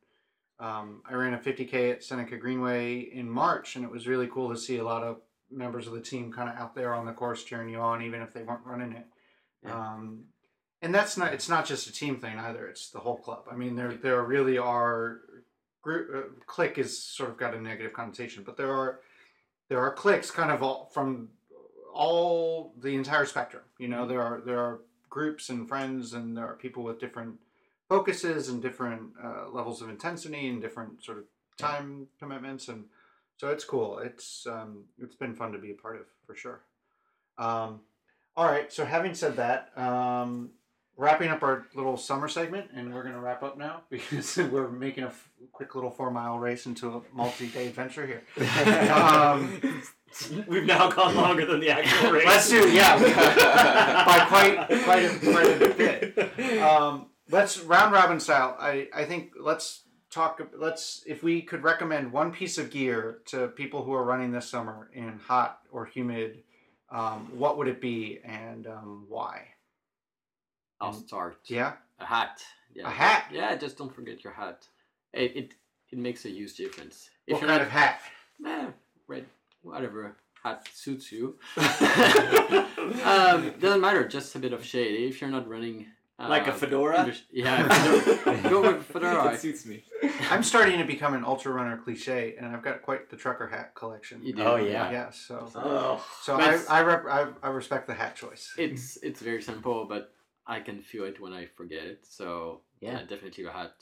um, 0.59 1.03
I 1.09 1.15
ran 1.15 1.35
a 1.35 1.39
50K 1.39 1.93
at 1.93 2.05
Seneca 2.05 2.37
Greenway 2.37 3.01
in 3.01 3.29
March, 3.29 3.77
and 3.77 3.85
it 3.85 3.91
was 3.91 4.07
really 4.07 4.27
cool 4.27 4.51
to 4.51 4.57
see 4.57 4.79
a 4.79 4.85
lot 4.85 5.03
of 5.03 5.19
members 5.51 5.87
of 5.87 5.93
the 5.93 6.01
team 6.01 6.33
kind 6.33 6.49
of 6.49 6.57
out 6.57 6.75
there 6.75 6.95
on 6.95 7.07
the 7.07 7.13
course 7.13 7.45
cheering 7.45 7.69
you 7.69 7.79
on, 7.79 8.03
even 8.03 8.21
if 8.23 8.33
they 8.33 8.43
weren't 8.43 8.65
running 8.65 8.93
it. 8.93 9.07
Yeah. 9.65 9.75
Um, 9.75 10.25
and 10.83 10.95
that's 10.95 11.17
not, 11.17 11.33
it's 11.33 11.49
not 11.49 11.67
just 11.67 11.89
a 11.89 11.93
team 11.93 12.19
thing 12.19 12.39
either, 12.39 12.67
it's 12.67 12.91
the 12.91 12.99
whole 12.99 13.17
club. 13.17 13.45
I 13.51 13.57
mean, 13.57 13.77
there, 13.77 13.95
there 13.95 14.23
really 14.23 14.59
are 14.59 15.21
group 15.87 16.11
uh, 16.15 16.43
clique 16.47 16.79
is 16.79 17.01
sort 17.01 17.31
of 17.31 17.37
got 17.37 17.55
a 17.55 17.61
negative 17.61 17.93
connotation, 17.93 18.43
but 18.45 18.57
there 18.57 18.73
are 18.73 19.01
there 19.69 19.81
are 19.81 19.93
cliques 19.93 20.31
kind 20.31 20.51
of 20.51 20.63
all, 20.63 20.91
from 20.93 21.29
all 21.95 22.75
the 22.79 22.95
entire 22.95 23.25
spectrum. 23.25 23.63
You 23.79 23.89
know, 23.89 24.07
there 24.07 24.21
are 24.21 24.43
there 24.45 24.59
are 24.59 24.81
groups 25.09 25.49
and 25.49 25.69
friends, 25.69 26.13
and 26.13 26.37
there 26.37 26.47
are 26.47 26.57
people 26.57 26.83
with 26.83 26.99
different 26.99 27.37
focuses 27.89 28.49
and 28.49 28.61
different 28.63 29.13
uh, 29.23 29.49
levels 29.51 29.83
of 29.83 29.89
intensity 29.89 30.49
and 30.49 30.61
different 30.61 31.05
sort 31.05 31.19
of 31.19 31.25
time 31.59 32.09
commitments, 32.19 32.69
and 32.69 32.85
so 33.37 33.49
it's 33.51 33.65
cool. 33.65 33.99
It's 33.99 34.47
um, 34.47 34.85
it's 35.03 35.15
been 35.17 35.35
fun 35.35 35.53
to 35.53 35.59
be 35.59 35.71
a 35.71 35.75
part 35.75 35.97
of 35.97 36.07
for 36.27 36.35
sure. 36.35 36.61
Um, 37.39 37.81
all 38.37 38.47
right, 38.47 38.73
so 38.73 38.85
having 38.85 39.15
said 39.15 39.37
that, 39.37 39.77
um, 39.79 40.51
wrapping 40.97 41.29
up 41.29 41.43
our 41.43 41.67
little 41.75 41.97
summer 41.97 42.29
segment, 42.29 42.71
and 42.75 42.93
we're 42.93 43.03
going 43.03 43.15
to 43.15 43.21
wrap 43.21 43.43
up 43.43 43.57
now 43.57 43.83
because 43.91 44.37
we're 44.37 44.69
making 44.69 45.05
a 45.05 45.09
f- 45.09 45.29
quick 45.53 45.75
little 45.75 45.91
four 45.91 46.11
mile 46.11 46.39
race 46.39 46.67
into 46.67 46.89
a 46.97 47.03
multi 47.15 47.47
day 47.49 47.69
adventure 47.69 48.07
here. 48.07 48.23
Um, 48.91 49.83
We've 50.47 50.65
now 50.65 50.89
gone 50.91 51.15
longer 51.15 51.45
than 51.45 51.61
the 51.61 51.69
actual 51.69 52.11
race. 52.13 52.25
Let's 52.25 52.49
do, 52.49 52.71
yeah, 52.71 52.97
by 54.07 54.25
quite 54.27 54.83
quite 54.85 55.03
a, 55.05 55.19
quite 55.19 55.63
a 55.63 55.75
bit. 55.75 56.61
Let's 57.31 57.59
round 57.61 57.93
robin 57.93 58.21
style. 58.21 58.57
I 58.59 58.89
I 58.95 59.05
think 59.05 59.33
let's 59.41 59.83
talk. 60.11 60.41
Let's 60.57 61.03
if 61.07 61.23
we 61.23 61.43
could 61.43 61.63
recommend 61.65 62.13
one 62.13 62.33
piece 62.33 62.57
of 62.59 62.71
gear 62.71 63.19
to 63.27 63.49
people 63.49 63.83
who 63.85 63.93
are 63.95 64.05
running 64.05 64.31
this 64.33 64.49
summer 64.49 64.91
in 64.93 65.19
hot 65.19 65.61
or 65.73 65.87
humid, 65.87 66.43
um, 66.91 67.29
what 67.37 67.59
would 67.59 67.69
it 67.69 67.81
be 67.81 68.21
and 68.25 68.67
um, 68.67 69.07
why? 69.09 69.49
I'll 70.81 70.93
start. 70.93 71.39
Yeah, 71.47 71.73
A 71.99 72.05
hat. 72.05 72.43
Yeah. 72.75 72.87
A 72.87 72.91
hat? 72.91 73.25
Yeah, 73.33 73.57
just 73.57 73.79
don't 73.79 73.95
forget 73.95 74.23
your 74.23 74.33
hat. 74.35 74.69
It 75.13 75.37
it, 75.37 75.55
it 75.91 75.99
makes 75.99 76.25
a 76.27 76.31
huge 76.31 76.55
difference. 76.55 77.11
If 77.27 77.35
what 77.35 77.43
you're 77.43 77.49
kind 77.51 77.61
not 77.61 77.67
of 77.67 77.73
hat? 77.73 78.01
eh, 78.47 78.67
red, 79.09 79.25
whatever 79.63 80.17
hat 80.45 80.69
suits 80.73 81.11
you. 81.11 81.37
um, 81.57 83.53
doesn't 83.59 83.81
matter. 83.81 84.07
Just 84.07 84.35
a 84.37 84.39
bit 84.39 84.53
of 84.53 84.65
shade. 84.65 85.09
If 85.09 85.21
you're 85.21 85.31
not 85.31 85.49
running 85.49 85.87
Like 86.19 86.47
a 86.47 86.53
uh, 86.53 86.55
fedora? 86.55 86.99
English- 87.01 87.25
Yeah, 87.31 87.69
fedora. 87.69 88.43
go 88.51 88.63
with 88.63 88.85
fedora. 88.87 89.35
It 89.35 89.41
suits 89.41 89.67
me. 89.67 89.85
I'm 90.31 90.43
starting 90.43 90.79
to 90.79 90.85
become 90.85 91.13
an 91.15 91.25
ultra 91.25 91.53
runner 91.53 91.77
cliche, 91.77 92.37
and 92.39 92.47
I've 92.57 92.63
got 92.63 92.81
quite 92.83 93.11
the 93.11 93.17
trucker 93.17 93.47
hat 93.47 93.75
collection. 93.75 94.23
You 94.25 94.33
do. 94.33 94.43
Oh, 94.43 94.57
yeah. 94.57 94.91
Yeah, 94.91 95.11
so 95.11 95.51
Oh. 95.55 96.05
so 96.23 96.37
I 96.41 96.59
I, 96.71 96.83
rep, 96.83 97.05
I 97.07 97.27
I 97.43 97.51
respect 97.51 97.87
the 97.87 97.95
hat 97.95 98.17
choice. 98.17 98.55
It's 98.57 98.97
it's 99.03 99.21
very 99.21 99.43
simple, 99.43 99.85
but 99.85 100.13
I 100.47 100.61
can 100.61 100.81
feel 100.81 101.05
it 101.05 101.21
when 101.21 101.35
I 101.35 101.47
forget 101.47 101.85
it. 101.85 102.07
So 102.07 102.63
Yeah. 102.81 102.93
yeah, 102.93 103.03
definitely 103.07 103.45
a 103.45 103.51
hat. 103.51 103.75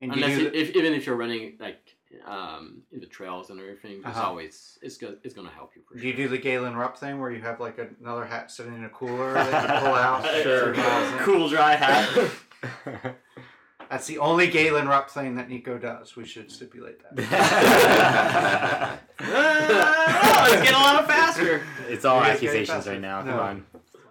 And 0.00 0.12
do 0.12 0.18
you 0.20 0.24
Unless 0.24 0.40
it, 0.46 0.54
if 0.54 0.76
even 0.76 0.92
if 0.94 1.06
you're 1.06 1.16
running 1.16 1.56
like 1.58 1.96
um 2.26 2.82
in 2.92 3.00
the 3.00 3.06
trails 3.06 3.50
and 3.50 3.60
everything, 3.60 3.98
it's 3.98 4.06
Uh-huh. 4.06 4.26
always 4.28 4.78
it's 4.82 4.96
go, 4.96 5.14
it's 5.22 5.34
gonna 5.34 5.50
help 5.50 5.72
you 5.76 5.82
for 5.86 5.94
Do 5.94 6.00
sure. 6.00 6.10
you 6.10 6.16
do 6.16 6.28
the 6.28 6.38
Galen 6.38 6.76
Rupp 6.76 6.96
thing 6.98 7.20
where 7.20 7.30
you 7.30 7.40
have 7.40 7.60
like 7.60 7.78
another 8.00 8.24
hat 8.24 8.50
sitting 8.50 8.74
in 8.74 8.84
a 8.84 8.88
cooler 8.90 9.32
that 9.34 9.62
you 9.62 9.68
pull 9.86 9.94
out? 10.08 10.24
Sure. 10.42 10.74
for 10.74 10.80
miles 10.80 11.12
in? 11.12 11.18
Cool 11.20 11.48
dry 11.48 11.74
hat. 11.76 12.30
That's 13.90 14.06
the 14.06 14.18
only 14.18 14.46
Galen 14.48 14.86
Rupp 14.86 15.10
thing 15.10 15.34
that 15.36 15.48
Nico 15.48 15.76
does. 15.78 16.14
We 16.14 16.24
should 16.24 16.50
stipulate 16.50 17.00
that. 17.16 19.00
oh, 19.20 20.44
it's 20.52 20.62
getting 20.62 20.74
a 20.74 20.78
lot 20.78 21.06
faster. 21.06 21.62
it's 21.88 22.04
all 22.04 22.20
You 22.24 22.30
accusations 22.30 22.86
right 22.86 23.00
now. 23.00 23.22
No. 23.22 23.30
Come 23.32 23.40
on. 23.40 23.66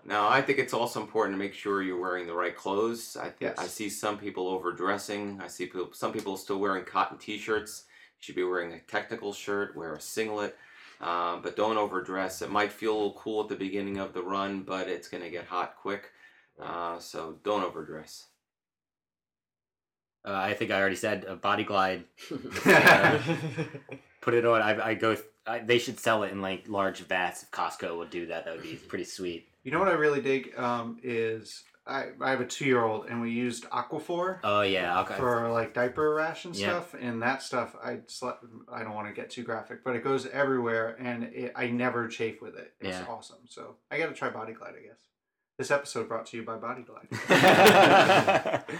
No, 0.05 0.27
I 0.27 0.41
think 0.41 0.57
it's 0.59 0.73
also 0.73 0.99
important 1.01 1.35
to 1.35 1.37
make 1.39 1.53
sure 1.53 1.83
you're 1.83 1.99
wearing 2.01 2.25
the 2.27 2.33
right 2.33 2.55
clothes. 2.55 3.15
I 3.15 3.31
Yes. 3.39 3.55
I 3.59 3.67
see 3.67 3.89
some 3.89 4.17
people 4.17 4.47
overdressing. 4.47 5.39
I 5.41 5.47
see 5.47 5.67
people, 5.67 5.89
some 5.93 6.11
people 6.11 6.35
still 6.35 6.57
wearing 6.59 6.83
cotton 6.83 7.17
T-shirts. 7.19 7.83
You 8.19 8.23
should 8.23 8.35
be 8.35 8.43
wearing 8.43 8.73
a 8.73 8.79
technical 8.79 9.31
shirt. 9.31 9.77
Wear 9.77 9.93
a 9.93 10.01
singlet, 10.01 10.57
um, 10.99 11.41
but 11.41 11.55
don't 11.55 11.77
overdress. 11.77 12.41
It 12.41 12.51
might 12.51 12.71
feel 12.71 12.91
a 12.91 12.95
little 12.95 13.13
cool 13.13 13.43
at 13.43 13.47
the 13.47 13.55
beginning 13.55 13.97
of 13.97 14.13
the 14.13 14.21
run, 14.21 14.63
but 14.63 14.89
it's 14.89 15.07
going 15.07 15.23
to 15.23 15.29
get 15.29 15.45
hot 15.45 15.75
quick. 15.81 16.11
Uh, 16.61 16.99
so 16.99 17.37
don't 17.43 17.63
overdress. 17.63 18.27
Uh, 20.25 20.33
I 20.33 20.53
think 20.53 20.71
I 20.71 20.79
already 20.79 20.97
said 20.97 21.23
a 21.23 21.35
body 21.37 21.63
glide. 21.63 22.03
yeah, 22.65 23.21
Put 24.21 24.33
it 24.33 24.45
on. 24.45 24.61
I, 24.61 24.89
I 24.89 24.93
go. 24.95 25.15
I, 25.47 25.59
they 25.59 25.79
should 25.79 25.97
sell 25.97 26.23
it 26.23 26.33
in 26.33 26.41
like 26.41 26.65
large 26.67 26.99
vats. 26.99 27.43
If 27.43 27.51
Costco 27.51 27.97
would 27.97 28.09
do 28.09 28.25
that, 28.27 28.43
that 28.43 28.53
would 28.53 28.63
be 28.63 28.75
pretty 28.75 29.05
sweet. 29.05 29.47
You 29.63 29.71
know 29.71 29.79
what 29.79 29.87
I 29.87 29.93
really 29.93 30.21
dig 30.21 30.57
um, 30.59 30.99
is 31.01 31.63
I, 31.89 32.09
I 32.21 32.29
have 32.29 32.41
a 32.41 32.45
two 32.45 32.65
year 32.65 32.83
old 32.83 33.07
and 33.07 33.19
we 33.21 33.31
used 33.31 33.65
Aquaphor 33.71 34.39
Oh 34.43 34.61
yeah. 34.61 35.01
Okay. 35.01 35.15
for 35.15 35.49
like 35.49 35.73
diaper 35.73 36.13
rash 36.13 36.45
and 36.45 36.55
Yeah. 36.55 36.67
stuff, 36.81 36.93
and 36.99 37.21
that 37.23 37.41
stuff 37.41 37.75
I 37.83 37.95
sle- 38.07 38.37
I 38.71 38.83
don't 38.83 38.93
want 38.93 39.07
to 39.07 39.13
get 39.13 39.29
too 39.29 39.43
graphic, 39.43 39.83
but 39.83 39.95
it 39.95 40.03
goes 40.03 40.27
everywhere, 40.27 40.95
and 40.99 41.23
it, 41.25 41.51
I 41.55 41.67
never 41.67 42.07
chafe 42.07 42.41
with 42.41 42.55
it. 42.55 42.73
It's 42.79 42.97
Yeah. 42.99 43.05
awesome. 43.09 43.39
So 43.49 43.75
I 43.89 43.97
got 43.97 44.07
to 44.07 44.13
try 44.13 44.29
Body 44.29 44.53
Glide, 44.53 44.75
I 44.79 44.87
guess. 44.87 44.99
This 45.57 45.71
episode 45.71 46.07
brought 46.07 46.25
to 46.27 46.37
you 46.37 46.43
by 46.43 46.55
Body 46.57 46.83
Glide. 46.83 48.63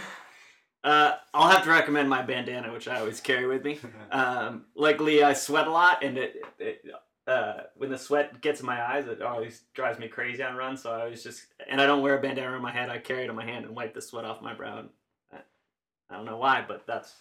Uh, 0.82 1.12
I'll 1.34 1.50
have 1.50 1.62
to 1.64 1.70
recommend 1.70 2.08
my 2.08 2.22
bandana, 2.22 2.72
which 2.72 2.88
I 2.88 3.00
always 3.00 3.20
carry 3.20 3.46
with 3.46 3.62
me. 3.64 3.78
Um, 4.10 4.64
luckily, 4.74 5.22
I 5.22 5.34
sweat 5.34 5.66
a 5.66 5.70
lot, 5.70 6.02
and 6.02 6.16
it, 6.16 6.36
it 6.58 6.82
uh, 7.30 7.62
when 7.76 7.90
the 7.90 7.98
sweat 7.98 8.40
gets 8.40 8.60
in 8.60 8.66
my 8.66 8.82
eyes, 8.82 9.06
it 9.06 9.22
always 9.22 9.62
drives 9.72 9.98
me 9.98 10.08
crazy 10.08 10.42
on 10.42 10.56
runs. 10.56 10.82
So 10.82 10.92
I 10.92 11.02
always 11.02 11.22
just, 11.22 11.46
and 11.68 11.80
I 11.80 11.86
don't 11.86 12.02
wear 12.02 12.18
a 12.18 12.20
bandana 12.20 12.56
on 12.56 12.62
my 12.62 12.72
head. 12.72 12.90
I 12.90 12.98
carry 12.98 13.24
it 13.24 13.30
on 13.30 13.36
my 13.36 13.44
hand 13.44 13.64
and 13.64 13.74
wipe 13.74 13.94
the 13.94 14.02
sweat 14.02 14.24
off 14.24 14.42
my 14.42 14.52
brow. 14.52 14.80
And 14.80 14.88
I, 15.32 15.38
I 16.10 16.16
don't 16.16 16.26
know 16.26 16.38
why, 16.38 16.64
but 16.66 16.86
that's 16.86 17.14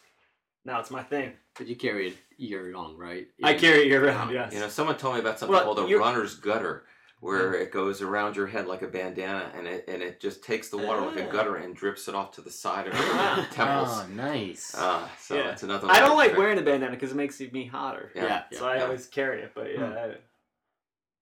now 0.66 0.80
it's 0.80 0.92
my 0.92 1.04
thing. 1.04 1.34
But 1.56 1.68
you 1.68 1.76
carry 1.76 2.10
it 2.10 2.18
year 2.38 2.72
long, 2.74 2.98
right? 2.98 3.28
I 3.44 3.54
carry 3.54 3.82
it 3.82 3.88
year 3.88 4.06
round. 4.06 4.32
Yes. 4.32 4.54
You 4.54 4.60
know, 4.60 4.68
someone 4.68 4.98
told 4.98 5.16
me 5.16 5.22
about 5.22 5.40
something 5.40 5.54
Well, 5.56 5.76
called 5.76 5.92
a 5.92 5.98
runner's 5.98 6.36
gutter, 6.36 6.86
where 7.22 7.54
it 7.54 7.72
goes 7.72 8.02
around 8.02 8.36
your 8.36 8.48
head 8.48 8.66
like 8.68 8.82
a 8.82 8.88
bandana, 8.88 9.52
and 9.56 9.68
it 9.68 9.86
and 9.88 10.02
it 10.02 10.20
just 10.22 10.44
takes 10.44 10.70
the 10.70 10.78
water 10.78 11.02
like 11.02 11.18
a 11.18 11.28
Ah. 11.28 11.32
gutter 11.32 11.56
and 11.58 11.76
drips 11.76 12.08
it 12.08 12.16
off 12.16 12.32
to 12.32 12.42
the 12.42 12.50
side 12.52 12.88
of 12.88 12.94
your 12.98 13.46
temples. 13.52 13.90
oh, 13.92 14.08
nice. 14.14 14.74
Uh, 14.76 15.08
so 15.20 15.36
Yeah. 15.36 15.44
that's 15.44 15.64
another. 15.64 15.88
I 15.90 16.00
don't 16.00 16.18
like 16.18 16.30
trick. 16.30 16.40
wearing 16.40 16.58
a 16.60 16.62
bandana 16.62 16.92
because 16.92 17.12
it 17.12 17.16
makes 17.18 17.40
me 17.40 17.66
hotter. 17.66 18.12
Yeah. 18.16 18.44
Yeah, 18.52 18.58
So 18.60 18.68
I 18.68 18.78
yeah. 18.78 18.84
always 18.84 19.08
carry 19.08 19.42
it. 19.42 19.52
But 19.54 19.72
yeah, 19.74 19.88
Hmm. 19.88 19.94
I- 19.98 20.18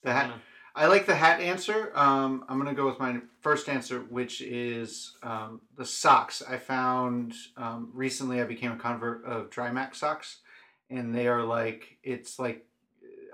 The 0.04 0.14
hat, 0.14 0.28
don't. 0.30 0.42
I 0.76 0.86
like 0.86 1.08
the 1.08 1.16
hat 1.16 1.42
answer. 1.42 1.92
Um, 1.96 2.46
I'm 2.48 2.60
gonna 2.60 2.76
go 2.76 2.86
with 2.86 3.00
my 3.00 3.20
first 3.42 3.68
answer, 3.68 4.02
which 4.02 4.42
is 4.42 5.18
um, 5.24 5.62
the 5.76 5.86
socks. 5.86 6.44
I 6.48 6.58
found 6.58 7.34
um, 7.58 7.90
recently. 7.96 8.40
I 8.40 8.44
became 8.44 8.72
a 8.74 8.78
convert 8.78 9.26
of 9.26 9.50
Drymax 9.50 9.96
socks, 9.96 10.42
and 10.92 11.16
they 11.16 11.28
are 11.28 11.42
like 11.44 11.98
it's 12.04 12.38
like 12.38 12.64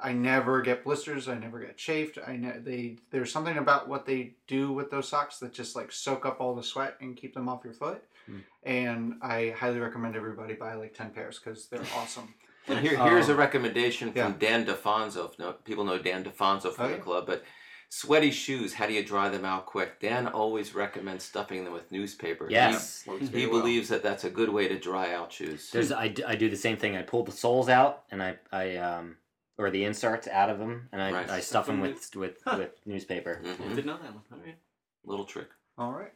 I 0.03 0.11
never 0.13 0.61
get 0.61 0.83
blisters. 0.83 1.27
I 1.29 1.35
never 1.35 1.59
get 1.59 1.77
chafed. 1.77 2.17
I 2.27 2.35
ne- 2.35 2.59
they 2.59 2.97
there's 3.11 3.31
something 3.31 3.57
about 3.57 3.87
what 3.87 4.05
they 4.05 4.33
do 4.47 4.71
with 4.73 4.91
those 4.91 5.07
socks 5.07 5.39
that 5.39 5.53
just 5.53 5.75
like 5.75 5.91
soak 5.91 6.25
up 6.25 6.41
all 6.41 6.53
the 6.55 6.63
sweat 6.63 6.95
and 7.01 7.15
keep 7.15 7.33
them 7.33 7.47
off 7.47 7.63
your 7.63 7.73
foot. 7.73 8.03
Hmm. 8.25 8.39
And 8.63 9.13
I 9.21 9.53
highly 9.57 9.79
recommend 9.79 10.15
everybody 10.15 10.53
buy 10.53 10.73
like 10.75 10.93
ten 10.93 11.09
pairs 11.11 11.39
because 11.39 11.67
they're 11.67 11.81
awesome. 11.97 12.33
And 12.67 12.79
here, 12.79 12.97
here's 12.97 13.27
a 13.29 13.33
Um, 13.33 13.39
recommendation 13.39 14.11
from 14.13 14.17
yeah. 14.17 14.33
Dan 14.39 14.65
DeFonso. 14.65 15.31
If 15.31 15.39
No, 15.39 15.53
people 15.53 15.83
know 15.83 15.97
Dan 15.97 16.23
DeFonso 16.23 16.73
from 16.73 16.85
Oh, 16.85 16.89
the 16.89 16.95
yeah. 16.95 16.99
club, 17.01 17.25
but 17.27 17.43
sweaty 17.89 18.31
shoes. 18.31 18.73
How 18.73 18.87
do 18.87 18.93
you 18.93 19.03
dry 19.03 19.27
them 19.29 19.43
out 19.45 19.65
quick? 19.65 19.99
Dan 19.99 20.27
always 20.27 20.73
recommends 20.73 21.23
stuffing 21.25 21.63
them 21.65 21.73
with 21.73 21.91
newspaper. 21.91 22.47
He- 22.47 22.53
yes. 22.55 23.03
Works 23.05 23.27
He, 23.29 23.45
well. 23.47 23.59
believes 23.59 23.89
that 23.89 24.01
that's 24.03 24.23
a 24.23 24.29
good 24.29 24.49
way 24.49 24.67
to 24.69 24.79
dry 24.79 25.13
out 25.13 25.31
shoes. 25.31 25.69
There's 25.71 25.91
I, 25.91 26.07
d- 26.07 26.23
I 26.23 26.35
do 26.35 26.49
the 26.49 26.55
same 26.57 26.77
thing. 26.77 26.95
I 26.97 27.01
pull 27.03 27.23
the 27.23 27.31
soles 27.33 27.67
out 27.69 28.03
and 28.11 28.23
I 28.23 28.37
I 28.51 28.77
um 28.77 29.17
or 29.57 29.69
the 29.69 29.83
inserts 29.85 30.27
out 30.27 30.49
of 30.49 30.59
them 30.59 30.89
and 30.91 31.01
I, 31.01 31.11
Right. 31.11 31.29
I 31.29 31.39
stuff 31.39 31.67
them 31.67 31.79
with 31.79 32.15
with 32.15 32.37
Huh. 32.45 32.55
with 32.59 32.71
newspaper. 32.85 33.41
I 33.43 33.47
Mhm. 33.47 33.69
didn't 33.75 33.85
know 33.85 33.97
that 33.97 34.13
one. 34.13 34.23
All 34.31 34.39
right. 34.39 34.57
Little 35.05 35.25
trick. 35.25 35.49
All 35.77 35.91
right. 35.91 36.13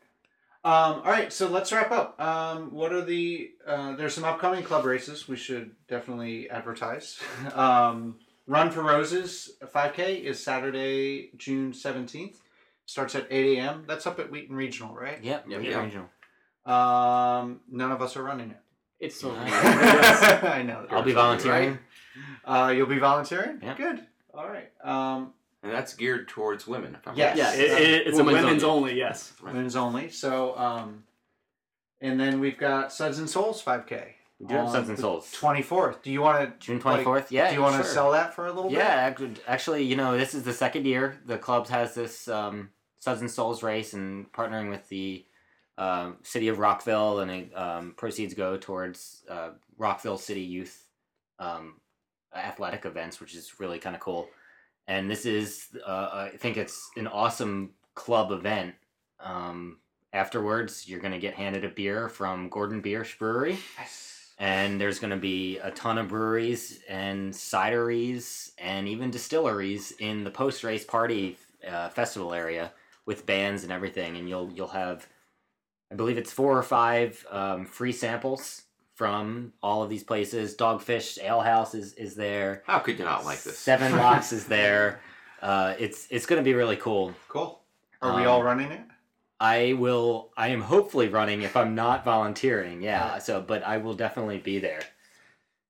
Um, 0.64 0.96
all 0.96 1.12
right, 1.12 1.32
so 1.32 1.48
let's 1.48 1.72
wrap 1.72 1.92
up. 1.92 2.20
Um, 2.20 2.72
what 2.74 2.92
are 2.92 3.02
the? 3.04 3.52
Uh, 3.66 3.96
there's 3.96 4.14
some 4.14 4.26
upcoming 4.26 4.64
club 4.64 4.84
races 4.86 5.28
we 5.28 5.36
should 5.38 5.76
definitely 5.88 6.50
advertise. 6.50 7.20
Um, 7.56 8.20
Run 8.48 8.72
for 8.72 8.82
Roses 8.82 9.58
5K 9.62 10.24
is 10.24 10.42
Saturday, 10.42 11.32
June 11.38 11.74
17th. 11.74 12.40
Starts 12.86 13.14
at 13.14 13.28
8 13.30 13.58
a.m. 13.58 13.84
That's 13.86 14.08
up 14.08 14.20
at 14.20 14.32
Wheaton 14.32 14.56
Regional, 14.56 14.96
right? 14.96 15.22
Yep. 15.22 15.48
Yep. 15.50 15.60
Wheaton 15.60 15.66
Yeah. 15.74 15.84
Regional. 15.84 16.10
Um, 16.66 17.60
none 17.70 17.92
of 17.92 18.02
us 18.02 18.16
are 18.16 18.24
running 18.24 18.52
it. 18.52 18.58
It's 19.00 19.20
so 19.20 19.32
Nice. 19.34 19.52
I 20.44 20.64
know. 20.64 20.86
I'll 20.90 21.04
be 21.04 21.12
Right. 21.14 21.16
volunteering. 21.22 21.80
Uh, 22.46 22.74
you'll 22.76 22.88
be 22.88 22.98
volunteering. 23.00 23.60
Yeah. 23.62 23.76
Good. 23.76 24.06
All 24.34 24.48
right. 24.50 24.72
Um, 24.84 25.34
And 25.64 25.72
that's 25.72 25.94
geared 25.94 26.28
towards 26.28 26.66
women. 26.68 26.96
If 26.96 27.08
I'm 27.08 27.16
Yes. 27.16 27.38
Yeah, 27.38 27.54
it, 27.54 27.82
it, 27.82 28.08
it's 28.08 28.18
Women's 28.18 28.38
a 28.40 28.44
women's 28.46 28.64
only. 28.64 28.92
only. 28.92 29.00
Yes. 29.00 29.34
Right. 29.42 29.54
women's 29.54 29.76
only. 29.76 30.10
So, 30.10 30.58
um, 30.58 31.04
and 32.02 32.20
then 32.20 32.40
we've 32.40 32.58
got 32.58 32.92
Suds 32.94 33.20
and 33.20 33.30
Souls 33.30 33.62
5K. 33.64 34.14
We 34.40 34.46
do 34.48 34.54
have 34.56 34.70
Suds 34.70 34.90
and 34.90 35.00
Souls. 35.00 35.32
24th. 35.40 36.02
Do 36.04 36.12
you 36.12 36.22
want 36.22 36.40
to 36.60 36.66
June 36.66 36.80
twenty 36.80 37.04
fourth. 37.04 37.32
Yeah. 37.32 37.50
Do 37.50 37.56
you 37.56 37.62
want 37.62 37.76
to 37.78 37.82
sure. 37.84 37.92
sell 37.92 38.12
that 38.12 38.36
for 38.36 38.46
a 38.46 38.52
little 38.54 38.72
Yeah, 38.72 39.10
bit? 39.10 39.22
actually, 39.22 39.34
actually, 39.48 39.84
you 39.84 39.96
know, 39.96 40.16
this 40.16 40.36
is 40.36 40.44
the 40.44 40.54
second 40.54 40.86
year 40.86 41.18
the 41.26 41.40
club 41.40 41.68
has 41.70 41.96
this 41.96 42.28
um, 42.28 42.70
Suds 43.00 43.22
and 43.22 43.32
Souls 43.32 43.64
race, 43.64 43.94
and 43.94 44.32
partnering 44.34 44.70
with 44.70 44.88
the 44.90 45.26
um, 45.78 46.18
city 46.24 46.48
of 46.48 46.60
Rockville, 46.60 47.20
and 47.20 47.32
it, 47.32 47.58
um, 47.58 47.94
proceeds 47.98 48.34
go 48.34 48.58
towards 48.58 49.24
uh, 49.30 49.50
Rockville 49.78 50.18
City 50.18 50.42
Youth 50.42 50.86
um, 51.40 51.76
athletic 52.36 52.86
events, 52.86 53.20
which 53.20 53.36
is 53.36 53.60
really 53.60 53.80
kind 53.80 53.96
of 53.96 54.02
cool. 54.02 54.28
And 54.88 55.10
this 55.12 55.26
is, 55.26 55.68
uh, 55.86 56.30
I 56.32 56.38
think 56.38 56.58
it's 56.58 56.90
an 56.96 57.08
awesome 57.08 57.72
club 57.94 58.32
event. 58.32 58.74
Um, 59.20 59.80
afterwards, 60.14 60.88
you're 60.88 61.00
gonna 61.00 61.20
get 61.20 61.34
handed 61.36 61.66
a 61.66 61.70
beer 61.70 62.10
from 62.10 62.50
Gordon 62.50 62.82
Biersch 62.82 63.18
Brewery 63.18 63.58
Yes. 63.78 64.32
and 64.40 64.80
there's 64.80 65.00
going 65.00 65.12
to 65.12 65.18
be 65.18 65.58
a 65.60 65.72
ton 65.72 65.98
of 65.98 66.08
breweries 66.10 66.80
and 66.88 67.34
cideries 67.34 68.52
and 68.58 68.88
even 68.88 69.10
distilleries 69.12 69.92
in 70.00 70.24
the 70.24 70.30
post 70.32 70.64
race 70.64 70.86
party 70.86 71.38
uh, 71.68 71.90
festival 71.90 72.34
area 72.34 72.72
with 73.06 73.26
bands 73.26 73.64
and 73.64 73.72
everything 73.72 74.16
and 74.18 74.30
you'll 74.30 74.52
you'll 74.54 74.68
have 74.68 75.08
i 75.92 75.96
believe 75.96 76.18
it's 76.18 76.32
four 76.32 76.58
or 76.58 76.64
five 76.64 77.26
um, 77.32 77.66
free 77.66 77.92
samples 77.92 78.64
from 78.96 79.54
all 79.62 79.84
of 79.84 79.90
these 79.90 80.04
places 80.04 80.56
dogfish 80.56 81.18
ale 81.24 81.42
house 81.42 81.74
is, 81.76 81.94
is 81.94 82.16
there 82.16 82.64
How 82.66 82.80
could 82.80 82.98
you 83.00 83.06
not 83.06 83.26
like 83.26 83.42
this? 83.44 83.58
seven 83.58 83.96
locks 83.98 84.32
is 84.34 84.46
there 84.46 85.02
uh, 85.42 85.76
it's 85.78 86.08
it's 86.10 86.26
going 86.26 86.42
to 86.42 86.44
be 86.44 86.54
really 86.56 86.78
cool 86.78 87.14
Cool. 87.28 87.62
Are 88.02 88.16
we 88.16 88.24
Um, 88.24 88.28
all 88.28 88.44
running 88.44 88.72
it? 88.72 88.82
I 89.40 89.74
will. 89.74 90.32
I 90.36 90.48
am 90.48 90.62
hopefully 90.62 91.10
running 91.10 91.44
if 91.44 91.56
I'm 91.56 91.76
not 91.76 92.04
volunteering. 92.04 92.82
Yeah. 92.82 93.20
So, 93.20 93.40
but 93.40 93.62
I 93.64 93.78
will 93.78 93.94
definitely 93.94 94.40
be 94.40 94.58
there. 94.58 94.82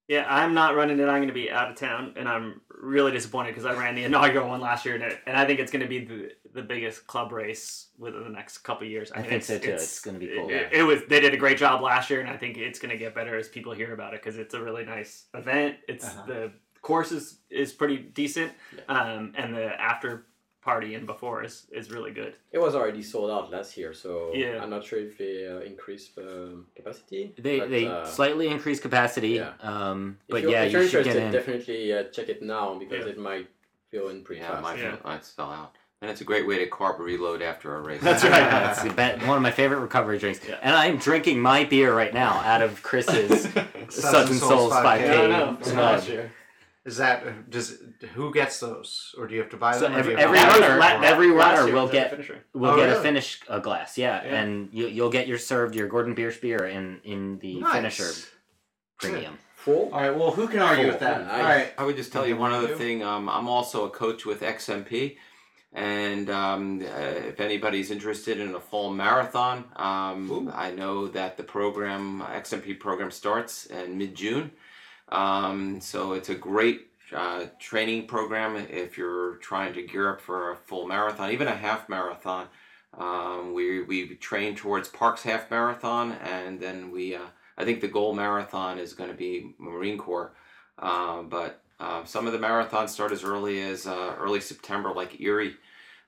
Yeah, 0.07 0.25
I'm 0.29 0.53
not 0.53 0.73
running 0.77 0.99
it. 0.99 1.03
I'm 1.03 1.17
going 1.17 1.27
to 1.27 1.33
be 1.33 1.51
out 1.51 1.69
of 1.69 1.75
town, 1.75 2.13
and 2.15 2.29
I'm 2.29 2.61
really 2.79 3.11
disappointed 3.11 3.49
because 3.49 3.65
I 3.65 3.73
ran 3.73 3.95
the 3.95 4.03
inaugural 4.03 4.49
one 4.49 4.61
last 4.61 4.85
year, 4.85 4.95
and, 4.95 5.03
it, 5.03 5.19
and 5.25 5.35
I 5.37 5.45
think 5.45 5.59
it's 5.59 5.71
going 5.71 5.81
to 5.81 5.87
be 5.87 6.05
the, 6.05 6.31
the 6.53 6.61
biggest 6.61 7.07
club 7.07 7.31
race 7.31 7.87
within 7.97 8.23
the 8.23 8.29
next 8.29 8.59
couple 8.59 8.85
of 8.85 8.91
years. 8.91 9.11
I 9.15 9.21
mean, 9.21 9.29
think 9.29 9.43
so, 9.43 9.57
too. 9.57 9.71
It's 9.71 9.99
gonna 9.99 10.19
be 10.19 10.27
cool, 10.27 10.49
It, 10.49 10.53
yeah. 10.71 10.79
it 10.79 10.83
was. 10.83 11.01
They 11.09 11.19
did 11.19 11.33
a 11.33 11.37
great 11.37 11.57
job 11.57 11.81
last 11.81 12.09
year, 12.09 12.21
and 12.21 12.29
I 12.29 12.37
think 12.37 12.57
it's 12.57 12.79
going 12.79 12.91
to 12.91 12.97
get 12.97 13.15
better 13.15 13.37
as 13.37 13.47
people 13.47 13.73
hear 13.73 13.93
about 13.93 14.13
it 14.13 14.21
because 14.21 14.37
it's 14.37 14.53
a 14.53 14.61
really 14.61 14.85
nice 14.85 15.25
event. 15.33 15.77
It's 15.87 16.05
Uh-huh. 16.05 16.23
the 16.27 16.51
course 16.81 17.11
is 17.11 17.39
is 17.49 17.73
pretty 17.73 17.97
decent, 17.97 18.53
um, 18.87 19.33
and 19.35 19.53
the 19.55 19.65
after 19.81 20.27
party 20.67 20.89
in 20.97 21.03
before 21.13 21.37
is 21.47 21.55
is 21.79 21.85
really 21.95 22.13
good. 22.21 22.33
It 22.55 22.59
was 22.65 22.73
already 22.79 23.01
sold 23.13 23.29
out 23.35 23.45
last 23.55 23.71
year, 23.79 23.91
so 24.03 24.11
Yeah. 24.43 24.61
I'm 24.61 24.71
not 24.75 24.83
sure 24.89 24.99
if 25.09 25.13
they 25.23 25.35
uh, 25.53 25.71
increased 25.71 26.09
the 26.19 26.31
capacity. 26.79 27.21
They 27.47 27.57
but, 27.61 27.69
they 27.75 27.85
uh, 27.87 28.05
slightly 28.19 28.47
increase 28.55 28.79
capacity. 28.87 29.33
yeah. 29.41 29.53
Um, 29.71 29.99
if 30.27 30.31
but 30.33 30.41
you're, 30.41 30.51
yeah, 30.53 30.63
if 30.65 30.71
you 30.73 30.79
you're 30.79 30.87
should 30.91 31.05
get 31.05 31.15
interested, 31.15 31.25
in. 31.25 31.31
definitely 31.39 31.81
uh, 31.97 32.03
check 32.15 32.27
it 32.35 32.39
now 32.55 32.65
because 32.83 33.03
Yeah. 33.05 33.13
it 33.13 33.19
might 33.29 33.47
fill 33.91 34.07
in 34.13 34.17
pretty 34.25 34.41
Yeah, 34.41 34.51
fast. 34.51 34.63
my 34.69 34.75
Yeah. 34.75 34.95
lights 35.09 35.29
fell 35.37 35.51
out. 35.61 35.73
And 36.01 36.07
it's 36.11 36.21
a 36.25 36.27
great 36.31 36.45
way 36.49 36.57
to 36.63 36.67
carb 36.77 36.95
reload 37.11 37.41
after 37.51 37.67
a 37.77 37.81
race. 37.89 38.01
That's 38.09 38.23
right. 38.35 38.47
That's 38.65 38.81
the 38.87 38.93
be- 39.01 39.25
one 39.31 39.37
of 39.41 39.43
my 39.49 39.55
favorite 39.61 39.79
recovery 39.89 40.19
drinks. 40.23 40.39
Yeah. 40.47 40.59
And 40.65 40.73
I'm 40.83 40.97
drinking 41.09 41.37
my 41.51 41.59
beer 41.73 41.89
right 42.01 42.13
now 42.25 42.33
out 42.51 42.61
of 42.61 42.71
Chris's 42.89 43.33
Suds 43.89 43.95
Suds 44.13 44.29
and 44.33 44.39
Souls 44.49 44.73
5K. 44.73 45.07
Yeah, 45.07 46.27
I 46.87 46.99
know. 46.99 47.25
mug. 47.25 47.25
last 47.25 47.25
year. 47.25 47.27
Is 47.27 47.43
that 47.43 47.49
does 47.49 47.83
who 48.13 48.33
gets 48.33 48.59
those, 48.59 49.13
or 49.17 49.27
do 49.27 49.33
you 49.35 49.41
have 49.41 49.49
to 49.51 49.57
buy 49.57 49.73
So 49.73 49.81
them? 49.81 49.93
or 49.95 50.03
do 50.03 50.11
every, 50.11 50.15
every 50.23 50.37
to- 50.39 50.43
That 50.45 50.51
was 50.53 50.61
runner, 50.61 50.79
la- 50.79 51.07
every 51.07 51.31
runner 51.31 51.71
will 51.73 51.87
get 51.87 52.09
finisher. 52.11 52.43
will 52.53 52.71
Oh, 52.71 52.75
get 52.77 52.85
really? 52.85 52.99
a 52.99 53.01
finish 53.01 53.41
a 53.49 53.59
glass. 53.59 53.97
Yeah, 53.97 54.23
Yeah. 54.23 54.35
and 54.41 54.69
you, 54.71 54.87
you'll 54.87 55.09
get 55.09 55.27
your 55.27 55.37
served 55.37 55.75
your 55.75 55.87
Gordon 55.87 56.15
Biersch 56.15 56.39
beer 56.41 56.65
in 56.65 56.99
in 57.03 57.39
the 57.39 57.59
Nice. 57.59 57.73
finisher 57.73 58.11
premium. 58.99 59.37
Full. 59.55 59.89
All 59.93 59.99
right. 60.01 60.15
Well, 60.15 60.31
who 60.31 60.47
can 60.47 60.59
argue 60.59 60.87
with 60.87 60.99
that? 60.99 61.21
Nice. 61.25 61.33
All 61.33 61.43
right. 61.43 61.73
I 61.77 61.83
would 61.83 61.97
just 61.97 62.11
tell 62.13 62.25
you 62.25 62.37
one 62.37 62.53
other 62.53 62.69
you 62.69 62.77
thing. 62.77 63.03
Um, 63.03 63.27
I'm 63.27 63.49
also 63.49 63.85
a 63.85 63.89
coach 63.89 64.25
with 64.25 64.41
XMP, 64.41 65.17
and 65.73 66.29
um, 66.29 66.79
uh, 66.81 66.85
if 67.31 67.41
anybody's 67.41 67.91
interested 67.91 68.39
in 68.39 68.55
a 68.55 68.59
full 68.61 68.91
marathon, 68.93 69.65
um, 69.75 70.49
I 70.55 70.71
know 70.71 71.07
that 71.09 71.35
the 71.35 71.43
program 71.43 72.21
XMP 72.21 72.79
program 72.79 73.11
starts 73.11 73.65
in 73.65 73.97
mid 73.97 74.15
June. 74.15 74.51
Um, 75.09 75.79
so 75.79 76.13
it's 76.13 76.29
a 76.29 76.35
great 76.35 76.87
uh, 77.15 77.45
training 77.59 78.07
program 78.07 78.55
if 78.55 78.97
you're 78.97 79.35
trying 79.35 79.73
to 79.73 79.81
gear 79.81 80.11
up 80.11 80.21
for 80.21 80.51
a 80.51 80.55
full 80.55 80.87
marathon, 80.87 81.31
even 81.31 81.47
a 81.47 81.55
half 81.55 81.87
marathon. 81.87 82.47
Um, 82.97 83.53
we 83.53 83.83
we 83.83 84.15
train 84.15 84.55
towards 84.55 84.89
Parks 84.89 85.23
half 85.23 85.51
marathon, 85.51 86.13
and 86.13 86.59
then 86.59 86.91
we 86.91 87.15
uh, 87.15 87.27
I 87.57 87.65
think 87.65 87.81
the 87.81 87.87
goal 87.87 88.13
marathon 88.13 88.79
is 88.79 88.93
going 88.93 89.09
to 89.09 89.15
be 89.15 89.53
Marine 89.57 89.97
Corps. 89.97 90.33
Uh, 90.79 91.23
but 91.23 91.61
uh, 91.79 92.03
some 92.05 92.27
of 92.27 92.33
the 92.33 92.39
marathons 92.39 92.89
start 92.89 93.11
as 93.11 93.23
early 93.23 93.61
as 93.61 93.87
uh, 93.87 94.15
early 94.17 94.41
September, 94.41 94.91
like 94.93 95.19
Erie. 95.21 95.55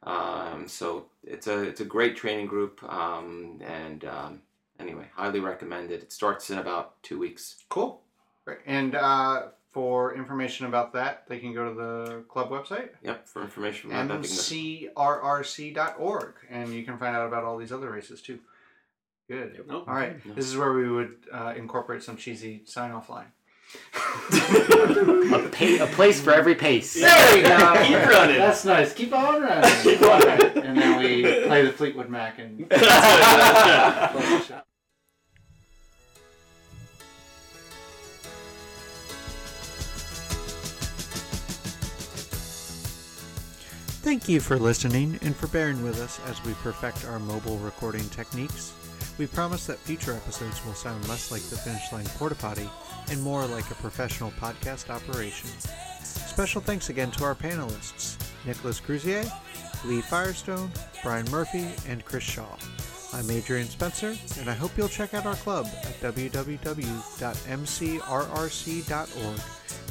Um, 0.04 0.68
so 0.68 1.08
it's 1.24 1.47
a 1.47 1.62
it's 1.62 1.82
a 1.82 1.86
great 1.86 2.16
training 2.16 2.47
group, 2.47 2.82
um, 2.84 3.62
and 3.62 4.06
um, 4.06 4.41
anyway, 4.80 5.06
highly 5.16 5.39
recommended. 5.39 6.02
It 6.02 6.12
starts 6.12 6.50
in 6.50 6.58
about 6.58 7.02
two 7.04 7.20
weeks. 7.20 7.64
Cool. 7.70 8.02
Great. 8.50 8.60
And 8.66 8.95
uh, 8.95 9.43
for 9.72 10.16
information 10.16 10.66
about 10.66 10.93
that, 10.93 11.26
they 11.28 11.38
can 11.38 11.54
go 11.54 11.70
to 11.70 11.76
the 11.76 12.24
club 12.28 12.50
website, 12.50 12.89
Yep, 13.04 13.28
for 13.28 13.43
information 13.43 13.91
about 13.91 14.08
that. 14.08 14.24
they 14.24 14.89
mcrrc.org, 14.95 16.34
and 16.50 16.74
you 16.74 16.84
can 16.84 16.97
find 16.97 17.16
out 17.16 17.28
about 17.28 17.43
all 17.43 17.58
these 17.58 17.72
other 17.72 17.91
races 17.91 18.22
too. 18.22 18.39
Good. 19.28 19.64
Nope. 19.68 19.88
All 19.88 19.93
right. 19.93 20.26
No. 20.26 20.34
This 20.34 20.45
is 20.47 20.58
where 20.58 20.74
we 20.74 20.89
would 20.89 21.18
uh, 21.32 21.54
incorporate 21.56 22.02
some 22.02 22.18
cheesy 22.18 22.64
sign-off 22.66 23.10
line. 23.10 23.28
A, 24.34 25.50
pa- 25.52 25.84
a 25.84 25.88
place 25.93 26.20
for 26.20 26.32
every 26.34 26.56
pace. 26.56 26.95
There 27.00 27.36
we 27.36 27.43
go. 27.43 27.84
Keep 27.86 28.10
running. 28.10 28.38
That's 28.39 28.66
nice. 28.66 28.91
Keep 28.93 29.14
on 29.14 29.43
running. 29.43 29.70
Keep 29.84 30.02
on 30.02 30.22
running. 30.22 30.58
And 30.66 30.76
then 30.76 31.00
we 31.00 31.22
play 31.45 31.64
the 31.64 31.72
Fleetwood 31.72 32.10
Mac 32.10 32.39
and. 32.39 32.66
Thank 44.10 44.26
you 44.28 44.39
for 44.39 44.57
listening 44.57 45.20
and 45.22 45.36
for 45.36 45.45
bearing 45.49 45.84
with 45.84 46.01
us 46.01 46.20
as 46.26 46.43
we 46.43 46.53
perfect 46.64 47.05
our 47.05 47.20
mobile 47.20 47.60
recording 47.60 48.10
techniques. 48.10 48.74
We 49.20 49.28
promise 49.28 49.68
that 49.68 49.78
future 49.78 50.14
episodes 50.14 50.66
will 50.66 50.74
sound 50.74 51.07
less 51.07 51.32
like 51.32 51.43
the 51.43 51.57
Finish 51.57 51.91
Line 51.91 52.07
Porta 52.18 52.34
Potty 52.34 52.68
and 53.12 53.22
more 53.22 53.45
like 53.45 53.70
a 53.70 53.76
professional 53.76 54.32
podcast 54.32 54.89
operation. 54.89 55.51
Special 56.01 56.60
thanks 56.60 56.89
again 56.89 57.12
to 57.12 57.24
our 57.24 57.36
panelists, 57.36 58.18
Nicholas 58.47 58.80
Cruzier, 58.80 59.32
Lee 59.86 60.01
Firestone, 60.01 60.72
Brian 61.03 61.30
Murphy, 61.30 61.68
and 61.88 62.03
Chris 62.03 62.24
Shaw. 62.24 62.57
I'm 63.14 63.30
Adrian 63.30 63.68
Spencer, 63.68 64.18
and 64.39 64.49
I 64.49 64.55
hope 64.55 64.72
you'll 64.76 64.89
check 64.89 65.14
out 65.14 65.28
our 65.28 65.36
club 65.36 65.68
at 65.68 66.01
www.mcrrc.org 66.01 66.74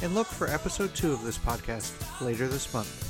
and 0.03 0.13
look 0.13 0.27
for 0.27 0.47
episode 0.49 0.93
2 0.93 1.13
of 1.13 1.23
this 1.23 1.37
podcast 1.37 2.21
later 2.21 2.49
this 2.49 2.73
month. 2.73 3.08